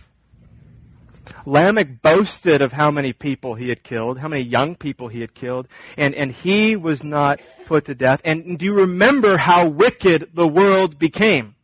Lamech 1.45 2.01
boasted 2.01 2.61
of 2.61 2.73
how 2.73 2.91
many 2.91 3.13
people 3.13 3.55
he 3.55 3.69
had 3.69 3.83
killed, 3.83 4.19
how 4.19 4.27
many 4.27 4.41
young 4.41 4.75
people 4.75 5.07
he 5.07 5.21
had 5.21 5.33
killed, 5.33 5.67
and, 5.97 6.13
and 6.15 6.31
he 6.31 6.75
was 6.75 7.03
not 7.03 7.39
put 7.65 7.85
to 7.85 7.95
death. 7.95 8.21
And 8.23 8.57
do 8.57 8.65
you 8.65 8.73
remember 8.73 9.37
how 9.37 9.67
wicked 9.67 10.31
the 10.33 10.47
world 10.47 10.99
became? 10.99 11.55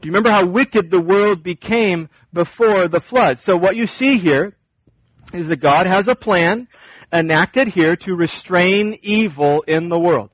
Do 0.00 0.06
you 0.06 0.12
remember 0.12 0.30
how 0.30 0.46
wicked 0.46 0.90
the 0.90 1.00
world 1.00 1.42
became 1.42 2.08
before 2.32 2.88
the 2.88 3.00
flood? 3.00 3.38
So 3.38 3.56
what 3.56 3.76
you 3.76 3.86
see 3.86 4.18
here 4.18 4.56
is 5.32 5.48
that 5.48 5.56
God 5.56 5.86
has 5.86 6.08
a 6.08 6.14
plan 6.14 6.68
enacted 7.12 7.68
here 7.68 7.96
to 7.96 8.14
restrain 8.14 8.98
evil 9.02 9.62
in 9.62 9.88
the 9.88 9.98
world. 9.98 10.30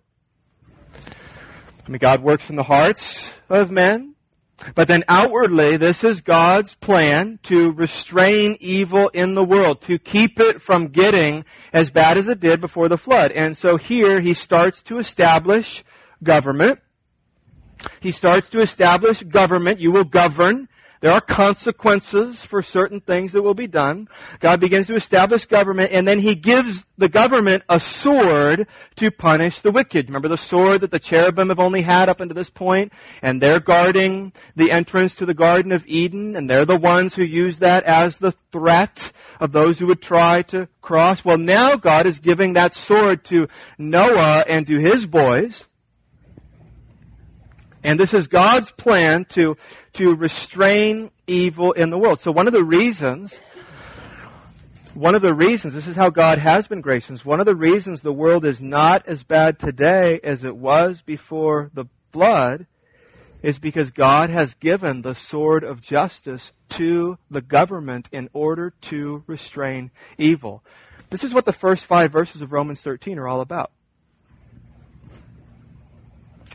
I 1.86 1.88
mean, 1.88 1.98
God 1.98 2.22
works 2.22 2.50
in 2.50 2.56
the 2.56 2.64
hearts 2.64 3.32
of 3.48 3.70
men 3.70 4.15
but 4.74 4.88
then 4.88 5.04
outwardly, 5.08 5.76
this 5.76 6.02
is 6.02 6.20
God's 6.20 6.74
plan 6.74 7.38
to 7.44 7.72
restrain 7.72 8.56
evil 8.60 9.08
in 9.10 9.34
the 9.34 9.44
world, 9.44 9.82
to 9.82 9.98
keep 9.98 10.40
it 10.40 10.62
from 10.62 10.88
getting 10.88 11.44
as 11.72 11.90
bad 11.90 12.16
as 12.16 12.26
it 12.26 12.40
did 12.40 12.60
before 12.60 12.88
the 12.88 12.98
flood. 12.98 13.32
And 13.32 13.56
so 13.56 13.76
here 13.76 14.20
he 14.20 14.34
starts 14.34 14.80
to 14.82 14.98
establish 14.98 15.84
government. 16.22 16.80
He 18.00 18.12
starts 18.12 18.48
to 18.50 18.60
establish 18.60 19.22
government. 19.22 19.80
You 19.80 19.92
will 19.92 20.04
govern 20.04 20.68
there 21.00 21.12
are 21.12 21.20
consequences 21.20 22.44
for 22.44 22.62
certain 22.62 23.00
things 23.00 23.32
that 23.32 23.42
will 23.42 23.54
be 23.54 23.66
done. 23.66 24.08
God 24.40 24.60
begins 24.60 24.86
to 24.86 24.94
establish 24.94 25.44
government, 25.44 25.92
and 25.92 26.06
then 26.06 26.20
He 26.20 26.34
gives 26.34 26.84
the 26.98 27.08
government 27.08 27.62
a 27.68 27.78
sword 27.78 28.66
to 28.96 29.10
punish 29.10 29.60
the 29.60 29.70
wicked. 29.70 30.08
Remember 30.08 30.28
the 30.28 30.38
sword 30.38 30.80
that 30.80 30.90
the 30.90 30.98
cherubim 30.98 31.48
have 31.48 31.60
only 31.60 31.82
had 31.82 32.08
up 32.08 32.20
until 32.20 32.34
this 32.34 32.50
point? 32.50 32.92
And 33.22 33.42
they're 33.42 33.60
guarding 33.60 34.32
the 34.54 34.70
entrance 34.70 35.14
to 35.16 35.26
the 35.26 35.34
Garden 35.34 35.72
of 35.72 35.86
Eden, 35.86 36.34
and 36.34 36.48
they're 36.48 36.64
the 36.64 36.76
ones 36.76 37.14
who 37.14 37.22
use 37.22 37.58
that 37.58 37.84
as 37.84 38.18
the 38.18 38.32
threat 38.52 39.12
of 39.40 39.52
those 39.52 39.78
who 39.78 39.86
would 39.86 40.02
try 40.02 40.42
to 40.42 40.68
cross. 40.80 41.24
Well, 41.24 41.38
now 41.38 41.76
God 41.76 42.06
is 42.06 42.18
giving 42.18 42.54
that 42.54 42.74
sword 42.74 43.24
to 43.24 43.48
Noah 43.78 44.44
and 44.48 44.66
to 44.66 44.78
his 44.78 45.06
boys. 45.06 45.66
And 47.86 48.00
this 48.00 48.12
is 48.12 48.26
God's 48.26 48.72
plan 48.72 49.26
to, 49.26 49.56
to 49.92 50.16
restrain 50.16 51.12
evil 51.28 51.70
in 51.70 51.90
the 51.90 51.96
world. 51.96 52.18
So 52.18 52.32
one 52.32 52.48
of 52.48 52.52
the 52.52 52.64
reasons, 52.64 53.38
one 54.92 55.14
of 55.14 55.22
the 55.22 55.32
reasons, 55.32 55.72
this 55.72 55.86
is 55.86 55.94
how 55.94 56.10
God 56.10 56.38
has 56.38 56.66
been 56.66 56.80
gracious, 56.80 57.24
one 57.24 57.38
of 57.38 57.46
the 57.46 57.54
reasons 57.54 58.02
the 58.02 58.12
world 58.12 58.44
is 58.44 58.60
not 58.60 59.06
as 59.06 59.22
bad 59.22 59.60
today 59.60 60.18
as 60.24 60.42
it 60.42 60.56
was 60.56 61.00
before 61.00 61.70
the 61.74 61.86
flood 62.10 62.66
is 63.40 63.60
because 63.60 63.92
God 63.92 64.30
has 64.30 64.54
given 64.54 65.02
the 65.02 65.14
sword 65.14 65.62
of 65.62 65.80
justice 65.80 66.52
to 66.70 67.18
the 67.30 67.40
government 67.40 68.08
in 68.10 68.28
order 68.32 68.74
to 68.80 69.22
restrain 69.28 69.92
evil. 70.18 70.64
This 71.10 71.22
is 71.22 71.32
what 71.32 71.44
the 71.44 71.52
first 71.52 71.84
five 71.84 72.10
verses 72.10 72.42
of 72.42 72.50
Romans 72.50 72.82
13 72.82 73.16
are 73.16 73.28
all 73.28 73.40
about. 73.40 73.70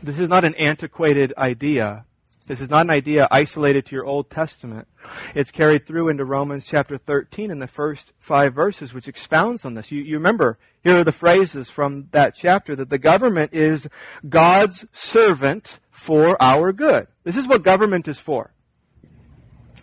This 0.02 0.18
is 0.18 0.28
not 0.28 0.44
an 0.44 0.54
antiquated 0.56 1.32
idea. 1.38 2.04
This 2.48 2.60
is 2.60 2.68
not 2.68 2.86
an 2.86 2.90
idea 2.90 3.28
isolated 3.30 3.86
to 3.86 3.94
your 3.94 4.04
Old 4.04 4.30
Testament. 4.30 4.88
It's 5.32 5.52
carried 5.52 5.86
through 5.86 6.08
into 6.08 6.24
Romans 6.24 6.66
chapter 6.66 6.98
13 6.98 7.52
in 7.52 7.60
the 7.60 7.68
first 7.68 8.12
five 8.18 8.52
verses, 8.52 8.92
which 8.92 9.06
expounds 9.06 9.64
on 9.64 9.74
this. 9.74 9.92
You, 9.92 10.02
you 10.02 10.16
remember, 10.16 10.58
here 10.82 10.98
are 10.98 11.04
the 11.04 11.12
phrases 11.12 11.70
from 11.70 12.08
that 12.10 12.34
chapter 12.34 12.74
that 12.74 12.90
the 12.90 12.98
government 12.98 13.54
is 13.54 13.88
God's 14.28 14.86
servant 14.92 15.78
for 15.92 16.36
our 16.42 16.72
good. 16.72 17.06
This 17.22 17.36
is 17.36 17.46
what 17.46 17.62
government 17.62 18.08
is 18.08 18.18
for. 18.18 18.52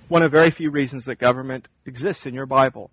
One 0.09 0.21
of 0.21 0.31
very 0.31 0.51
few 0.51 0.69
reasons 0.69 1.05
that 1.05 1.15
government 1.15 1.69
exists 1.85 2.25
in 2.25 2.33
your 2.33 2.45
Bible. 2.45 2.91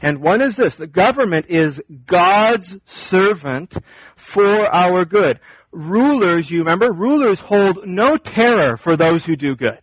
And 0.00 0.20
one 0.20 0.40
is 0.40 0.56
this 0.56 0.76
the 0.76 0.86
government 0.86 1.46
is 1.48 1.82
God's 2.06 2.78
servant 2.84 3.78
for 4.14 4.66
our 4.72 5.04
good. 5.04 5.40
Rulers, 5.76 6.50
you 6.50 6.60
remember, 6.60 6.90
rulers 6.90 7.40
hold 7.40 7.86
no 7.86 8.16
terror 8.16 8.76
for 8.76 8.96
those 8.96 9.26
who 9.26 9.36
do 9.36 9.54
good, 9.54 9.80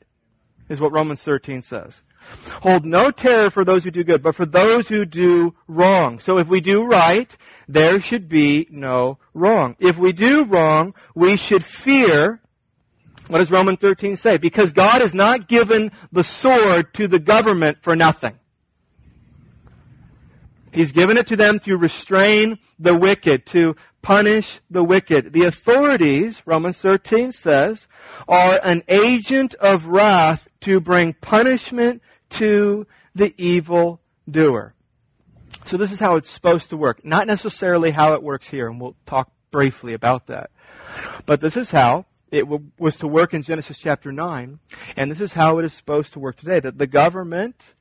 is 0.67 0.79
what 0.79 0.91
Romans 0.91 1.21
13 1.21 1.61
says. 1.61 2.01
Hold 2.61 2.83
no 2.83 3.11
terror 3.11 3.49
for 3.49 3.63
those 3.63 3.83
who 3.83 3.91
do 3.91 4.03
good, 4.03 4.23
but 4.23 4.33
for 4.33 4.45
those 4.45 4.87
who 4.87 5.05
do 5.05 5.53
wrong. 5.67 6.19
So 6.19 6.37
if 6.37 6.47
we 6.47 6.61
do 6.61 6.83
right, 6.83 7.35
there 7.67 7.99
should 7.99 8.27
be 8.27 8.67
no 8.71 9.19
wrong. 9.33 9.75
If 9.77 9.97
we 9.97 10.13
do 10.13 10.45
wrong, 10.45 10.95
we 11.13 11.35
should 11.37 11.63
fear 11.63 12.41
what 13.27 13.37
does 13.37 13.51
Romans 13.51 13.79
13 13.79 14.17
say? 14.17 14.37
Because 14.37 14.71
God 14.71 15.01
has 15.01 15.15
not 15.15 15.47
given 15.47 15.91
the 16.11 16.23
sword 16.23 16.93
to 16.95 17.07
the 17.07 17.19
government 17.19 17.77
for 17.81 17.95
nothing. 17.95 18.37
He's 20.73 20.91
given 20.91 21.17
it 21.17 21.27
to 21.27 21.35
them 21.35 21.59
to 21.59 21.77
restrain 21.77 22.57
the 22.79 22.95
wicked, 22.95 23.45
to 23.47 23.75
punish 24.01 24.59
the 24.69 24.83
wicked. 24.83 25.31
The 25.31 25.43
authorities, 25.43 26.41
Romans 26.45 26.79
13 26.81 27.31
says, 27.31 27.87
are 28.27 28.59
an 28.63 28.83
agent 28.87 29.53
of 29.55 29.87
wrath 29.87 30.49
to 30.61 30.79
bring 30.79 31.13
punishment 31.13 32.01
to 32.31 32.87
the 33.13 33.35
evil 33.37 34.01
doer. 34.29 34.73
So 35.65 35.77
this 35.77 35.91
is 35.91 35.99
how 35.99 36.15
it's 36.15 36.29
supposed 36.29 36.69
to 36.71 36.77
work. 36.77 37.05
Not 37.05 37.27
necessarily 37.27 37.91
how 37.91 38.13
it 38.13 38.23
works 38.23 38.49
here, 38.49 38.67
and 38.67 38.81
we'll 38.81 38.95
talk 39.05 39.31
briefly 39.51 39.93
about 39.93 40.25
that. 40.27 40.49
But 41.25 41.39
this 41.39 41.55
is 41.55 41.71
how 41.71 42.05
it 42.31 42.47
was 42.79 42.97
to 42.97 43.07
work 43.07 43.33
in 43.33 43.43
Genesis 43.43 43.77
chapter 43.77 44.11
9, 44.11 44.59
and 44.97 45.11
this 45.11 45.21
is 45.21 45.33
how 45.33 45.59
it 45.59 45.65
is 45.65 45.73
supposed 45.73 46.13
to 46.13 46.19
work 46.19 46.35
today. 46.35 46.59
That 46.59 46.79
the 46.79 46.87
government 46.87 47.75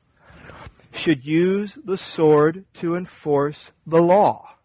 should 0.94 1.26
use 1.26 1.78
the 1.84 1.98
sword 1.98 2.64
to 2.74 2.94
enforce 2.94 3.72
the 3.86 4.00
law. 4.00 4.56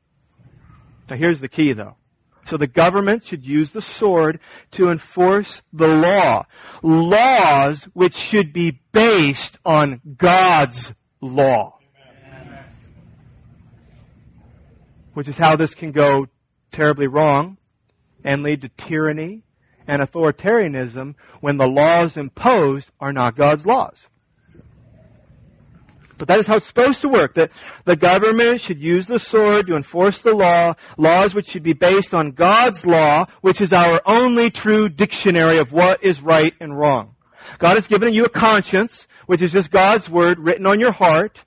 Now 1.09 1.15
here's 1.15 1.39
the 1.39 1.47
key 1.47 1.73
though. 1.73 1.95
So 2.43 2.55
the 2.55 2.67
government 2.67 3.25
should 3.25 3.45
use 3.45 3.71
the 3.71 3.81
sword 3.81 4.39
to 4.71 4.89
enforce 4.89 5.63
the 5.73 5.87
law. 5.87 6.45
Laws 6.81 7.85
which 7.93 8.13
should 8.13 8.53
be 8.53 8.79
based 8.93 9.59
on 9.65 10.01
God's 10.17 10.93
law. 11.19 11.77
Which 15.13 15.27
is 15.27 15.37
how 15.37 15.55
this 15.55 15.75
can 15.75 15.91
go 15.91 16.27
terribly 16.71 17.07
wrong 17.07 17.57
and 18.23 18.43
lead 18.43 18.61
to 18.61 18.69
tyranny 18.69 19.43
and 19.85 20.01
authoritarianism 20.01 21.15
when 21.41 21.57
the 21.57 21.67
laws 21.67 22.15
imposed 22.15 22.91
are 22.99 23.13
not 23.13 23.35
God's 23.35 23.65
laws. 23.65 24.09
But 26.17 26.27
that 26.27 26.39
is 26.39 26.47
how 26.47 26.57
it's 26.57 26.65
supposed 26.65 27.01
to 27.01 27.09
work. 27.09 27.35
That 27.35 27.51
the 27.85 27.95
government 27.95 28.61
should 28.61 28.81
use 28.81 29.07
the 29.07 29.19
sword 29.19 29.67
to 29.67 29.75
enforce 29.75 30.21
the 30.21 30.33
law, 30.33 30.73
laws 30.97 31.33
which 31.33 31.47
should 31.49 31.63
be 31.63 31.73
based 31.73 32.13
on 32.13 32.31
God's 32.31 32.85
law, 32.85 33.25
which 33.41 33.61
is 33.61 33.73
our 33.73 34.01
only 34.05 34.49
true 34.49 34.89
dictionary 34.89 35.57
of 35.57 35.71
what 35.71 36.03
is 36.03 36.21
right 36.21 36.53
and 36.59 36.77
wrong. 36.77 37.15
God 37.59 37.75
has 37.75 37.87
given 37.87 38.13
you 38.13 38.25
a 38.25 38.29
conscience, 38.29 39.07
which 39.25 39.41
is 39.41 39.51
just 39.51 39.71
God's 39.71 40.09
word 40.09 40.39
written 40.39 40.65
on 40.65 40.79
your 40.79 40.91
heart. 40.91 41.43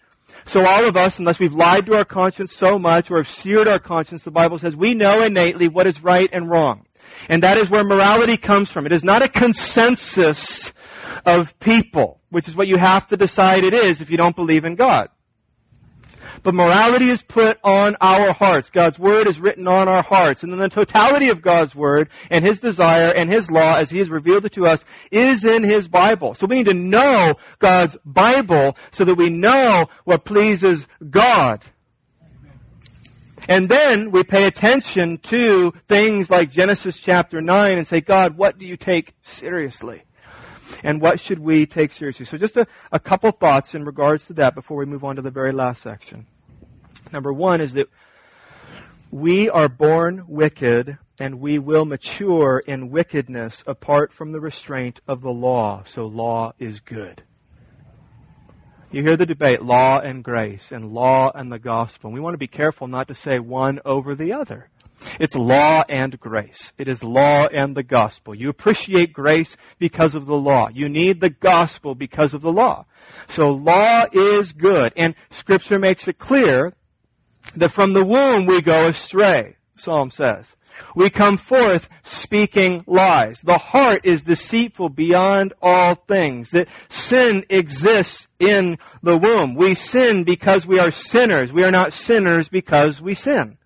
So 0.46 0.66
all 0.66 0.84
of 0.84 0.96
us, 0.96 1.18
unless 1.18 1.38
we've 1.38 1.52
lied 1.52 1.86
to 1.86 1.96
our 1.96 2.04
conscience 2.04 2.54
so 2.54 2.78
much 2.78 3.10
or 3.10 3.18
have 3.18 3.28
seared 3.28 3.68
our 3.68 3.78
conscience, 3.78 4.24
the 4.24 4.30
Bible 4.30 4.58
says 4.58 4.74
we 4.74 4.94
know 4.94 5.22
innately 5.22 5.68
what 5.68 5.86
is 5.86 6.02
right 6.02 6.28
and 6.32 6.50
wrong. 6.50 6.86
And 7.28 7.42
that 7.42 7.58
is 7.58 7.68
where 7.68 7.84
morality 7.84 8.36
comes 8.36 8.70
from. 8.70 8.86
It 8.86 8.92
is 8.92 9.04
not 9.04 9.22
a 9.22 9.28
consensus 9.28 10.72
of 11.26 11.58
people, 11.60 12.19
which 12.30 12.48
is 12.48 12.56
what 12.56 12.68
you 12.68 12.76
have 12.76 13.06
to 13.08 13.16
decide 13.16 13.64
it 13.64 13.74
is 13.74 14.00
if 14.00 14.10
you 14.10 14.16
don't 14.16 14.36
believe 14.36 14.64
in 14.64 14.74
God. 14.74 15.10
But 16.42 16.54
morality 16.54 17.10
is 17.10 17.22
put 17.22 17.58
on 17.62 17.96
our 18.00 18.32
hearts. 18.32 18.70
God's 18.70 18.98
word 18.98 19.26
is 19.26 19.38
written 19.38 19.68
on 19.68 19.88
our 19.88 20.02
hearts. 20.02 20.42
And 20.42 20.52
then 20.52 20.58
the 20.58 20.68
totality 20.68 21.28
of 21.28 21.42
God's 21.42 21.74
word 21.74 22.08
and 22.30 22.44
his 22.44 22.60
desire 22.60 23.12
and 23.14 23.30
his 23.30 23.50
law 23.50 23.76
as 23.76 23.90
he 23.90 23.98
has 23.98 24.08
revealed 24.08 24.46
it 24.46 24.52
to 24.52 24.66
us 24.66 24.84
is 25.10 25.44
in 25.44 25.62
his 25.64 25.88
Bible. 25.88 26.34
So 26.34 26.46
we 26.46 26.56
need 26.56 26.66
to 26.66 26.74
know 26.74 27.34
God's 27.58 27.96
Bible 28.04 28.76
so 28.90 29.04
that 29.04 29.16
we 29.16 29.28
know 29.28 29.88
what 30.04 30.24
pleases 30.24 30.88
God. 31.10 31.64
And 33.48 33.68
then 33.68 34.10
we 34.10 34.22
pay 34.22 34.46
attention 34.46 35.18
to 35.18 35.72
things 35.88 36.30
like 36.30 36.50
Genesis 36.50 36.98
chapter 36.98 37.40
9 37.40 37.78
and 37.78 37.86
say, 37.86 38.00
God, 38.00 38.36
what 38.36 38.58
do 38.58 38.66
you 38.66 38.76
take 38.76 39.14
seriously? 39.22 40.04
And 40.82 41.00
what 41.00 41.20
should 41.20 41.38
we 41.38 41.66
take 41.66 41.92
seriously? 41.92 42.26
So 42.26 42.38
just 42.38 42.56
a, 42.56 42.66
a 42.92 43.00
couple 43.00 43.30
thoughts 43.30 43.74
in 43.74 43.84
regards 43.84 44.26
to 44.26 44.32
that 44.34 44.54
before 44.54 44.76
we 44.76 44.86
move 44.86 45.04
on 45.04 45.16
to 45.16 45.22
the 45.22 45.30
very 45.30 45.52
last 45.52 45.82
section. 45.82 46.26
Number 47.12 47.32
one 47.32 47.60
is 47.60 47.72
that 47.74 47.88
we 49.10 49.50
are 49.50 49.68
born 49.68 50.24
wicked 50.28 50.98
and 51.18 51.40
we 51.40 51.58
will 51.58 51.84
mature 51.84 52.62
in 52.66 52.90
wickedness 52.90 53.64
apart 53.66 54.12
from 54.12 54.32
the 54.32 54.40
restraint 54.40 55.00
of 55.06 55.20
the 55.20 55.32
law. 55.32 55.82
So 55.84 56.06
law 56.06 56.52
is 56.58 56.80
good. 56.80 57.24
You 58.92 59.02
hear 59.02 59.16
the 59.16 59.26
debate, 59.26 59.62
law 59.62 60.00
and 60.00 60.24
grace, 60.24 60.72
and 60.72 60.92
law 60.92 61.30
and 61.34 61.52
the 61.52 61.60
gospel. 61.60 62.08
And 62.08 62.14
we 62.14 62.20
want 62.20 62.34
to 62.34 62.38
be 62.38 62.48
careful 62.48 62.88
not 62.88 63.06
to 63.08 63.14
say 63.14 63.38
one 63.38 63.80
over 63.84 64.14
the 64.14 64.32
other. 64.32 64.68
It's 65.18 65.34
law 65.34 65.84
and 65.88 66.18
grace. 66.20 66.72
It 66.78 66.88
is 66.88 67.02
law 67.02 67.46
and 67.46 67.76
the 67.76 67.82
gospel. 67.82 68.34
You 68.34 68.48
appreciate 68.48 69.12
grace 69.12 69.56
because 69.78 70.14
of 70.14 70.26
the 70.26 70.36
law. 70.36 70.68
You 70.68 70.88
need 70.88 71.20
the 71.20 71.30
gospel 71.30 71.94
because 71.94 72.34
of 72.34 72.42
the 72.42 72.52
law. 72.52 72.86
So 73.28 73.50
law 73.50 74.06
is 74.12 74.52
good. 74.52 74.92
And 74.96 75.14
scripture 75.30 75.78
makes 75.78 76.08
it 76.08 76.18
clear 76.18 76.74
that 77.54 77.70
from 77.70 77.92
the 77.92 78.04
womb 78.04 78.46
we 78.46 78.60
go 78.60 78.88
astray, 78.88 79.56
Psalm 79.74 80.10
says. 80.10 80.56
We 80.94 81.10
come 81.10 81.36
forth 81.36 81.88
speaking 82.04 82.84
lies. 82.86 83.40
The 83.40 83.58
heart 83.58 84.04
is 84.04 84.22
deceitful 84.22 84.90
beyond 84.90 85.52
all 85.60 85.96
things. 85.96 86.50
That 86.50 86.68
sin 86.88 87.44
exists 87.50 88.28
in 88.38 88.78
the 89.02 89.18
womb. 89.18 89.54
We 89.54 89.74
sin 89.74 90.24
because 90.24 90.66
we 90.66 90.78
are 90.78 90.92
sinners. 90.92 91.52
We 91.52 91.64
are 91.64 91.70
not 91.70 91.92
sinners 91.92 92.48
because 92.48 93.00
we 93.00 93.14
sin. 93.14 93.58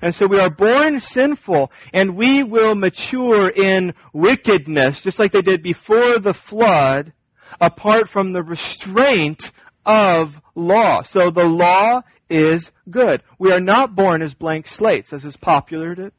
And 0.00 0.14
so 0.14 0.26
we 0.26 0.38
are 0.38 0.50
born 0.50 1.00
sinful 1.00 1.72
and 1.92 2.16
we 2.16 2.42
will 2.44 2.74
mature 2.74 3.50
in 3.50 3.94
wickedness, 4.12 5.02
just 5.02 5.18
like 5.18 5.32
they 5.32 5.42
did 5.42 5.62
before 5.62 6.18
the 6.18 6.34
flood, 6.34 7.12
apart 7.60 8.08
from 8.08 8.32
the 8.32 8.42
restraint 8.42 9.50
of 9.84 10.40
law. 10.54 11.02
So 11.02 11.30
the 11.30 11.46
law 11.46 12.02
is 12.28 12.70
good. 12.90 13.22
We 13.38 13.52
are 13.52 13.60
not 13.60 13.96
born 13.96 14.22
as 14.22 14.34
blank 14.34 14.68
slates, 14.68 15.12
as 15.12 15.24
is 15.24 15.36
popular 15.36 15.94
to 15.94 16.12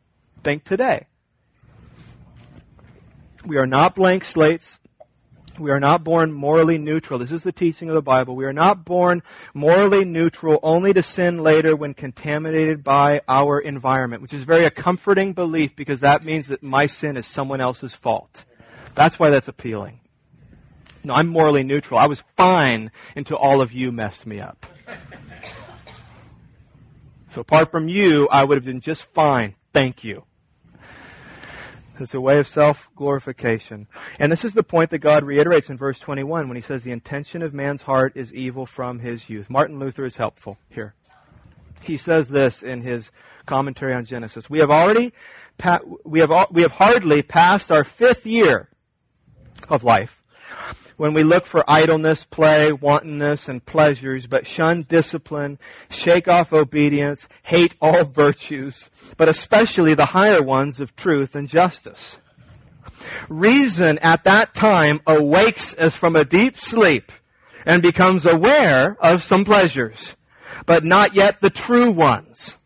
think 0.43 0.63
today. 0.63 1.07
We 3.45 3.57
are 3.57 3.67
not 3.67 3.95
blank 3.95 4.25
slates. 4.25 4.78
We 5.60 5.72
are 5.72 5.80
not 5.80 6.03
born 6.03 6.32
morally 6.32 6.78
neutral. 6.78 7.20
This 7.20 7.32
is 7.32 7.43
the 7.43 7.51
teaching 7.51 7.89
of 7.89 7.95
the 7.95 8.01
Bible. 8.01 8.36
We 8.36 8.45
are 8.45 8.53
not 8.53 8.86
born 8.86 9.22
morally 9.53 10.05
neutral 10.05 10.60
only 10.64 10.93
to 10.93 11.03
sin 11.03 11.43
later 11.43 11.76
when 11.76 11.93
contaminated 11.93 12.84
by 12.84 13.22
our 13.28 13.60
environment, 13.60 14.22
which 14.22 14.34
is 14.34 14.43
very 14.43 14.66
a 14.66 14.72
comforting 14.72 15.34
belief 15.34 15.76
because 15.76 15.99
that 15.99 16.24
means 16.24 16.47
that 16.47 16.64
my 16.64 16.86
sin 16.86 17.18
is 17.18 17.28
someone 17.28 17.62
else's 17.62 17.93
fault. 17.93 18.45
That's 18.95 19.20
why 19.20 19.30
that's 19.30 19.47
appealing. 19.47 19.99
No, 21.03 21.14
I'm 21.14 21.28
morally 21.28 21.64
neutral. 21.64 21.99
I 21.99 22.07
was 22.07 22.24
fine 22.36 22.91
until 23.16 23.38
all 23.38 23.62
of 23.62 23.72
you 23.72 23.91
messed 23.91 24.26
me 24.26 24.39
up. 24.39 24.66
So 27.30 27.41
apart 27.41 27.72
from 27.72 27.88
you, 27.88 28.28
I 28.32 28.43
would 28.43 28.55
have 28.55 28.66
been 28.66 28.82
just 28.82 29.03
fine. 29.14 29.55
Thank 29.72 30.03
you. 30.03 30.24
It's 32.01 32.13
a 32.13 32.21
way 32.21 32.39
of 32.39 32.47
self 32.47 32.89
glorification. 32.95 33.87
And 34.19 34.31
this 34.31 34.45
is 34.45 34.53
the 34.53 34.63
point 34.63 34.89
that 34.91 34.99
God 34.99 35.23
reiterates 35.23 35.69
in 35.69 35.77
verse 35.77 35.99
21 35.99 36.47
when 36.47 36.55
he 36.55 36.61
says, 36.61 36.83
The 36.83 36.91
intention 36.91 37.41
of 37.41 37.53
man's 37.53 37.83
heart 37.83 38.13
is 38.15 38.33
evil 38.33 38.65
from 38.65 38.99
his 38.99 39.29
youth. 39.29 39.49
Martin 39.49 39.79
Luther 39.79 40.05
is 40.05 40.17
helpful 40.17 40.57
here. 40.69 40.95
He 41.83 41.97
says 41.97 42.29
this 42.29 42.61
in 42.61 42.81
his 42.81 43.11
commentary 43.45 43.93
on 43.93 44.05
Genesis. 44.05 44.49
We 44.49 44.59
have 44.59 44.71
already, 44.71 45.13
pa- 45.57 45.79
we 46.03 46.19
have, 46.19 46.47
we 46.51 46.61
have 46.61 46.73
hardly 46.73 47.21
passed 47.21 47.71
our 47.71 47.83
fifth 47.83 48.25
year 48.25 48.69
of 49.69 49.83
life 49.83 50.19
when 50.99 51.13
we 51.13 51.23
look 51.23 51.45
for 51.45 51.63
idleness, 51.65 52.25
play, 52.25 52.73
wantonness, 52.73 53.47
and 53.47 53.65
pleasures, 53.65 54.27
but 54.27 54.45
shun 54.45 54.81
discipline, 54.83 55.57
shake 55.89 56.27
off 56.27 56.51
obedience, 56.51 57.25
hate 57.43 57.73
all 57.81 58.03
virtues, 58.03 58.89
but 59.15 59.29
especially 59.29 59.93
the 59.93 60.07
higher 60.07 60.43
ones 60.43 60.81
of 60.81 60.93
truth 60.97 61.35
and 61.35 61.47
justice. 61.47 62.17
Reason 63.29 63.97
at 63.99 64.25
that 64.25 64.53
time 64.53 64.99
awakes 65.07 65.73
as 65.73 65.95
from 65.95 66.17
a 66.17 66.25
deep 66.25 66.57
sleep 66.57 67.13
and 67.65 67.81
becomes 67.81 68.25
aware 68.25 68.97
of 68.99 69.23
some 69.23 69.45
pleasures, 69.45 70.17
but 70.65 70.83
not 70.83 71.15
yet 71.15 71.39
the 71.39 71.49
true 71.49 71.91
ones. 71.91 72.57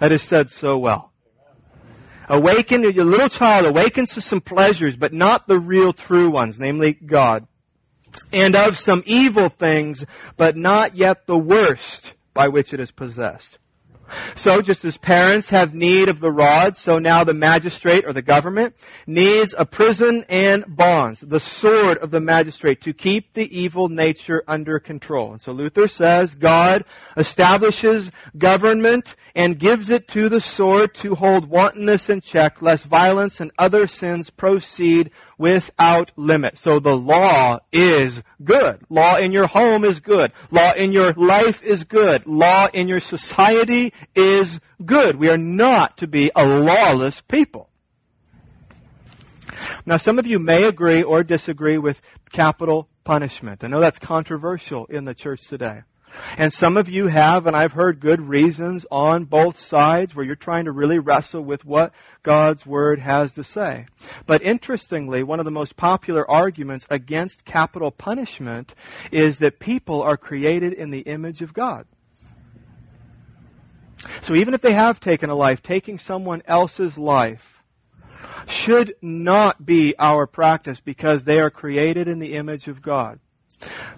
That 0.00 0.10
is 0.10 0.22
said 0.22 0.50
so 0.50 0.76
well. 0.76 1.09
Awaken, 2.30 2.84
your 2.84 3.04
little 3.04 3.28
child 3.28 3.66
awakens 3.66 4.14
to 4.14 4.20
some 4.20 4.40
pleasures, 4.40 4.96
but 4.96 5.12
not 5.12 5.48
the 5.48 5.58
real 5.58 5.92
true 5.92 6.30
ones, 6.30 6.60
namely 6.60 6.92
God. 6.92 7.48
And 8.32 8.54
of 8.54 8.78
some 8.78 9.02
evil 9.04 9.48
things, 9.48 10.06
but 10.36 10.56
not 10.56 10.94
yet 10.94 11.26
the 11.26 11.36
worst 11.36 12.14
by 12.32 12.46
which 12.46 12.72
it 12.72 12.78
is 12.78 12.92
possessed. 12.92 13.58
So 14.34 14.62
just 14.62 14.84
as 14.84 14.96
parents 14.96 15.50
have 15.50 15.74
need 15.74 16.08
of 16.08 16.20
the 16.20 16.30
rod, 16.30 16.76
so 16.76 16.98
now 16.98 17.24
the 17.24 17.34
magistrate 17.34 18.04
or 18.04 18.12
the 18.12 18.22
government 18.22 18.74
needs 19.06 19.54
a 19.56 19.64
prison 19.64 20.24
and 20.28 20.64
bonds, 20.68 21.20
the 21.20 21.40
sword 21.40 21.98
of 21.98 22.10
the 22.10 22.20
magistrate 22.20 22.80
to 22.82 22.92
keep 22.92 23.34
the 23.34 23.56
evil 23.56 23.88
nature 23.88 24.42
under 24.46 24.78
control. 24.78 25.32
And 25.32 25.40
so 25.40 25.52
Luther 25.52 25.88
says 25.88 26.34
God 26.34 26.84
establishes 27.16 28.10
government 28.36 29.16
and 29.34 29.58
gives 29.58 29.90
it 29.90 30.08
to 30.08 30.28
the 30.28 30.40
sword 30.40 30.94
to 30.96 31.14
hold 31.14 31.48
wantonness 31.48 32.08
in 32.08 32.20
check, 32.20 32.62
lest 32.62 32.84
violence 32.84 33.40
and 33.40 33.52
other 33.58 33.86
sins 33.86 34.30
proceed 34.30 35.10
without 35.40 36.12
limit. 36.16 36.58
So 36.58 36.78
the 36.78 36.94
law 36.94 37.60
is 37.72 38.22
good. 38.44 38.80
Law 38.90 39.16
in 39.16 39.32
your 39.32 39.46
home 39.46 39.84
is 39.84 39.98
good. 39.98 40.32
Law 40.50 40.72
in 40.74 40.92
your 40.92 41.14
life 41.14 41.62
is 41.62 41.84
good. 41.84 42.26
Law 42.26 42.68
in 42.74 42.88
your 42.88 43.00
society 43.00 43.94
is 44.14 44.60
good. 44.84 45.16
We 45.16 45.30
are 45.30 45.38
not 45.38 45.96
to 45.96 46.06
be 46.06 46.30
a 46.36 46.46
lawless 46.46 47.22
people. 47.22 47.70
Now, 49.86 49.96
some 49.96 50.18
of 50.18 50.26
you 50.26 50.38
may 50.38 50.64
agree 50.64 51.02
or 51.02 51.24
disagree 51.24 51.78
with 51.78 52.02
capital 52.30 52.90
punishment. 53.04 53.64
I 53.64 53.68
know 53.68 53.80
that's 53.80 53.98
controversial 53.98 54.84
in 54.86 55.06
the 55.06 55.14
church 55.14 55.48
today. 55.48 55.84
And 56.36 56.52
some 56.52 56.76
of 56.76 56.88
you 56.88 57.06
have, 57.08 57.46
and 57.46 57.56
I've 57.56 57.72
heard 57.72 58.00
good 58.00 58.20
reasons 58.20 58.86
on 58.90 59.24
both 59.24 59.58
sides 59.58 60.14
where 60.14 60.24
you're 60.24 60.34
trying 60.34 60.64
to 60.64 60.72
really 60.72 60.98
wrestle 60.98 61.42
with 61.42 61.64
what 61.64 61.92
God's 62.22 62.66
Word 62.66 62.98
has 62.98 63.32
to 63.34 63.44
say. 63.44 63.86
But 64.26 64.42
interestingly, 64.42 65.22
one 65.22 65.38
of 65.38 65.44
the 65.44 65.50
most 65.50 65.76
popular 65.76 66.28
arguments 66.30 66.86
against 66.90 67.44
capital 67.44 67.90
punishment 67.90 68.74
is 69.10 69.38
that 69.38 69.60
people 69.60 70.02
are 70.02 70.16
created 70.16 70.72
in 70.72 70.90
the 70.90 71.00
image 71.00 71.42
of 71.42 71.54
God. 71.54 71.86
So 74.22 74.34
even 74.34 74.54
if 74.54 74.62
they 74.62 74.72
have 74.72 75.00
taken 75.00 75.30
a 75.30 75.34
life, 75.34 75.62
taking 75.62 75.98
someone 75.98 76.42
else's 76.46 76.96
life 76.96 77.62
should 78.46 78.94
not 79.02 79.66
be 79.66 79.94
our 79.98 80.26
practice 80.26 80.80
because 80.80 81.24
they 81.24 81.40
are 81.40 81.50
created 81.50 82.08
in 82.08 82.18
the 82.18 82.34
image 82.34 82.68
of 82.68 82.82
God. 82.82 83.20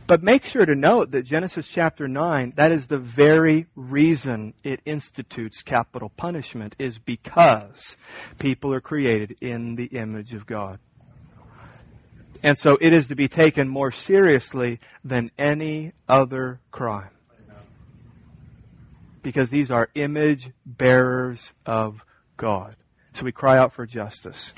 But 0.06 0.22
make 0.22 0.44
sure 0.44 0.66
to 0.66 0.74
note 0.74 1.10
that 1.12 1.22
Genesis 1.22 1.68
chapter 1.68 2.08
9, 2.08 2.54
that 2.56 2.72
is 2.72 2.88
the 2.88 2.98
very 2.98 3.66
reason 3.76 4.54
it 4.64 4.80
institutes 4.84 5.62
capital 5.62 6.10
punishment, 6.10 6.74
is 6.78 6.98
because 6.98 7.96
people 8.38 8.72
are 8.74 8.80
created 8.80 9.36
in 9.40 9.76
the 9.76 9.86
image 9.86 10.34
of 10.34 10.46
God. 10.46 10.78
And 12.42 12.58
so 12.58 12.76
it 12.80 12.92
is 12.92 13.06
to 13.08 13.14
be 13.14 13.28
taken 13.28 13.68
more 13.68 13.92
seriously 13.92 14.80
than 15.04 15.30
any 15.38 15.92
other 16.08 16.60
crime. 16.72 17.10
Because 19.22 19.50
these 19.50 19.70
are 19.70 19.88
image 19.94 20.50
bearers 20.66 21.52
of 21.64 22.04
God. 22.36 22.74
So 23.12 23.24
we 23.24 23.30
cry 23.30 23.58
out 23.58 23.72
for 23.72 23.86
justice 23.86 24.52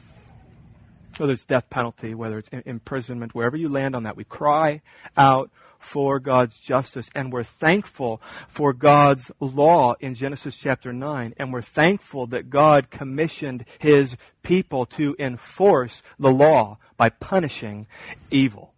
whether 1.18 1.32
it's 1.32 1.44
death 1.44 1.70
penalty, 1.70 2.14
whether 2.14 2.38
it's 2.38 2.48
imprisonment, 2.48 3.34
wherever 3.34 3.56
you 3.56 3.68
land 3.68 3.94
on 3.94 4.02
that, 4.04 4.16
we 4.16 4.24
cry 4.24 4.80
out 5.16 5.50
for 5.84 6.18
God's 6.18 6.58
justice 6.58 7.10
and 7.14 7.32
we're 7.32 7.42
thankful 7.44 8.20
for 8.48 8.72
God's 8.72 9.30
law 9.38 9.94
in 10.00 10.14
Genesis 10.14 10.56
chapter 10.56 10.92
9 10.92 11.34
and 11.36 11.52
we're 11.52 11.62
thankful 11.62 12.26
that 12.28 12.48
God 12.48 12.90
commissioned 12.90 13.66
his 13.78 14.16
people 14.42 14.86
to 14.86 15.14
enforce 15.18 16.02
the 16.18 16.32
law 16.32 16.78
by 16.96 17.10
punishing 17.10 17.86
evil. 18.30 18.72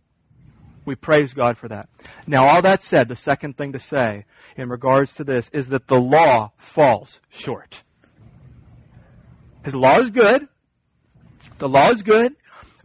We 0.84 0.94
praise 0.94 1.32
God 1.32 1.56
for 1.56 1.68
that. 1.68 1.88
Now 2.26 2.46
all 2.46 2.62
that 2.62 2.82
said, 2.82 3.08
the 3.08 3.16
second 3.16 3.56
thing 3.56 3.72
to 3.72 3.78
say 3.78 4.24
in 4.56 4.68
regards 4.68 5.14
to 5.14 5.24
this 5.24 5.48
is 5.52 5.68
that 5.68 5.86
the 5.86 6.00
law 6.00 6.52
falls 6.56 7.20
short. 7.28 7.82
His 9.64 9.74
law 9.74 9.98
is 9.98 10.10
good. 10.10 10.48
The 11.58 11.68
law 11.68 11.90
is 11.90 12.02
good, 12.02 12.36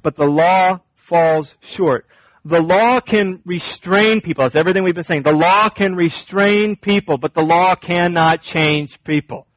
but 0.01 0.15
the 0.15 0.27
law 0.27 0.81
falls 0.95 1.57
short. 1.61 2.05
The 2.43 2.61
law 2.61 2.99
can 2.99 3.41
restrain 3.45 4.21
people. 4.21 4.43
That's 4.43 4.55
everything 4.55 4.83
we've 4.83 4.95
been 4.95 5.03
saying. 5.03 5.23
The 5.23 5.33
law 5.33 5.69
can 5.69 5.95
restrain 5.95 6.75
people, 6.75 7.17
but 7.17 7.33
the 7.33 7.43
law 7.43 7.75
cannot 7.75 8.41
change 8.41 9.03
people. 9.03 9.47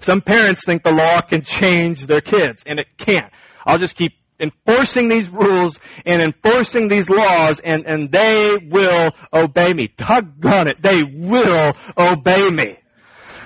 Some 0.00 0.22
parents 0.22 0.64
think 0.64 0.82
the 0.82 0.92
law 0.92 1.20
can 1.20 1.42
change 1.42 2.06
their 2.06 2.22
kids, 2.22 2.62
and 2.64 2.80
it 2.80 2.96
can't. 2.96 3.30
I'll 3.66 3.78
just 3.78 3.96
keep 3.96 4.14
enforcing 4.40 5.08
these 5.08 5.28
rules 5.28 5.78
and 6.06 6.22
enforcing 6.22 6.88
these 6.88 7.10
laws, 7.10 7.60
and, 7.60 7.84
and 7.84 8.10
they 8.10 8.56
will 8.56 9.14
obey 9.34 9.74
me. 9.74 9.92
Doggone 9.96 10.68
it, 10.68 10.80
they 10.80 11.02
will 11.02 11.76
obey 11.98 12.50
me. 12.50 12.78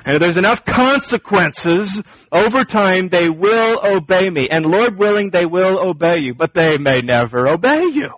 And 0.04 0.16
if 0.16 0.20
there's 0.20 0.36
enough 0.36 0.64
consequences 0.64 2.02
over 2.30 2.64
time, 2.64 3.08
they 3.08 3.30
will 3.30 3.80
obey 3.82 4.28
me. 4.28 4.48
And 4.48 4.66
Lord 4.66 4.98
willing, 4.98 5.30
they 5.30 5.46
will 5.46 5.78
obey 5.78 6.18
you, 6.18 6.34
but 6.34 6.52
they 6.52 6.76
may 6.76 7.00
never 7.00 7.48
obey 7.48 7.86
you. 7.86 8.14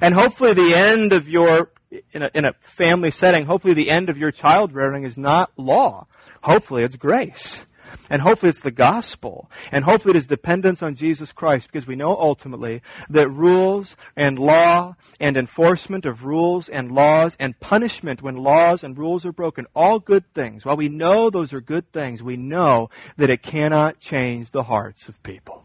And 0.00 0.14
hopefully 0.14 0.54
the 0.54 0.74
end 0.74 1.12
of 1.12 1.28
your, 1.28 1.70
in 2.12 2.22
a, 2.22 2.30
in 2.34 2.44
a 2.44 2.54
family 2.60 3.10
setting, 3.10 3.46
hopefully 3.46 3.74
the 3.74 3.90
end 3.90 4.10
of 4.10 4.18
your 4.18 4.32
child 4.32 4.72
rearing 4.72 5.04
is 5.04 5.16
not 5.16 5.52
law. 5.56 6.06
Hopefully 6.42 6.82
it's 6.82 6.96
grace. 6.96 7.66
And 8.08 8.22
hopefully 8.22 8.50
it's 8.50 8.60
the 8.60 8.70
gospel. 8.70 9.50
And 9.70 9.84
hopefully 9.84 10.12
it 10.12 10.16
is 10.16 10.26
dependence 10.26 10.82
on 10.82 10.94
Jesus 10.94 11.32
Christ 11.32 11.68
because 11.68 11.86
we 11.86 11.96
know 11.96 12.16
ultimately 12.16 12.82
that 13.08 13.28
rules 13.28 13.96
and 14.16 14.38
law 14.38 14.96
and 15.20 15.36
enforcement 15.36 16.04
of 16.04 16.24
rules 16.24 16.68
and 16.68 16.90
laws 16.90 17.36
and 17.38 17.58
punishment 17.60 18.22
when 18.22 18.36
laws 18.36 18.82
and 18.82 18.98
rules 18.98 19.24
are 19.24 19.32
broken, 19.32 19.66
all 19.74 19.98
good 19.98 20.24
things. 20.34 20.64
While 20.64 20.76
we 20.76 20.88
know 20.88 21.30
those 21.30 21.52
are 21.52 21.60
good 21.60 21.92
things, 21.92 22.22
we 22.22 22.36
know 22.36 22.90
that 23.16 23.30
it 23.30 23.42
cannot 23.42 24.00
change 24.00 24.50
the 24.50 24.64
hearts 24.64 25.08
of 25.08 25.22
people. 25.22 25.64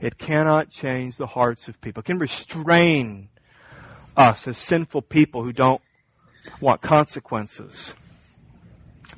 It 0.00 0.18
cannot 0.18 0.70
change 0.70 1.16
the 1.16 1.26
hearts 1.26 1.68
of 1.68 1.80
people. 1.80 2.00
It 2.00 2.06
can 2.06 2.18
restrain 2.18 3.28
us 4.16 4.46
as 4.46 4.58
sinful 4.58 5.02
people 5.02 5.42
who 5.42 5.52
don't 5.52 5.82
want 6.60 6.80
consequences 6.80 7.94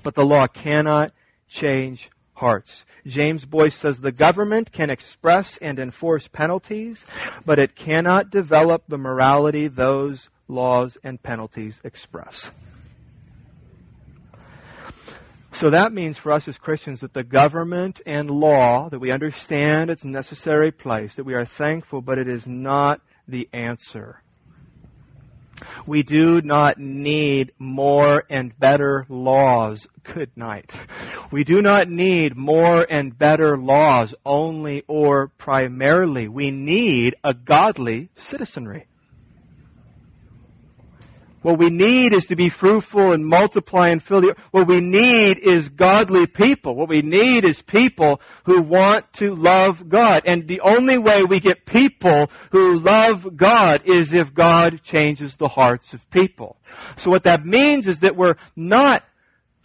but 0.03 0.15
the 0.15 0.25
law 0.25 0.47
cannot 0.47 1.13
change 1.49 2.11
hearts. 2.35 2.85
James 3.07 3.45
Boice 3.45 3.77
says 3.77 4.01
the 4.01 4.13
government 4.13 4.73
can 4.73 4.91
express 4.91 5.57
and 5.59 5.79
enforce 5.79 6.29
penalties, 6.29 7.07
but 7.45 7.59
it 7.59 7.75
cannot 7.75 8.31
develop 8.31 8.85
the 8.89 8.99
morality 8.99 9.69
those 9.69 10.31
laws 10.49 10.97
and 11.05 11.23
penalties 11.23 11.81
express. 11.85 12.51
So 15.53 15.69
that 15.71 15.93
means 15.93 16.17
for 16.17 16.33
us 16.33 16.47
as 16.49 16.59
Christians 16.59 17.01
that 17.01 17.13
the 17.13 17.25
government 17.25 18.01
and 18.07 18.31
law, 18.31 18.89
that 18.89 19.01
we 19.01 19.11
understand 19.11 19.91
its 19.91 20.05
necessary 20.05 20.71
place, 20.71 21.17
that 21.17 21.25
we 21.25 21.35
are 21.35 21.45
thankful, 21.45 22.01
but 22.01 22.19
it 22.19 22.29
is 22.29 22.47
not 22.47 23.01
the 23.27 23.49
answer. 23.53 24.23
We 25.87 26.03
do 26.03 26.43
not 26.43 26.79
need 26.79 27.53
more 27.59 28.25
and 28.29 28.59
better 28.59 29.07
laws. 29.09 29.89
Good 30.03 30.31
night. 30.37 30.75
We 31.31 31.45
do 31.45 31.63
not 31.63 31.89
need 31.89 32.37
more 32.37 32.87
and 32.91 33.19
better 33.19 33.57
laws 33.57 34.15
only 34.25 34.85
or 34.87 35.29
primarily. 35.29 36.29
We 36.29 36.51
need 36.51 37.15
a 37.23 37.35
godly 37.35 38.11
citizenry. 38.17 38.87
What 41.43 41.59
we 41.59 41.71
need 41.71 42.13
is 42.13 42.27
to 42.27 42.37
be 42.37 42.49
fruitful 42.49 43.13
and 43.13 43.27
multiply 43.27 43.89
and 43.89 44.03
fill 44.03 44.21
the 44.21 44.31
earth. 44.31 44.39
What 44.51 44.67
we 44.67 44.81
need 44.81 45.39
is 45.39 45.69
godly 45.69 46.27
people. 46.27 46.75
What 46.75 46.89
we 46.89 47.01
need 47.01 47.45
is 47.45 47.63
people 47.63 48.21
who 48.45 48.61
want 48.61 49.13
to 49.15 49.35
love 49.35 49.89
God. 49.89 50.23
And 50.27 50.49
the 50.49 50.61
only 50.61 50.99
way 50.99 51.25
we 51.25 51.41
get 51.41 51.65
people 51.65 52.31
who 52.51 52.79
love 52.79 53.37
God 53.37 53.81
is 53.85 54.13
if 54.13 54.35
God 54.35 54.83
changes 54.83 55.37
the 55.37 55.49
hearts 55.49 55.95
of 55.95 56.09
people. 56.11 56.57
So 56.97 57.11
what 57.11 57.25
that 57.25 57.47
means 57.47 57.87
is 57.87 58.01
that 58.01 58.17
we're 58.17 58.37
not 58.55 59.03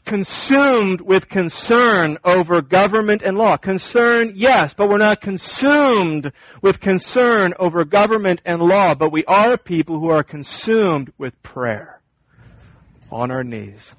consumed 0.06 1.02
with 1.02 1.28
concern 1.28 2.18
over 2.24 2.62
government 2.62 3.22
and 3.22 3.38
law. 3.38 3.58
Concern, 3.58 4.32
yes, 4.36 4.74
but 4.74 4.88
we're 4.88 4.98
not 4.98 5.20
consumed 5.20 6.32
with 6.62 6.80
concern 6.80 7.54
over 7.60 7.84
government 7.84 8.42
and 8.46 8.62
law, 8.62 8.96
but 8.96 9.12
we 9.12 9.26
are 9.26 9.54
a 9.54 9.58
people 9.58 10.00
who 10.00 10.10
are 10.10 10.24
consumed 10.24 11.12
with 11.18 11.42
prayer 11.44 12.02
on 13.12 13.32
our 13.32 13.44
knees. 13.44 13.96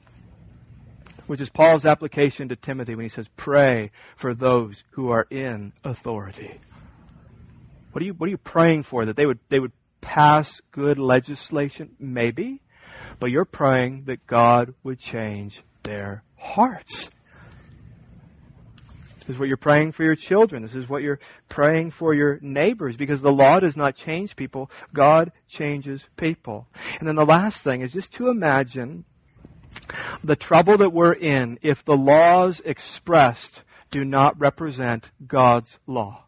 Which 1.26 1.40
is 1.40 1.50
Paul's 1.50 1.84
application 1.84 2.48
to 2.48 2.57
Timothy 2.57 2.94
when 2.94 3.04
he 3.04 3.09
says, 3.09 3.28
pray 3.36 3.90
for 4.14 4.32
those 4.32 4.84
who 4.92 5.11
are 5.11 5.26
in 5.28 5.72
authority. 5.82 6.61
What 7.90 8.02
are 8.02 8.04
you, 8.07 8.14
what 8.14 8.28
are 8.28 8.30
you 8.30 8.38
praying 8.38 8.84
for? 8.84 9.04
That 9.04 9.16
they 9.16 9.26
would, 9.26 9.40
they 9.48 9.59
would 9.59 9.72
pass 10.00 10.61
good 10.70 10.98
legislation? 10.98 11.96
Maybe. 11.98 12.61
But 13.18 13.30
you're 13.30 13.44
praying 13.44 14.04
that 14.04 14.26
God 14.26 14.74
would 14.84 15.00
change 15.00 15.62
their 15.87 16.24
hearts. 16.37 17.11
This 19.20 19.34
is 19.34 19.39
what 19.39 19.49
you're 19.49 19.57
praying 19.57 19.93
for 19.93 20.05
your 20.05 20.14
children. 20.14 20.62
This 20.62 20.74
is 20.74 20.89
what 20.89 21.03
you're 21.03 21.18
praying 21.49 21.93
for 21.93 22.14
your 22.14 22.39
neighbors 22.41 22.97
because 22.97 23.22
the 23.22 23.32
law 23.32 23.59
does 23.59 23.76
not 23.76 23.97
change 23.97 24.37
people. 24.37 24.70
God 24.93 25.32
changes 25.49 26.09
people. 26.16 26.68
And 26.99 27.09
then 27.09 27.16
the 27.16 27.26
last 27.26 27.64
thing 27.64 27.80
is 27.80 27.93
just 27.93 28.12
to 28.14 28.28
imagine 28.28 29.05
the 30.22 30.37
trouble 30.37 30.76
that 30.76 30.91
we're 30.91 31.12
in 31.12 31.59
if 31.62 31.84
the 31.84 31.97
laws 31.97 32.61
expressed 32.64 33.62
do 33.91 34.05
not 34.05 34.39
represent 34.39 35.11
God's 35.26 35.78
law. 35.87 36.24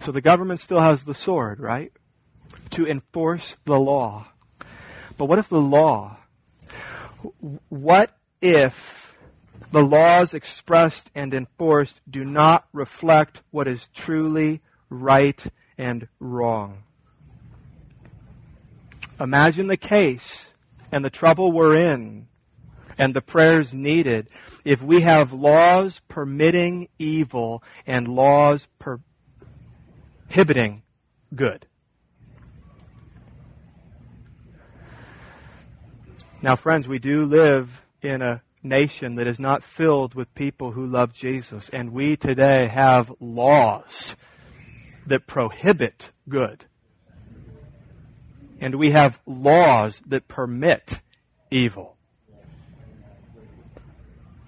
So 0.00 0.10
the 0.10 0.20
government 0.20 0.58
still 0.58 0.80
has 0.80 1.04
the 1.04 1.14
sword, 1.14 1.60
right? 1.60 1.92
To 2.70 2.86
enforce 2.86 3.56
the 3.64 3.78
law. 3.78 4.31
But 5.22 5.28
what 5.28 5.38
if 5.38 5.48
the 5.48 5.60
law, 5.60 6.16
what 7.68 8.10
if 8.40 9.16
the 9.70 9.84
laws 9.84 10.34
expressed 10.34 11.12
and 11.14 11.32
enforced 11.32 12.00
do 12.10 12.24
not 12.24 12.66
reflect 12.72 13.40
what 13.52 13.68
is 13.68 13.86
truly 13.94 14.62
right 14.90 15.46
and 15.78 16.08
wrong? 16.18 16.82
Imagine 19.20 19.68
the 19.68 19.76
case 19.76 20.54
and 20.90 21.04
the 21.04 21.08
trouble 21.08 21.52
we're 21.52 21.76
in 21.76 22.26
and 22.98 23.14
the 23.14 23.22
prayers 23.22 23.72
needed 23.72 24.28
if 24.64 24.82
we 24.82 25.02
have 25.02 25.32
laws 25.32 26.00
permitting 26.08 26.88
evil 26.98 27.62
and 27.86 28.08
laws 28.08 28.66
prohibiting 30.28 30.82
good. 31.32 31.68
Now, 36.42 36.56
friends, 36.56 36.88
we 36.88 36.98
do 36.98 37.24
live 37.24 37.86
in 38.02 38.20
a 38.20 38.42
nation 38.64 39.14
that 39.14 39.28
is 39.28 39.38
not 39.38 39.62
filled 39.62 40.16
with 40.16 40.34
people 40.34 40.72
who 40.72 40.84
love 40.84 41.12
Jesus, 41.12 41.68
and 41.68 41.92
we 41.92 42.16
today 42.16 42.66
have 42.66 43.12
laws 43.20 44.16
that 45.06 45.28
prohibit 45.28 46.10
good. 46.28 46.64
And 48.60 48.74
we 48.74 48.90
have 48.90 49.20
laws 49.24 50.02
that 50.04 50.26
permit 50.26 51.00
evil. 51.52 51.96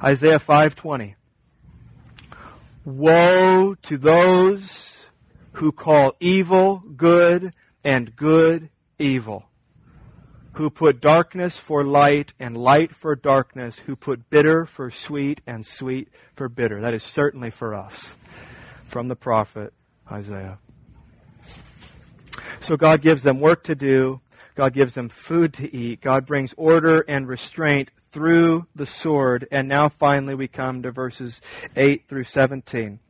Isaiah 0.03 0.41
5:20 0.41 1.15
Woe 2.85 3.77
to 3.83 3.97
those 3.97 5.07
who 5.53 5.71
call 5.71 6.17
evil 6.19 6.83
good 6.97 7.55
and 7.85 8.17
good 8.17 8.71
evil 8.99 9.49
who 10.55 10.71
put 10.71 11.01
darkness 11.01 11.59
for 11.59 11.85
light 11.85 12.33
and 12.39 12.57
light 12.57 12.95
for 12.95 13.17
darkness, 13.17 13.81
who 13.81 13.97
put 13.97 14.31
bitter 14.31 14.65
for 14.65 14.91
sweet 14.91 15.41
and 15.47 15.67
sweet 15.67 16.09
for 16.35 16.49
bitter. 16.49 16.81
That 16.81 16.95
is 16.95 17.03
certainly 17.03 17.51
for 17.51 17.75
us 17.75 18.17
from 18.85 19.09
the 19.09 19.17
prophet 19.17 19.73
Isaiah. 20.11 20.59
So 22.61 22.77
God 22.77 23.01
gives 23.01 23.23
them 23.23 23.41
work 23.41 23.63
to 23.65 23.75
do. 23.75 24.21
God 24.55 24.73
gives 24.73 24.95
them 24.95 25.09
food 25.09 25.53
to 25.55 25.75
eat. 25.75 26.01
God 26.01 26.25
brings 26.25 26.55
order 26.57 27.05
and 27.09 27.27
restraint 27.27 27.91
through 28.13 28.67
the 28.75 28.87
sword. 28.87 29.49
And 29.51 29.69
now 29.69 29.89
finally 29.89 30.37
we 30.37 30.47
come 30.47 30.83
to 30.83 30.93
verses 30.93 31.41
8 31.77 32.07
through 32.07 32.25
17 32.25 33.01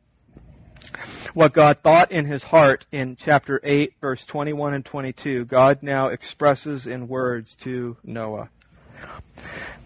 what 1.33 1.53
God 1.53 1.79
thought 1.83 2.11
in 2.11 2.25
his 2.25 2.43
heart 2.43 2.85
in 2.91 3.15
chapter 3.15 3.59
8, 3.63 3.93
verse 3.99 4.25
21 4.25 4.73
and 4.73 4.85
22, 4.85 5.45
God 5.45 5.81
now 5.81 6.07
expresses 6.07 6.87
in 6.87 7.07
words 7.07 7.55
to 7.57 7.97
Noah. 8.03 8.49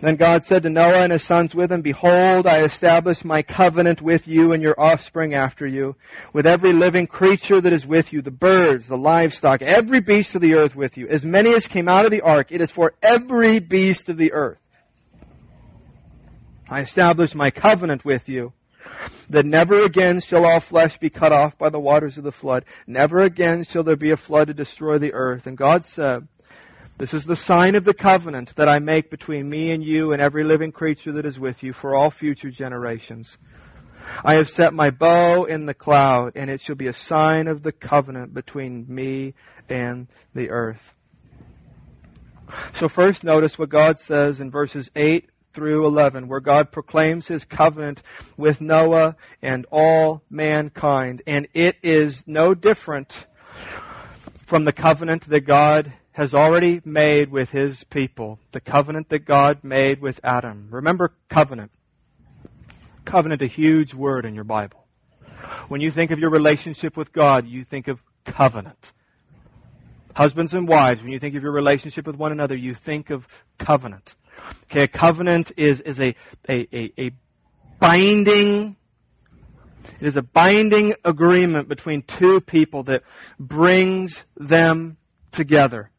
Then 0.01 0.15
God 0.15 0.45
said 0.45 0.63
to 0.63 0.69
Noah 0.69 1.01
and 1.01 1.11
his 1.11 1.23
sons 1.23 1.53
with 1.53 1.71
him, 1.71 1.81
Behold, 1.81 2.47
I 2.47 2.61
establish 2.61 3.25
my 3.25 3.41
covenant 3.41 4.01
with 4.01 4.27
you 4.27 4.53
and 4.53 4.63
your 4.63 4.79
offspring 4.79 5.33
after 5.33 5.67
you, 5.67 5.97
with 6.31 6.47
every 6.47 6.71
living 6.71 7.05
creature 7.05 7.59
that 7.59 7.73
is 7.73 7.85
with 7.85 8.13
you, 8.13 8.21
the 8.21 8.31
birds, 8.31 8.87
the 8.87 8.97
livestock, 8.97 9.61
every 9.61 9.99
beast 9.99 10.35
of 10.35 10.41
the 10.41 10.53
earth 10.53 10.75
with 10.75 10.95
you, 10.95 11.07
as 11.07 11.25
many 11.25 11.53
as 11.53 11.67
came 11.67 11.89
out 11.89 12.05
of 12.05 12.11
the 12.11 12.21
ark. 12.21 12.47
It 12.49 12.61
is 12.61 12.71
for 12.71 12.93
every 13.03 13.59
beast 13.59 14.07
of 14.07 14.17
the 14.17 14.31
earth. 14.31 14.59
I 16.69 16.81
establish 16.81 17.35
my 17.35 17.51
covenant 17.51 18.05
with 18.05 18.29
you 18.29 18.53
that 19.29 19.45
never 19.45 19.83
again 19.83 20.19
shall 20.19 20.45
all 20.45 20.59
flesh 20.59 20.97
be 20.97 21.09
cut 21.09 21.31
off 21.31 21.57
by 21.57 21.69
the 21.69 21.79
waters 21.79 22.17
of 22.17 22.23
the 22.23 22.31
flood. 22.31 22.65
Never 22.87 23.21
again 23.21 23.63
shall 23.63 23.83
there 23.83 23.95
be 23.95 24.11
a 24.11 24.17
flood 24.17 24.47
to 24.47 24.53
destroy 24.53 24.97
the 24.97 25.13
earth. 25.13 25.45
And 25.45 25.57
God 25.57 25.85
said, 25.85 26.27
This 26.97 27.13
is 27.13 27.25
the 27.25 27.35
sign 27.35 27.75
of 27.75 27.85
the 27.85 27.93
covenant 27.93 28.55
that 28.55 28.67
I 28.67 28.79
make 28.79 29.09
between 29.09 29.49
me 29.49 29.71
and 29.71 29.83
you 29.83 30.11
and 30.11 30.21
every 30.21 30.43
living 30.43 30.71
creature 30.71 31.11
that 31.13 31.25
is 31.25 31.39
with 31.39 31.63
you 31.63 31.73
for 31.73 31.95
all 31.95 32.09
future 32.09 32.51
generations. 32.51 33.37
I 34.23 34.35
have 34.35 34.49
set 34.49 34.73
my 34.73 34.89
bow 34.89 35.43
in 35.43 35.65
the 35.65 35.73
cloud, 35.73 36.33
and 36.35 36.49
it 36.49 36.61
shall 36.61 36.75
be 36.75 36.87
a 36.87 36.93
sign 36.93 37.47
of 37.47 37.63
the 37.63 37.71
covenant 37.71 38.33
between 38.33 38.85
me 38.87 39.35
and 39.67 40.07
the 40.33 40.49
earth. 40.49 40.93
So 42.73 42.89
first 42.89 43.23
notice 43.23 43.59
what 43.59 43.69
God 43.69 43.99
says 43.99 44.39
in 44.39 44.49
verses 44.49 44.89
8 44.95 45.29
through 45.53 45.85
11, 45.85 46.27
where 46.27 46.39
God 46.39 46.71
proclaims 46.71 47.27
his 47.27 47.45
covenant 47.45 48.01
with 48.37 48.61
Noah 48.61 49.15
and 49.41 49.65
all 49.71 50.23
mankind. 50.29 51.21
And 51.25 51.47
it 51.53 51.77
is 51.81 52.23
no 52.27 52.53
different 52.53 53.25
from 54.45 54.65
the 54.65 54.73
covenant 54.73 55.29
that 55.29 55.41
God 55.41 55.93
has 56.13 56.33
already 56.33 56.81
made 56.83 57.31
with 57.31 57.51
his 57.51 57.83
people, 57.85 58.39
the 58.51 58.59
covenant 58.59 59.09
that 59.09 59.19
God 59.19 59.63
made 59.63 60.01
with 60.01 60.19
Adam. 60.23 60.67
Remember 60.69 61.13
covenant. 61.29 61.71
Covenant, 63.05 63.41
a 63.41 63.47
huge 63.47 63.93
word 63.93 64.25
in 64.25 64.35
your 64.35 64.43
Bible. 64.43 64.85
When 65.67 65.81
you 65.81 65.91
think 65.91 66.11
of 66.11 66.19
your 66.19 66.29
relationship 66.29 66.97
with 66.97 67.13
God, 67.13 67.47
you 67.47 67.63
think 67.63 67.87
of 67.87 68.03
covenant. 68.25 68.91
Husbands 70.15 70.53
and 70.53 70.67
wives, 70.67 71.01
when 71.01 71.11
you 71.11 71.19
think 71.19 71.35
of 71.35 71.43
your 71.43 71.51
relationship 71.51 72.05
with 72.05 72.17
one 72.17 72.31
another, 72.31 72.55
you 72.55 72.73
think 72.73 73.09
of 73.09 73.27
covenant. 73.57 74.15
Okay, 74.65 74.83
a 74.83 74.87
covenant 74.87 75.51
is, 75.57 75.81
is 75.81 75.99
a, 75.99 76.15
a, 76.47 76.67
a, 76.75 76.93
a 76.97 77.11
binding 77.79 78.75
it 79.99 80.05
is 80.05 80.15
a 80.15 80.21
binding 80.21 80.93
agreement 81.03 81.67
between 81.67 82.03
two 82.03 82.41
people 82.41 82.83
that 82.83 83.03
brings 83.39 84.23
them 84.37 84.97
together. 85.31 85.89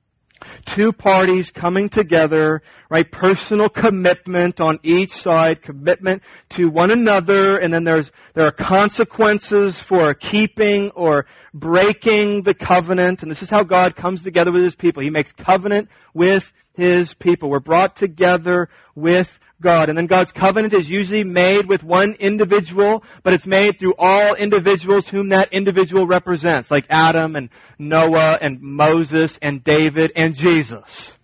Two 0.64 0.92
parties 0.92 1.50
coming 1.50 1.88
together, 1.88 2.62
right? 2.88 3.10
Personal 3.10 3.68
commitment 3.68 4.60
on 4.60 4.78
each 4.82 5.10
side, 5.10 5.62
commitment 5.62 6.22
to 6.50 6.70
one 6.70 6.90
another, 6.90 7.58
and 7.58 7.72
then 7.72 7.84
there's, 7.84 8.12
there 8.34 8.46
are 8.46 8.52
consequences 8.52 9.80
for 9.80 10.14
keeping 10.14 10.90
or 10.90 11.26
breaking 11.52 12.42
the 12.42 12.54
covenant. 12.54 13.22
And 13.22 13.30
this 13.30 13.42
is 13.42 13.50
how 13.50 13.62
God 13.62 13.96
comes 13.96 14.22
together 14.22 14.52
with 14.52 14.62
His 14.62 14.74
people. 14.74 15.02
He 15.02 15.10
makes 15.10 15.32
covenant 15.32 15.88
with 16.14 16.52
his 16.80 17.14
people. 17.14 17.50
We're 17.50 17.60
brought 17.60 17.96
together 17.96 18.68
with 18.94 19.38
God. 19.60 19.88
And 19.88 19.98
then 19.98 20.06
God's 20.06 20.32
covenant 20.32 20.72
is 20.72 20.88
usually 20.88 21.24
made 21.24 21.66
with 21.66 21.84
one 21.84 22.14
individual, 22.14 23.04
but 23.22 23.32
it's 23.32 23.46
made 23.46 23.78
through 23.78 23.94
all 23.98 24.34
individuals 24.34 25.08
whom 25.08 25.28
that 25.28 25.52
individual 25.52 26.06
represents, 26.06 26.70
like 26.70 26.86
Adam 26.90 27.36
and 27.36 27.50
Noah 27.78 28.38
and 28.40 28.60
Moses 28.60 29.38
and 29.42 29.62
David 29.62 30.12
and 30.16 30.34
Jesus. 30.34 31.16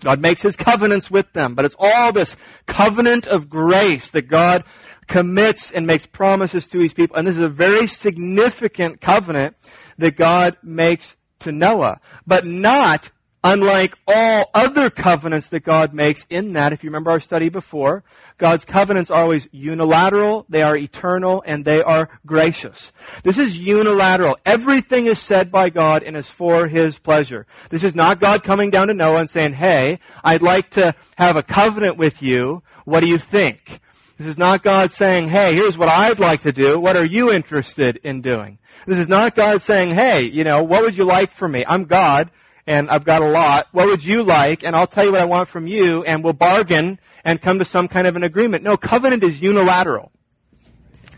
God 0.00 0.20
makes 0.20 0.42
his 0.42 0.56
covenants 0.56 1.10
with 1.10 1.32
them, 1.32 1.54
but 1.54 1.64
it's 1.64 1.76
all 1.78 2.12
this 2.12 2.36
covenant 2.66 3.26
of 3.26 3.48
grace 3.48 4.10
that 4.10 4.28
God 4.28 4.64
commits 5.06 5.70
and 5.70 5.86
makes 5.86 6.06
promises 6.06 6.66
to 6.68 6.78
his 6.78 6.92
people. 6.92 7.16
And 7.16 7.26
this 7.26 7.36
is 7.36 7.42
a 7.42 7.48
very 7.48 7.86
significant 7.86 9.00
covenant 9.00 9.56
that 9.96 10.16
God 10.16 10.56
makes 10.62 11.16
to 11.40 11.52
Noah, 11.52 12.00
but 12.26 12.44
not 12.44 13.10
unlike 13.44 13.96
all 14.08 14.50
other 14.54 14.88
covenants 14.88 15.50
that 15.50 15.60
God 15.60 15.92
makes 15.92 16.26
in 16.30 16.54
that, 16.54 16.72
if 16.72 16.82
you 16.82 16.88
remember 16.88 17.10
our 17.10 17.20
study 17.20 17.50
before, 17.50 18.02
God's 18.38 18.64
covenants 18.64 19.10
are 19.10 19.22
always 19.22 19.46
unilateral, 19.52 20.46
they 20.48 20.62
are 20.62 20.76
eternal, 20.76 21.42
and 21.46 21.64
they 21.64 21.82
are 21.82 22.08
gracious. 22.26 22.90
This 23.22 23.36
is 23.36 23.58
unilateral. 23.58 24.38
Everything 24.46 25.06
is 25.06 25.20
said 25.20 25.52
by 25.52 25.68
God 25.68 26.02
and 26.02 26.16
is 26.16 26.30
for 26.30 26.66
His 26.66 26.98
pleasure. 26.98 27.46
This 27.68 27.84
is 27.84 27.94
not 27.94 28.18
God 28.18 28.42
coming 28.42 28.70
down 28.70 28.88
to 28.88 28.94
Noah 28.94 29.20
and 29.20 29.30
saying, 29.30 29.52
hey, 29.52 30.00
I'd 30.24 30.42
like 30.42 30.70
to 30.70 30.94
have 31.16 31.36
a 31.36 31.42
covenant 31.42 31.98
with 31.98 32.22
you. 32.22 32.62
What 32.86 33.00
do 33.00 33.08
you 33.08 33.18
think? 33.18 33.80
This 34.16 34.26
is 34.26 34.38
not 34.38 34.62
God 34.62 34.90
saying, 34.90 35.28
hey, 35.28 35.54
here's 35.54 35.76
what 35.76 35.88
I'd 35.88 36.20
like 36.20 36.42
to 36.42 36.52
do. 36.52 36.80
What 36.80 36.96
are 36.96 37.04
you 37.04 37.30
interested 37.30 38.00
in 38.02 38.22
doing? 38.22 38.58
This 38.86 38.98
is 38.98 39.08
not 39.08 39.34
God 39.34 39.60
saying, 39.60 39.90
hey, 39.90 40.22
you 40.22 40.44
know, 40.44 40.62
what 40.62 40.82
would 40.82 40.96
you 40.96 41.04
like 41.04 41.30
from 41.30 41.52
me? 41.52 41.64
I'm 41.66 41.84
God 41.84 42.30
and 42.66 42.90
I've 42.90 43.04
got 43.04 43.22
a 43.22 43.28
lot. 43.28 43.68
What 43.72 43.86
would 43.86 44.04
you 44.04 44.22
like? 44.22 44.64
And 44.64 44.74
I'll 44.74 44.86
tell 44.86 45.04
you 45.04 45.12
what 45.12 45.20
I 45.20 45.26
want 45.26 45.48
from 45.48 45.66
you 45.66 46.02
and 46.04 46.24
we'll 46.24 46.32
bargain 46.32 46.98
and 47.24 47.40
come 47.40 47.58
to 47.58 47.64
some 47.64 47.88
kind 47.88 48.06
of 48.06 48.16
an 48.16 48.22
agreement. 48.22 48.64
No, 48.64 48.76
covenant 48.76 49.22
is 49.22 49.40
unilateral. 49.40 50.12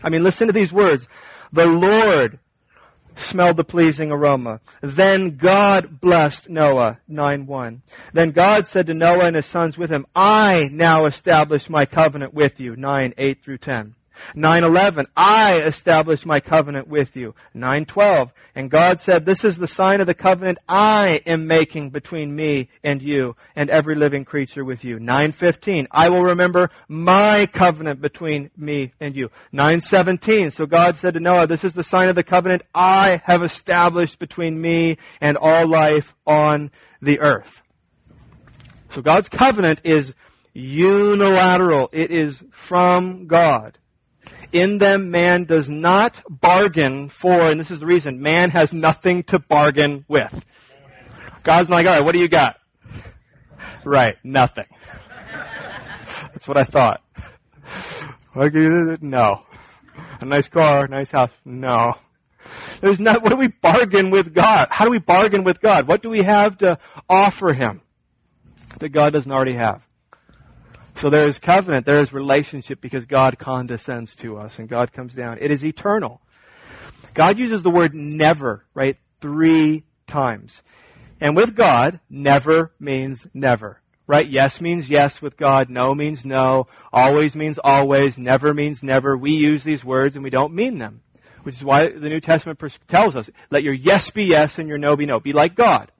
I 0.03 0.09
mean, 0.09 0.23
listen 0.23 0.47
to 0.47 0.53
these 0.53 0.71
words. 0.71 1.07
The 1.51 1.65
Lord 1.65 2.39
smelled 3.15 3.57
the 3.57 3.63
pleasing 3.63 4.11
aroma. 4.11 4.61
Then 4.81 5.37
God 5.37 5.99
blessed 5.99 6.49
Noah, 6.49 6.99
9-1. 7.09 7.81
Then 8.13 8.31
God 8.31 8.65
said 8.67 8.87
to 8.87 8.93
Noah 8.93 9.25
and 9.25 9.35
his 9.35 9.45
sons 9.45 9.77
with 9.77 9.89
him, 9.89 10.05
I 10.15 10.69
now 10.71 11.05
establish 11.05 11.69
my 11.69 11.85
covenant 11.85 12.33
with 12.33 12.59
you, 12.59 12.75
9, 12.75 13.13
8 13.17 13.41
through 13.41 13.57
10. 13.57 13.95
9:11 14.35 15.05
I 15.15 15.61
establish 15.61 16.25
my 16.25 16.39
covenant 16.39 16.87
with 16.87 17.15
you. 17.15 17.35
9:12 17.55 18.31
and 18.55 18.71
God 18.71 18.99
said 18.99 19.25
this 19.25 19.43
is 19.43 19.57
the 19.57 19.67
sign 19.67 20.01
of 20.01 20.07
the 20.07 20.13
covenant 20.13 20.57
I 20.67 21.21
am 21.25 21.47
making 21.47 21.91
between 21.91 22.35
me 22.35 22.69
and 22.83 23.01
you 23.01 23.35
and 23.55 23.69
every 23.69 23.95
living 23.95 24.25
creature 24.25 24.65
with 24.65 24.83
you. 24.83 24.99
9:15 24.99 25.87
I 25.91 26.09
will 26.09 26.23
remember 26.23 26.69
my 26.87 27.47
covenant 27.51 28.01
between 28.01 28.51
me 28.57 28.91
and 28.99 29.15
you. 29.15 29.29
9:17 29.53 30.51
so 30.51 30.65
God 30.65 30.97
said 30.97 31.13
to 31.13 31.19
Noah 31.19 31.47
this 31.47 31.63
is 31.63 31.73
the 31.73 31.83
sign 31.83 32.09
of 32.09 32.15
the 32.15 32.23
covenant 32.23 32.63
I 32.73 33.21
have 33.25 33.43
established 33.43 34.19
between 34.19 34.61
me 34.61 34.97
and 35.21 35.37
all 35.37 35.67
life 35.67 36.15
on 36.25 36.71
the 37.01 37.19
earth. 37.19 37.61
So 38.89 39.01
God's 39.01 39.29
covenant 39.29 39.81
is 39.83 40.13
unilateral. 40.53 41.89
It 41.91 42.09
is 42.09 42.43
from 42.51 43.27
God 43.27 43.77
in 44.51 44.77
them 44.77 45.11
man 45.11 45.43
does 45.43 45.69
not 45.69 46.21
bargain 46.29 47.09
for, 47.09 47.49
and 47.49 47.59
this 47.59 47.71
is 47.71 47.79
the 47.79 47.85
reason, 47.85 48.21
man 48.21 48.49
has 48.51 48.73
nothing 48.73 49.23
to 49.23 49.39
bargain 49.39 50.05
with. 50.07 50.45
God's 51.43 51.69
like, 51.69 51.85
all 51.85 51.93
right, 51.93 52.03
what 52.03 52.13
do 52.13 52.19
you 52.19 52.27
got? 52.27 52.59
Right, 53.83 54.17
nothing. 54.23 54.65
That's 56.33 56.47
what 56.47 56.57
I 56.57 56.63
thought. 56.63 57.01
No. 59.01 59.43
A 60.19 60.25
nice 60.25 60.47
car, 60.47 60.87
nice 60.87 61.11
house. 61.11 61.31
No. 61.45 61.95
There's 62.81 62.99
not, 62.99 63.23
what 63.23 63.29
do 63.29 63.37
we 63.37 63.47
bargain 63.47 64.09
with 64.09 64.33
God? 64.33 64.67
How 64.69 64.85
do 64.85 64.91
we 64.91 64.99
bargain 64.99 65.43
with 65.43 65.61
God? 65.61 65.87
What 65.87 66.01
do 66.03 66.09
we 66.09 66.23
have 66.23 66.57
to 66.59 66.79
offer 67.09 67.53
Him 67.53 67.81
that 68.79 68.89
God 68.89 69.13
doesn't 69.13 69.31
already 69.31 69.53
have? 69.53 69.86
So 70.97 71.11
there 71.11 71.27
is 71.27 71.37
covenant, 71.37 71.85
there 71.85 71.99
is 71.99 72.11
relationship 72.11 72.81
because 72.81 73.05
God 73.05 73.37
condescends 73.37 74.15
to 74.15 74.35
us 74.35 74.57
and 74.57 74.67
God 74.67 74.91
comes 74.91 75.13
down. 75.13 75.37
It 75.39 75.51
is 75.51 75.63
eternal. 75.63 76.21
God 77.13 77.37
uses 77.37 77.61
the 77.61 77.69
word 77.69 77.93
never, 77.93 78.65
right? 78.73 78.97
Three 79.21 79.83
times. 80.07 80.63
And 81.21 81.35
with 81.35 81.55
God, 81.55 81.99
never 82.09 82.71
means 82.79 83.27
never. 83.31 83.81
Right? 84.07 84.27
Yes 84.27 84.59
means 84.59 84.89
yes 84.89 85.21
with 85.21 85.37
God. 85.37 85.69
No 85.69 85.93
means 85.93 86.25
no. 86.25 86.65
Always 86.91 87.35
means 87.35 87.59
always. 87.63 88.17
Never 88.17 88.53
means 88.55 88.81
never. 88.81 89.15
We 89.15 89.33
use 89.33 89.63
these 89.63 89.85
words 89.85 90.15
and 90.15 90.23
we 90.23 90.31
don't 90.31 90.53
mean 90.53 90.79
them. 90.79 91.01
Which 91.43 91.55
is 91.55 91.63
why 91.63 91.89
the 91.89 92.09
New 92.09 92.21
Testament 92.21 92.59
tells 92.87 93.15
us, 93.15 93.29
let 93.51 93.63
your 93.63 93.73
yes 93.73 94.09
be 94.09 94.23
yes 94.25 94.57
and 94.57 94.67
your 94.67 94.79
no 94.79 94.95
be 94.95 95.05
no. 95.05 95.19
Be 95.19 95.33
like 95.33 95.53
God. 95.53 95.91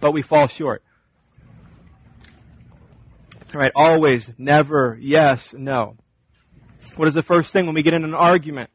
But 0.00 0.10
we 0.10 0.22
fall 0.22 0.48
short. 0.48 0.82
Right? 3.54 3.72
Always, 3.74 4.32
never, 4.38 4.96
yes, 5.00 5.52
no. 5.52 5.96
What 6.96 7.08
is 7.08 7.14
the 7.14 7.22
first 7.22 7.52
thing 7.52 7.66
when 7.66 7.74
we 7.74 7.82
get 7.82 7.94
in 7.94 8.04
an 8.04 8.14
argument 8.14 8.70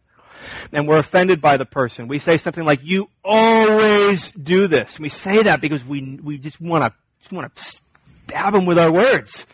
and 0.71 0.87
we're 0.87 0.99
offended 0.99 1.41
by 1.41 1.57
the 1.57 1.65
person? 1.65 2.07
We 2.07 2.19
say 2.19 2.37
something 2.37 2.63
like, 2.63 2.83
you 2.83 3.09
always 3.23 4.31
do 4.31 4.67
this. 4.67 4.95
And 4.95 5.03
we 5.03 5.09
say 5.09 5.43
that 5.43 5.61
because 5.61 5.85
we, 5.85 6.19
we 6.23 6.37
just 6.37 6.61
want 6.61 6.93
to, 6.93 7.35
want 7.35 7.53
to 7.55 7.61
stab 7.61 8.53
them 8.53 8.65
with 8.65 8.79
our 8.79 8.91
words. 8.91 9.45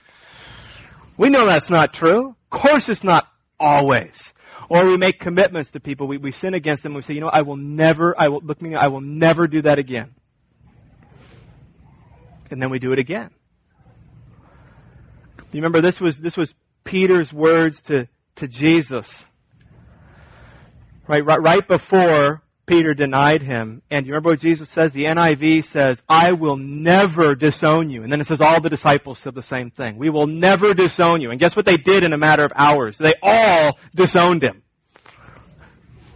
We 1.17 1.29
know 1.29 1.45
that's 1.45 1.69
not 1.69 1.93
true. 1.93 2.29
Of 2.29 2.49
course 2.49 2.89
it's 2.89 3.03
not 3.03 3.27
always. 3.59 4.33
Or 4.69 4.85
we 4.85 4.97
make 4.97 5.19
commitments 5.19 5.71
to 5.71 5.79
people. 5.79 6.07
We, 6.07 6.17
we 6.17 6.31
sin 6.31 6.53
against 6.53 6.83
them. 6.83 6.93
We 6.93 7.01
say, 7.01 7.13
you 7.13 7.21
know, 7.21 7.29
I 7.29 7.41
will 7.41 7.57
never, 7.57 8.19
I 8.19 8.27
will, 8.27 8.41
look 8.41 8.61
me, 8.61 8.75
I 8.75 8.87
will 8.87 9.01
never 9.01 9.47
do 9.47 9.61
that 9.61 9.79
again. 9.79 10.15
And 12.49 12.61
then 12.61 12.69
we 12.69 12.79
do 12.79 12.91
it 12.91 12.99
again. 12.99 13.31
You 15.53 15.59
remember 15.59 15.81
this 15.81 16.01
was, 16.01 16.19
this 16.19 16.35
was 16.35 16.55
Peter's 16.83 17.31
words 17.31 17.81
to, 17.83 18.07
to 18.37 18.47
Jesus. 18.47 19.23
Right, 21.07 21.23
right, 21.23 21.39
right 21.39 21.67
before 21.67 22.41
Peter 22.65 22.95
denied 22.95 23.43
him. 23.43 23.83
And 23.91 24.07
you 24.07 24.13
remember 24.13 24.31
what 24.31 24.39
Jesus 24.39 24.69
says? 24.69 24.93
The 24.93 25.03
NIV 25.03 25.65
says, 25.65 26.01
I 26.09 26.31
will 26.31 26.57
never 26.57 27.35
disown 27.35 27.91
you. 27.91 28.01
And 28.01 28.11
then 28.11 28.19
it 28.19 28.25
says 28.25 28.41
all 28.41 28.61
the 28.61 28.69
disciples 28.69 29.19
said 29.19 29.35
the 29.35 29.43
same 29.43 29.69
thing. 29.69 29.97
We 29.97 30.09
will 30.09 30.25
never 30.25 30.73
disown 30.73 31.21
you. 31.21 31.29
And 31.29 31.39
guess 31.39 31.55
what 31.55 31.65
they 31.65 31.77
did 31.77 32.03
in 32.03 32.13
a 32.13 32.17
matter 32.17 32.43
of 32.43 32.53
hours? 32.55 32.97
They 32.97 33.13
all 33.21 33.77
disowned 33.93 34.41
him. 34.41 34.63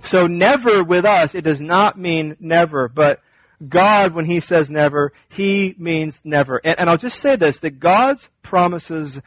So 0.01 0.25
never 0.25 0.83
with 0.83 1.05
us, 1.05 1.35
it 1.35 1.43
does 1.43 1.61
not 1.61 1.99
mean 1.99 2.37
never, 2.39 2.87
but 2.87 3.21
God, 3.65 4.13
when 4.13 4.25
He 4.25 4.39
says 4.39 4.69
never, 4.69 5.11
He 5.29 5.75
means 5.77 6.21
never. 6.23 6.61
And, 6.63 6.79
and, 6.79 6.89
I'll 6.89 6.97
just 6.97 7.19
say 7.19 7.35
this, 7.35 7.59
that 7.59 7.79
God's 7.79 8.29
promises 8.43 9.21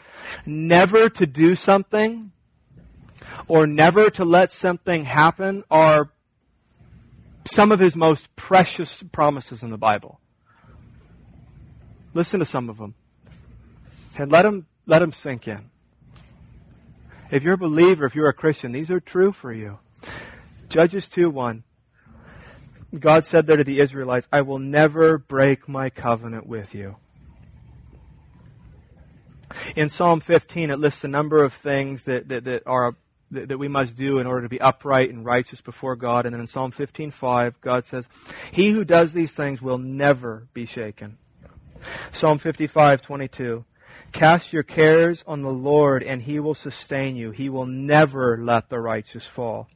never 0.47 1.09
to 1.09 1.27
do 1.27 1.57
something 1.57 2.33
or 3.49 3.67
never 3.67 4.11
to 4.11 4.25
let 4.25 4.53
something 4.53 5.05
happen 5.05 5.65
are 5.71 6.11
some 7.45 7.73
of 7.73 7.81
His 7.81 7.97
most 7.97 8.35
precious 8.37 9.03
promises 9.03 9.63
in 9.63 9.71
the 9.71 9.79
Bible. 9.79 10.21
Listen 12.15 12.41
to 12.41 12.47
some 12.47 12.69
of 12.69 12.79
them. 12.79 12.95
And 14.17 14.31
let 14.31 14.43
them, 14.43 14.67
let 14.87 15.01
them 15.01 15.13
sink 15.13 15.49
in. 15.49 15.71
If 17.31 17.43
you're 17.45 17.55
a 17.55 17.59
believer, 17.59 18.07
if 18.07 18.15
you're 18.15 18.29
a 18.29 18.35
Christian, 18.35 18.73
these 18.73 18.91
are 18.91 19.01
true 19.01 19.33
for 19.33 19.53
you. 19.53 19.79
Judges 20.69 21.09
2 21.09 21.31
1. 21.31 21.65
God 22.99 23.25
said 23.25 23.47
there 23.47 23.57
to 23.57 23.65
the 23.65 23.81
Israelites, 23.81 24.27
I 24.33 24.43
will 24.43 24.59
never 24.59 25.17
break 25.17 25.69
my 25.69 25.91
covenant 25.91 26.47
with 26.47 26.75
you. 26.75 26.97
In 29.77 29.89
Psalm 29.89 30.21
15, 30.21 30.71
it 30.71 30.79
lists 30.79 31.05
a 31.05 31.09
number 31.09 31.43
of 31.43 31.53
things 31.53 32.05
that, 32.05 32.29
that, 32.29 32.45
that 32.45 32.63
are 32.67 32.97
that, 33.31 33.59
we 33.59 33.69
must 33.69 33.97
do 33.97 34.19
in 34.19 34.27
order 34.27 34.43
to 34.43 34.49
be 34.49 34.61
upright 34.61 35.11
and 35.11 35.25
righteous 35.25 35.61
before 35.61 35.97
God. 35.97 36.27
And 36.27 36.35
then 36.35 36.41
in 36.41 36.47
Psalm 36.47 36.73
15:5, 36.73 37.61
God 37.61 37.85
says, 37.85 38.09
"He 38.51 38.71
who 38.71 38.85
does 38.85 39.13
these 39.13 39.35
things 39.35 39.63
will 39.63 39.79
never 39.79 40.49
be 40.53 40.67
shaken." 40.67 41.19
Psalm 42.13 42.39
55:22, 42.39 43.65
"Cast 44.13 44.53
your 44.53 44.63
cares 44.63 45.23
on 45.27 45.43
the 45.43 45.53
Lord, 45.53 46.03
and 46.03 46.23
He 46.23 46.41
will 46.41 46.55
sustain 46.55 47.17
you. 47.17 47.31
He 47.31 47.49
will 47.49 47.67
never 47.67 48.37
let 48.37 48.69
the 48.69 48.81
righteous 48.81 49.27
fall." 49.27 49.69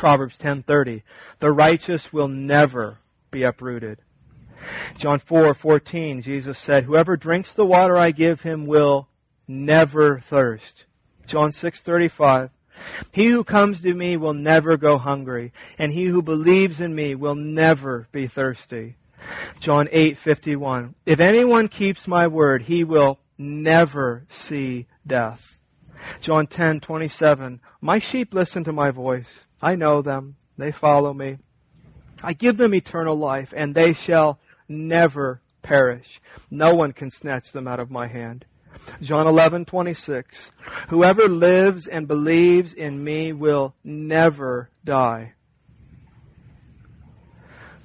Proverbs 0.00 0.38
10:30. 0.38 1.02
The 1.40 1.52
righteous 1.52 2.10
will 2.10 2.26
never 2.26 3.00
be 3.30 3.42
uprooted. 3.42 3.98
John 4.96 5.20
4:14 5.20 6.22
Jesus 6.22 6.58
said, 6.58 6.84
"Whoever 6.84 7.18
drinks 7.18 7.52
the 7.52 7.66
water 7.66 7.98
I 7.98 8.10
give 8.10 8.40
him 8.40 8.64
will 8.64 9.08
never 9.46 10.18
thirst." 10.18 10.86
John 11.26 11.52
6:35. 11.52 12.48
He 13.12 13.26
who 13.26 13.44
comes 13.44 13.82
to 13.82 13.92
me 13.92 14.16
will 14.16 14.32
never 14.32 14.78
go 14.78 14.96
hungry, 14.96 15.52
and 15.78 15.92
he 15.92 16.06
who 16.06 16.22
believes 16.22 16.80
in 16.80 16.94
me 16.94 17.14
will 17.14 17.34
never 17.34 18.08
be 18.10 18.26
thirsty. 18.26 18.96
John 19.58 19.86
8:51. 19.92 20.94
If 21.04 21.20
anyone 21.20 21.68
keeps 21.68 22.08
my 22.08 22.26
word, 22.26 22.62
he 22.62 22.84
will 22.84 23.18
never 23.36 24.24
see 24.30 24.86
death. 25.06 25.58
John 26.22 26.46
10:27. 26.46 27.60
My 27.82 27.98
sheep 27.98 28.32
listen 28.32 28.64
to 28.64 28.72
my 28.72 28.90
voice. 28.90 29.44
I 29.62 29.76
know 29.76 30.02
them. 30.02 30.36
They 30.56 30.72
follow 30.72 31.12
me. 31.12 31.38
I 32.22 32.32
give 32.32 32.56
them 32.56 32.74
eternal 32.74 33.16
life, 33.16 33.54
and 33.56 33.74
they 33.74 33.92
shall 33.92 34.38
never 34.68 35.40
perish. 35.62 36.20
No 36.50 36.74
one 36.74 36.92
can 36.92 37.10
snatch 37.10 37.52
them 37.52 37.66
out 37.66 37.80
of 37.80 37.90
my 37.90 38.06
hand. 38.06 38.44
John 39.00 39.26
11:26 39.26 40.50
Whoever 40.88 41.28
lives 41.28 41.86
and 41.86 42.06
believes 42.06 42.72
in 42.74 43.02
me 43.02 43.32
will 43.32 43.74
never 43.84 44.70
die. 44.84 45.34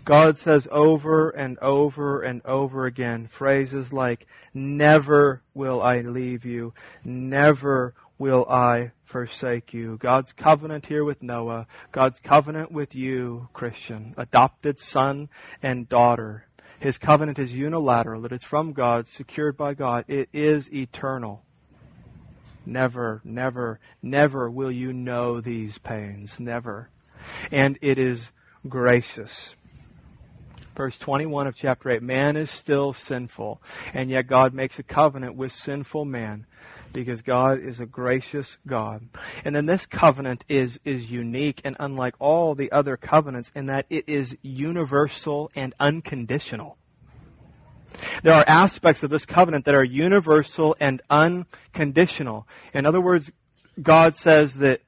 God 0.06 0.38
says 0.38 0.68
over 0.70 1.32
and 1.32 1.58
over 1.60 2.22
and 2.22 2.46
over 2.46 2.86
again 2.86 3.26
phrases 3.26 3.92
like, 3.92 4.28
Never 4.54 5.42
will 5.56 5.82
I 5.82 6.02
leave 6.02 6.46
you. 6.46 6.74
Never 7.04 7.96
will 8.18 8.46
I 8.50 8.92
forsake 9.04 9.74
you. 9.74 9.98
God's 9.98 10.34
covenant 10.34 10.88
here 10.88 11.04
with 11.04 11.22
Noah, 11.22 11.68
God's 11.92 12.20
covenant 12.20 12.72
with 12.72 12.96
you, 12.96 13.50
Christian, 13.54 14.14
adopted 14.18 14.80
son 14.80 15.30
and 15.62 15.90
daughter. 15.90 16.48
His 16.80 16.98
covenant 16.98 17.40
is 17.40 17.54
unilateral, 17.54 18.22
that 18.22 18.32
it's 18.32 18.46
from 18.46 18.74
God, 18.74 19.08
secured 19.08 19.58
by 19.58 19.74
God. 19.74 20.06
It 20.08 20.30
is 20.34 20.72
eternal. 20.74 21.44
Never, 22.66 23.22
never, 23.24 23.80
never 24.02 24.50
will 24.50 24.72
you 24.72 24.92
know 24.92 25.40
these 25.40 25.78
pains. 25.78 26.40
Never. 26.40 26.90
And 27.52 27.78
it 27.82 27.98
is 27.98 28.32
gracious. 28.68 29.56
Verse 30.76 30.98
21 30.98 31.48
of 31.48 31.56
chapter 31.56 31.90
8 31.90 32.04
Man 32.04 32.36
is 32.36 32.52
still 32.52 32.92
sinful, 32.92 33.62
and 33.94 34.10
yet 34.10 34.28
God 34.28 34.54
makes 34.54 34.78
a 34.78 34.84
covenant 34.84 35.36
with 35.36 35.54
sinful 35.54 36.04
man 36.04 36.46
because 36.96 37.22
God 37.22 37.60
is 37.60 37.80
a 37.80 37.86
gracious 37.86 38.58
God. 38.66 39.08
And 39.44 39.56
then 39.56 39.66
this 39.66 39.86
covenant 39.86 40.46
is, 40.48 40.80
is 40.86 41.12
unique 41.12 41.62
and 41.64 41.76
unlike 41.80 42.16
all 42.20 42.56
the 42.56 42.72
other 42.72 42.98
covenants 42.98 43.52
in 43.54 43.66
that 43.68 43.86
it 43.90 44.08
is 44.08 44.38
universal 44.42 45.52
and 45.56 45.76
unconditional. 45.80 46.78
There 48.24 48.34
are 48.34 48.46
aspects 48.48 49.04
of 49.04 49.10
this 49.10 49.26
covenant 49.26 49.66
that 49.66 49.76
are 49.76 49.84
universal 49.84 50.76
and 50.80 51.02
unconditional. 51.10 52.48
In 52.74 52.86
other 52.86 53.02
words, 53.02 53.32
God 53.82 54.16
says 54.16 54.56
that, 54.56 54.82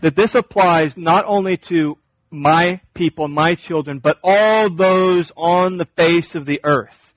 that 0.00 0.16
this 0.16 0.34
applies 0.34 0.96
not 0.96 1.24
only 1.26 1.56
to 1.56 1.98
my 2.30 2.80
people, 2.94 3.28
my 3.28 3.54
children, 3.54 3.98
but 3.98 4.18
all 4.22 4.68
those 4.68 5.32
on 5.36 5.78
the 5.78 5.86
face 5.86 6.34
of 6.34 6.46
the 6.46 6.60
earth. 6.62 7.07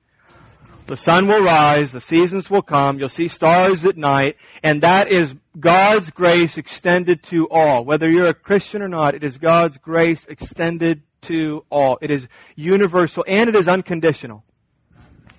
The 0.91 0.97
sun 0.97 1.25
will 1.27 1.41
rise, 1.41 1.93
the 1.93 2.01
seasons 2.01 2.49
will 2.49 2.61
come, 2.61 2.99
you'll 2.99 3.07
see 3.07 3.29
stars 3.29 3.85
at 3.85 3.95
night, 3.95 4.35
and 4.61 4.81
that 4.81 5.07
is 5.07 5.35
God's 5.57 6.09
grace 6.09 6.57
extended 6.57 7.23
to 7.23 7.47
all. 7.49 7.85
Whether 7.85 8.09
you're 8.09 8.27
a 8.27 8.33
Christian 8.33 8.81
or 8.81 8.89
not, 8.89 9.15
it 9.15 9.23
is 9.23 9.37
God's 9.37 9.77
grace 9.77 10.25
extended 10.27 11.03
to 11.21 11.63
all. 11.69 11.97
It 12.01 12.11
is 12.11 12.27
universal 12.57 13.23
and 13.25 13.49
it 13.49 13.55
is 13.55 13.69
unconditional. 13.69 14.43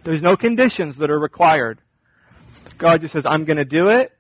There's 0.05 0.23
no 0.23 0.39
conditions 0.39 0.97
that 0.97 1.11
are 1.11 1.19
required. 1.19 1.83
God 2.79 3.03
just 3.03 3.13
says, 3.13 3.27
I'm 3.27 3.45
going 3.45 3.59
to 3.59 3.67
do 3.67 3.91
it. 3.91 4.17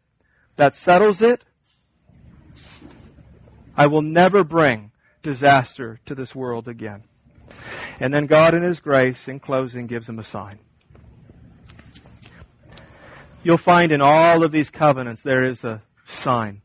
That 0.56 0.74
settles 0.74 1.22
it. 1.22 1.46
I 3.74 3.86
will 3.86 4.02
never 4.02 4.44
bring 4.44 4.90
disaster 5.22 5.98
to 6.04 6.14
this 6.14 6.34
world 6.34 6.68
again. 6.68 7.04
And 7.98 8.12
then 8.12 8.26
God, 8.26 8.52
in 8.52 8.62
His 8.62 8.80
grace, 8.80 9.28
in 9.28 9.40
closing, 9.40 9.86
gives 9.86 10.10
him 10.10 10.18
a 10.18 10.22
sign. 10.22 10.58
You'll 13.44 13.58
find 13.58 13.90
in 13.90 14.00
all 14.00 14.44
of 14.44 14.52
these 14.52 14.70
covenants 14.70 15.24
there 15.24 15.42
is 15.42 15.64
a 15.64 15.82
sign. 16.04 16.62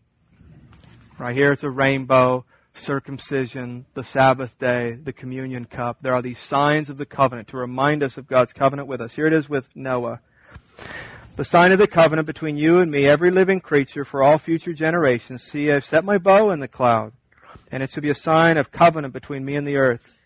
Right 1.18 1.36
here 1.36 1.52
it's 1.52 1.64
a 1.64 1.72
rainbow 1.72 2.46
circumcision, 2.76 3.88
the 3.96 4.04
Sabbath 4.04 4.60
day, 4.60 4.92
the 4.92 5.12
communion 5.12 5.66
cup. 5.66 5.98
There 6.02 6.14
are 6.14 6.22
these 6.22 6.38
signs 6.38 6.92
of 6.92 7.00
the 7.00 7.06
covenant 7.08 7.48
to 7.48 7.58
remind 7.58 8.04
us 8.04 8.16
of 8.16 8.28
God's 8.28 8.54
covenant 8.54 8.88
with 8.88 9.02
us. 9.02 9.16
Here 9.16 9.26
it 9.26 9.34
is 9.34 9.50
with 9.50 9.76
Noah. 9.76 10.22
The 11.36 11.46
sign 11.46 11.72
of 11.72 11.80
the 11.80 11.88
covenant 11.88 12.28
between 12.28 12.58
you 12.58 12.78
and 12.78 12.92
me, 12.92 13.08
every 13.08 13.32
living 13.32 13.60
creature 13.60 14.06
for 14.06 14.22
all 14.22 14.38
future 14.38 14.74
generations. 14.74 15.42
See, 15.42 15.72
I've 15.72 15.84
set 15.84 16.06
my 16.06 16.20
bow 16.20 16.52
in 16.52 16.60
the 16.60 16.68
cloud, 16.68 17.14
and 17.72 17.82
it 17.82 17.90
shall 17.90 18.04
be 18.04 18.12
a 18.12 18.16
sign 18.16 18.56
of 18.56 18.72
covenant 18.72 19.16
between 19.16 19.44
me 19.44 19.56
and 19.56 19.68
the 19.68 19.78
earth. 19.78 20.17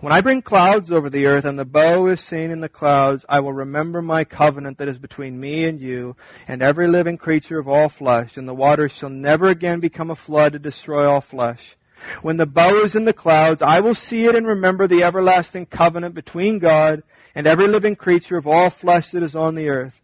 When 0.00 0.12
I 0.12 0.20
bring 0.20 0.42
clouds 0.42 0.90
over 0.90 1.10
the 1.10 1.26
earth 1.26 1.44
and 1.44 1.58
the 1.58 1.64
bow 1.64 2.06
is 2.06 2.20
seen 2.20 2.50
in 2.50 2.60
the 2.60 2.68
clouds, 2.68 3.24
I 3.28 3.40
will 3.40 3.52
remember 3.52 4.00
my 4.00 4.24
covenant 4.24 4.78
that 4.78 4.88
is 4.88 4.98
between 4.98 5.40
me 5.40 5.64
and 5.64 5.80
you 5.80 6.16
and 6.46 6.62
every 6.62 6.86
living 6.86 7.18
creature 7.18 7.58
of 7.58 7.68
all 7.68 7.88
flesh, 7.88 8.36
and 8.36 8.48
the 8.48 8.54
waters 8.54 8.92
shall 8.92 9.10
never 9.10 9.48
again 9.48 9.80
become 9.80 10.10
a 10.10 10.16
flood 10.16 10.52
to 10.52 10.58
destroy 10.58 11.08
all 11.08 11.20
flesh. 11.20 11.76
When 12.20 12.36
the 12.36 12.46
bow 12.46 12.76
is 12.76 12.94
in 12.94 13.04
the 13.04 13.12
clouds, 13.12 13.62
I 13.62 13.80
will 13.80 13.94
see 13.94 14.24
it 14.26 14.34
and 14.34 14.46
remember 14.46 14.86
the 14.86 15.02
everlasting 15.02 15.66
covenant 15.66 16.14
between 16.14 16.58
God 16.58 17.02
and 17.34 17.46
every 17.46 17.68
living 17.68 17.96
creature 17.96 18.36
of 18.36 18.46
all 18.46 18.70
flesh 18.70 19.10
that 19.10 19.22
is 19.22 19.36
on 19.36 19.54
the 19.54 19.68
earth. 19.68 20.00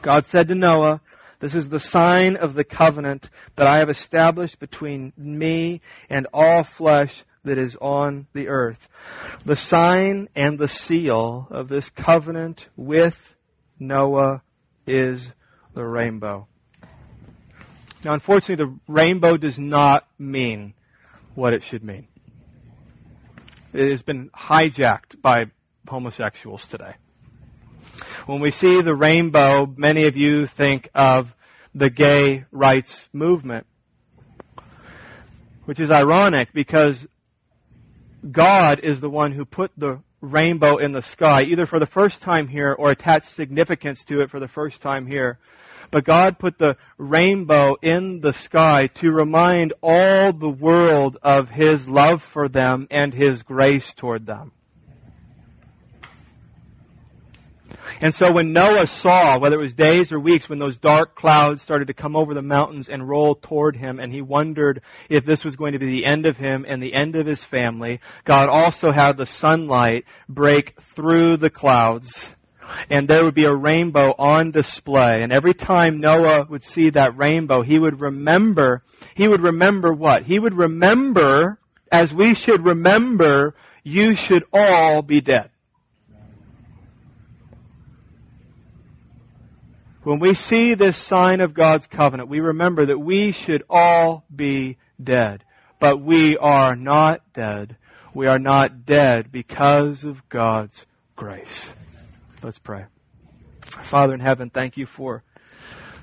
God 0.00 0.26
said 0.26 0.48
to 0.48 0.54
Noah, 0.54 1.00
This 1.38 1.54
is 1.54 1.68
the 1.68 1.80
sign 1.80 2.36
of 2.36 2.54
the 2.54 2.64
covenant 2.64 3.30
that 3.56 3.66
I 3.66 3.78
have 3.78 3.90
established 3.90 4.58
between 4.58 5.12
me 5.16 5.80
and 6.10 6.26
all 6.32 6.62
flesh 6.62 7.24
that 7.44 7.58
is 7.58 7.76
on 7.76 8.26
the 8.32 8.48
earth. 8.48 8.88
The 9.44 9.56
sign 9.56 10.28
and 10.34 10.58
the 10.58 10.68
seal 10.68 11.48
of 11.50 11.68
this 11.68 11.90
covenant 11.90 12.68
with 12.76 13.36
Noah 13.78 14.42
is 14.86 15.34
the 15.74 15.84
rainbow. 15.84 16.46
Now, 18.04 18.14
unfortunately, 18.14 18.64
the 18.64 18.78
rainbow 18.88 19.36
does 19.36 19.58
not 19.58 20.08
mean 20.18 20.74
what 21.34 21.54
it 21.54 21.62
should 21.62 21.84
mean. 21.84 22.08
It 23.72 23.90
has 23.90 24.02
been 24.02 24.30
hijacked 24.30 25.22
by 25.22 25.46
homosexuals 25.88 26.66
today. 26.68 26.94
When 28.26 28.40
we 28.40 28.50
see 28.50 28.80
the 28.80 28.94
rainbow, 28.94 29.72
many 29.76 30.06
of 30.06 30.16
you 30.16 30.46
think 30.46 30.88
of 30.94 31.34
the 31.74 31.90
gay 31.90 32.44
rights 32.50 33.08
movement, 33.12 33.66
which 35.64 35.80
is 35.80 35.90
ironic 35.90 36.52
because 36.52 37.08
God 38.30 38.80
is 38.80 39.00
the 39.00 39.10
one 39.10 39.32
who 39.32 39.44
put 39.44 39.72
the 39.76 40.00
rainbow 40.20 40.76
in 40.76 40.92
the 40.92 41.02
sky, 41.02 41.42
either 41.42 41.66
for 41.66 41.78
the 41.78 41.86
first 41.86 42.22
time 42.22 42.48
here 42.48 42.72
or 42.72 42.90
attached 42.90 43.26
significance 43.26 44.04
to 44.04 44.20
it 44.20 44.30
for 44.30 44.38
the 44.38 44.48
first 44.48 44.80
time 44.80 45.06
here. 45.06 45.38
But 45.90 46.04
God 46.04 46.38
put 46.38 46.58
the 46.58 46.76
rainbow 46.96 47.76
in 47.82 48.20
the 48.20 48.32
sky 48.32 48.86
to 48.94 49.12
remind 49.12 49.74
all 49.82 50.32
the 50.32 50.48
world 50.48 51.18
of 51.22 51.50
His 51.50 51.88
love 51.88 52.22
for 52.22 52.48
them 52.48 52.86
and 52.90 53.12
His 53.12 53.42
grace 53.42 53.92
toward 53.92 54.26
them. 54.26 54.52
And 58.00 58.14
so 58.14 58.32
when 58.32 58.52
Noah 58.52 58.86
saw, 58.86 59.38
whether 59.38 59.56
it 59.56 59.62
was 59.62 59.74
days 59.74 60.12
or 60.12 60.20
weeks, 60.20 60.48
when 60.48 60.58
those 60.58 60.78
dark 60.78 61.14
clouds 61.14 61.62
started 61.62 61.88
to 61.88 61.94
come 61.94 62.16
over 62.16 62.34
the 62.34 62.42
mountains 62.42 62.88
and 62.88 63.08
roll 63.08 63.34
toward 63.34 63.76
him, 63.76 63.98
and 63.98 64.12
he 64.12 64.22
wondered 64.22 64.82
if 65.08 65.24
this 65.24 65.44
was 65.44 65.56
going 65.56 65.72
to 65.72 65.78
be 65.78 65.86
the 65.86 66.04
end 66.04 66.26
of 66.26 66.38
him 66.38 66.64
and 66.68 66.82
the 66.82 66.94
end 66.94 67.16
of 67.16 67.26
his 67.26 67.44
family, 67.44 68.00
God 68.24 68.48
also 68.48 68.90
had 68.90 69.16
the 69.16 69.26
sunlight 69.26 70.04
break 70.28 70.80
through 70.80 71.36
the 71.36 71.50
clouds 71.50 72.34
and 72.90 73.08
there 73.08 73.24
would 73.24 73.34
be 73.34 73.44
a 73.44 73.54
rainbow 73.54 74.14
on 74.18 74.50
display. 74.50 75.22
And 75.22 75.32
every 75.32 75.54
time 75.54 76.00
Noah 76.00 76.46
would 76.48 76.62
see 76.62 76.90
that 76.90 77.16
rainbow, 77.16 77.62
he 77.62 77.78
would 77.78 78.00
remember, 78.00 78.82
he 79.14 79.28
would 79.28 79.40
remember 79.40 79.92
what? 79.92 80.24
He 80.24 80.38
would 80.38 80.54
remember, 80.54 81.58
as 81.90 82.14
we 82.14 82.34
should 82.34 82.64
remember, 82.64 83.54
you 83.82 84.14
should 84.14 84.44
all 84.52 85.02
be 85.02 85.20
dead. 85.20 85.50
When 90.02 90.18
we 90.18 90.34
see 90.34 90.74
this 90.74 90.96
sign 90.96 91.40
of 91.40 91.54
God's 91.54 91.86
covenant, 91.86 92.28
we 92.28 92.40
remember 92.40 92.84
that 92.86 92.98
we 92.98 93.30
should 93.30 93.62
all 93.70 94.24
be 94.34 94.78
dead. 95.02 95.44
But 95.78 96.00
we 96.00 96.36
are 96.38 96.74
not 96.74 97.32
dead. 97.32 97.76
We 98.12 98.26
are 98.26 98.38
not 98.38 98.84
dead 98.84 99.30
because 99.30 100.02
of 100.02 100.28
God's 100.28 100.86
grace. 101.14 101.72
Let's 102.42 102.58
pray. 102.58 102.86
Father 103.60 104.14
in 104.14 104.20
heaven, 104.20 104.50
thank 104.50 104.76
you 104.76 104.86
for 104.86 105.22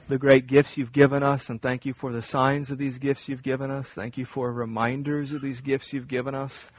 the 0.08 0.18
great 0.18 0.48
gifts 0.48 0.78
you've 0.78 0.94
given 0.94 1.22
us, 1.22 1.50
and 1.50 1.62
thank 1.62 1.86
you 1.86 1.94
for 1.94 2.14
the 2.14 2.24
signs 2.24 2.70
of 2.70 2.78
these 2.78 3.00
gifts 3.00 3.28
you've 3.28 3.44
given 3.44 3.70
us. 3.70 3.90
Thank 3.90 4.18
you 4.18 4.24
for 4.24 4.52
reminders 4.52 5.34
of 5.34 5.42
these 5.42 5.60
gifts 5.60 5.92
you've 5.92 6.08
given 6.08 6.34
us. 6.34 6.72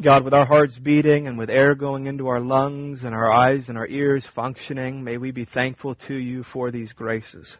God, 0.00 0.22
with 0.22 0.32
our 0.32 0.46
hearts 0.46 0.78
beating 0.78 1.26
and 1.26 1.36
with 1.36 1.50
air 1.50 1.74
going 1.74 2.06
into 2.06 2.28
our 2.28 2.38
lungs 2.38 3.02
and 3.02 3.14
our 3.14 3.32
eyes 3.32 3.68
and 3.68 3.76
our 3.76 3.86
ears 3.88 4.26
functioning, 4.26 5.02
may 5.02 5.18
we 5.18 5.32
be 5.32 5.44
thankful 5.44 5.94
to 5.96 6.14
you 6.14 6.44
for 6.44 6.70
these 6.70 6.92
graces 6.92 7.58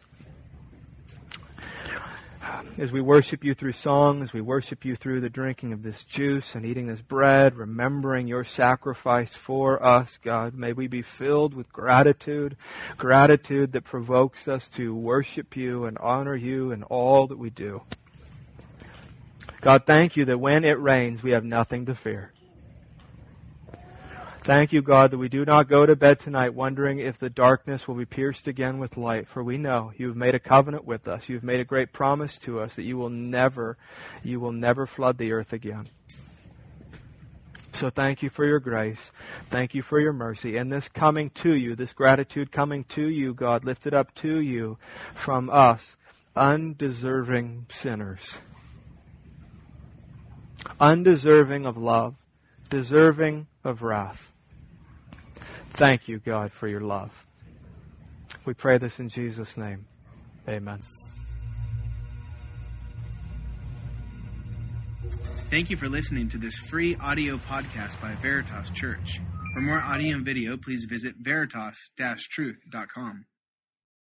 as 2.77 2.91
we 2.93 3.01
worship 3.01 3.43
you 3.43 3.53
through 3.53 3.73
song, 3.73 4.23
as 4.23 4.31
we 4.31 4.39
worship 4.39 4.85
you 4.85 4.95
through 4.95 5.19
the 5.19 5.29
drinking 5.29 5.73
of 5.73 5.83
this 5.83 6.03
juice 6.05 6.55
and 6.55 6.65
eating 6.65 6.87
this 6.87 7.01
bread, 7.01 7.55
remembering 7.55 8.27
your 8.27 8.43
sacrifice 8.43 9.35
for 9.35 9.83
us, 9.83 10.17
God, 10.23 10.53
may 10.53 10.71
we 10.71 10.87
be 10.87 11.01
filled 11.01 11.53
with 11.53 11.71
gratitude, 11.73 12.55
gratitude 12.97 13.73
that 13.73 13.83
provokes 13.83 14.47
us 14.47 14.69
to 14.69 14.95
worship 14.95 15.57
you 15.57 15.85
and 15.85 15.97
honor 15.97 16.35
you 16.35 16.71
in 16.71 16.83
all 16.83 17.27
that 17.27 17.37
we 17.37 17.49
do. 17.49 17.81
God, 19.61 19.85
thank 19.85 20.15
you 20.15 20.25
that 20.25 20.39
when 20.39 20.63
it 20.63 20.79
rains, 20.79 21.21
we 21.21 21.31
have 21.31 21.43
nothing 21.43 21.85
to 21.85 21.95
fear. 21.95 22.31
Thank 24.41 24.71
you, 24.71 24.81
God, 24.81 25.11
that 25.11 25.17
we 25.17 25.27
do 25.27 25.43
not 25.43 25.67
go 25.67 25.85
to 25.85 25.97
bed 25.97 26.19
tonight 26.19 26.53
wondering 26.53 26.97
if 26.97 27.19
the 27.19 27.29
darkness 27.29 27.87
will 27.87 27.95
be 27.95 28.05
pierced 28.05 28.47
again 28.47 28.79
with 28.79 28.95
light, 28.95 29.27
for 29.27 29.43
we 29.43 29.57
know 29.57 29.91
you 29.97 30.07
have 30.07 30.15
made 30.15 30.33
a 30.33 30.39
covenant 30.39 30.85
with 30.85 31.07
us. 31.07 31.27
You 31.27 31.35
have 31.35 31.43
made 31.43 31.59
a 31.59 31.65
great 31.65 31.91
promise 31.91 32.37
to 32.39 32.61
us 32.61 32.75
that 32.75 32.83
you 32.83 32.97
will 32.97 33.09
never, 33.09 33.77
you 34.23 34.39
will 34.39 34.53
never 34.53 34.87
flood 34.87 35.17
the 35.17 35.33
earth 35.33 35.51
again. 35.51 35.89
So 37.73 37.89
thank 37.89 38.23
you 38.23 38.29
for 38.29 38.45
your 38.45 38.59
grace. 38.59 39.11
Thank 39.49 39.75
you 39.75 39.81
for 39.81 39.99
your 39.99 40.13
mercy. 40.13 40.55
And 40.57 40.71
this 40.71 40.87
coming 40.87 41.29
to 41.31 41.53
you, 41.53 41.75
this 41.75 41.93
gratitude 41.93 42.51
coming 42.51 42.85
to 42.85 43.07
you, 43.07 43.33
God, 43.33 43.65
lifted 43.65 43.93
up 43.93 44.15
to 44.15 44.39
you 44.39 44.77
from 45.13 45.49
us, 45.49 45.97
undeserving 46.35 47.67
sinners. 47.69 48.39
Undeserving 50.79 51.65
of 51.65 51.77
love, 51.77 52.15
deserving 52.69 53.47
of 53.63 53.81
wrath. 53.81 54.31
Thank 55.71 56.07
you, 56.07 56.19
God, 56.19 56.51
for 56.51 56.67
your 56.67 56.81
love. 56.81 57.25
We 58.45 58.53
pray 58.53 58.77
this 58.77 58.99
in 58.99 59.09
Jesus' 59.09 59.57
name. 59.57 59.85
Amen. 60.47 60.79
Thank 65.49 65.69
you 65.69 65.77
for 65.77 65.89
listening 65.89 66.29
to 66.29 66.37
this 66.37 66.57
free 66.57 66.95
audio 66.97 67.37
podcast 67.37 67.99
by 68.01 68.15
Veritas 68.15 68.69
Church. 68.69 69.19
For 69.53 69.61
more 69.61 69.81
audio 69.81 70.15
and 70.15 70.25
video, 70.25 70.57
please 70.57 70.85
visit 70.85 71.15
veritas-truth.com. 71.19 73.25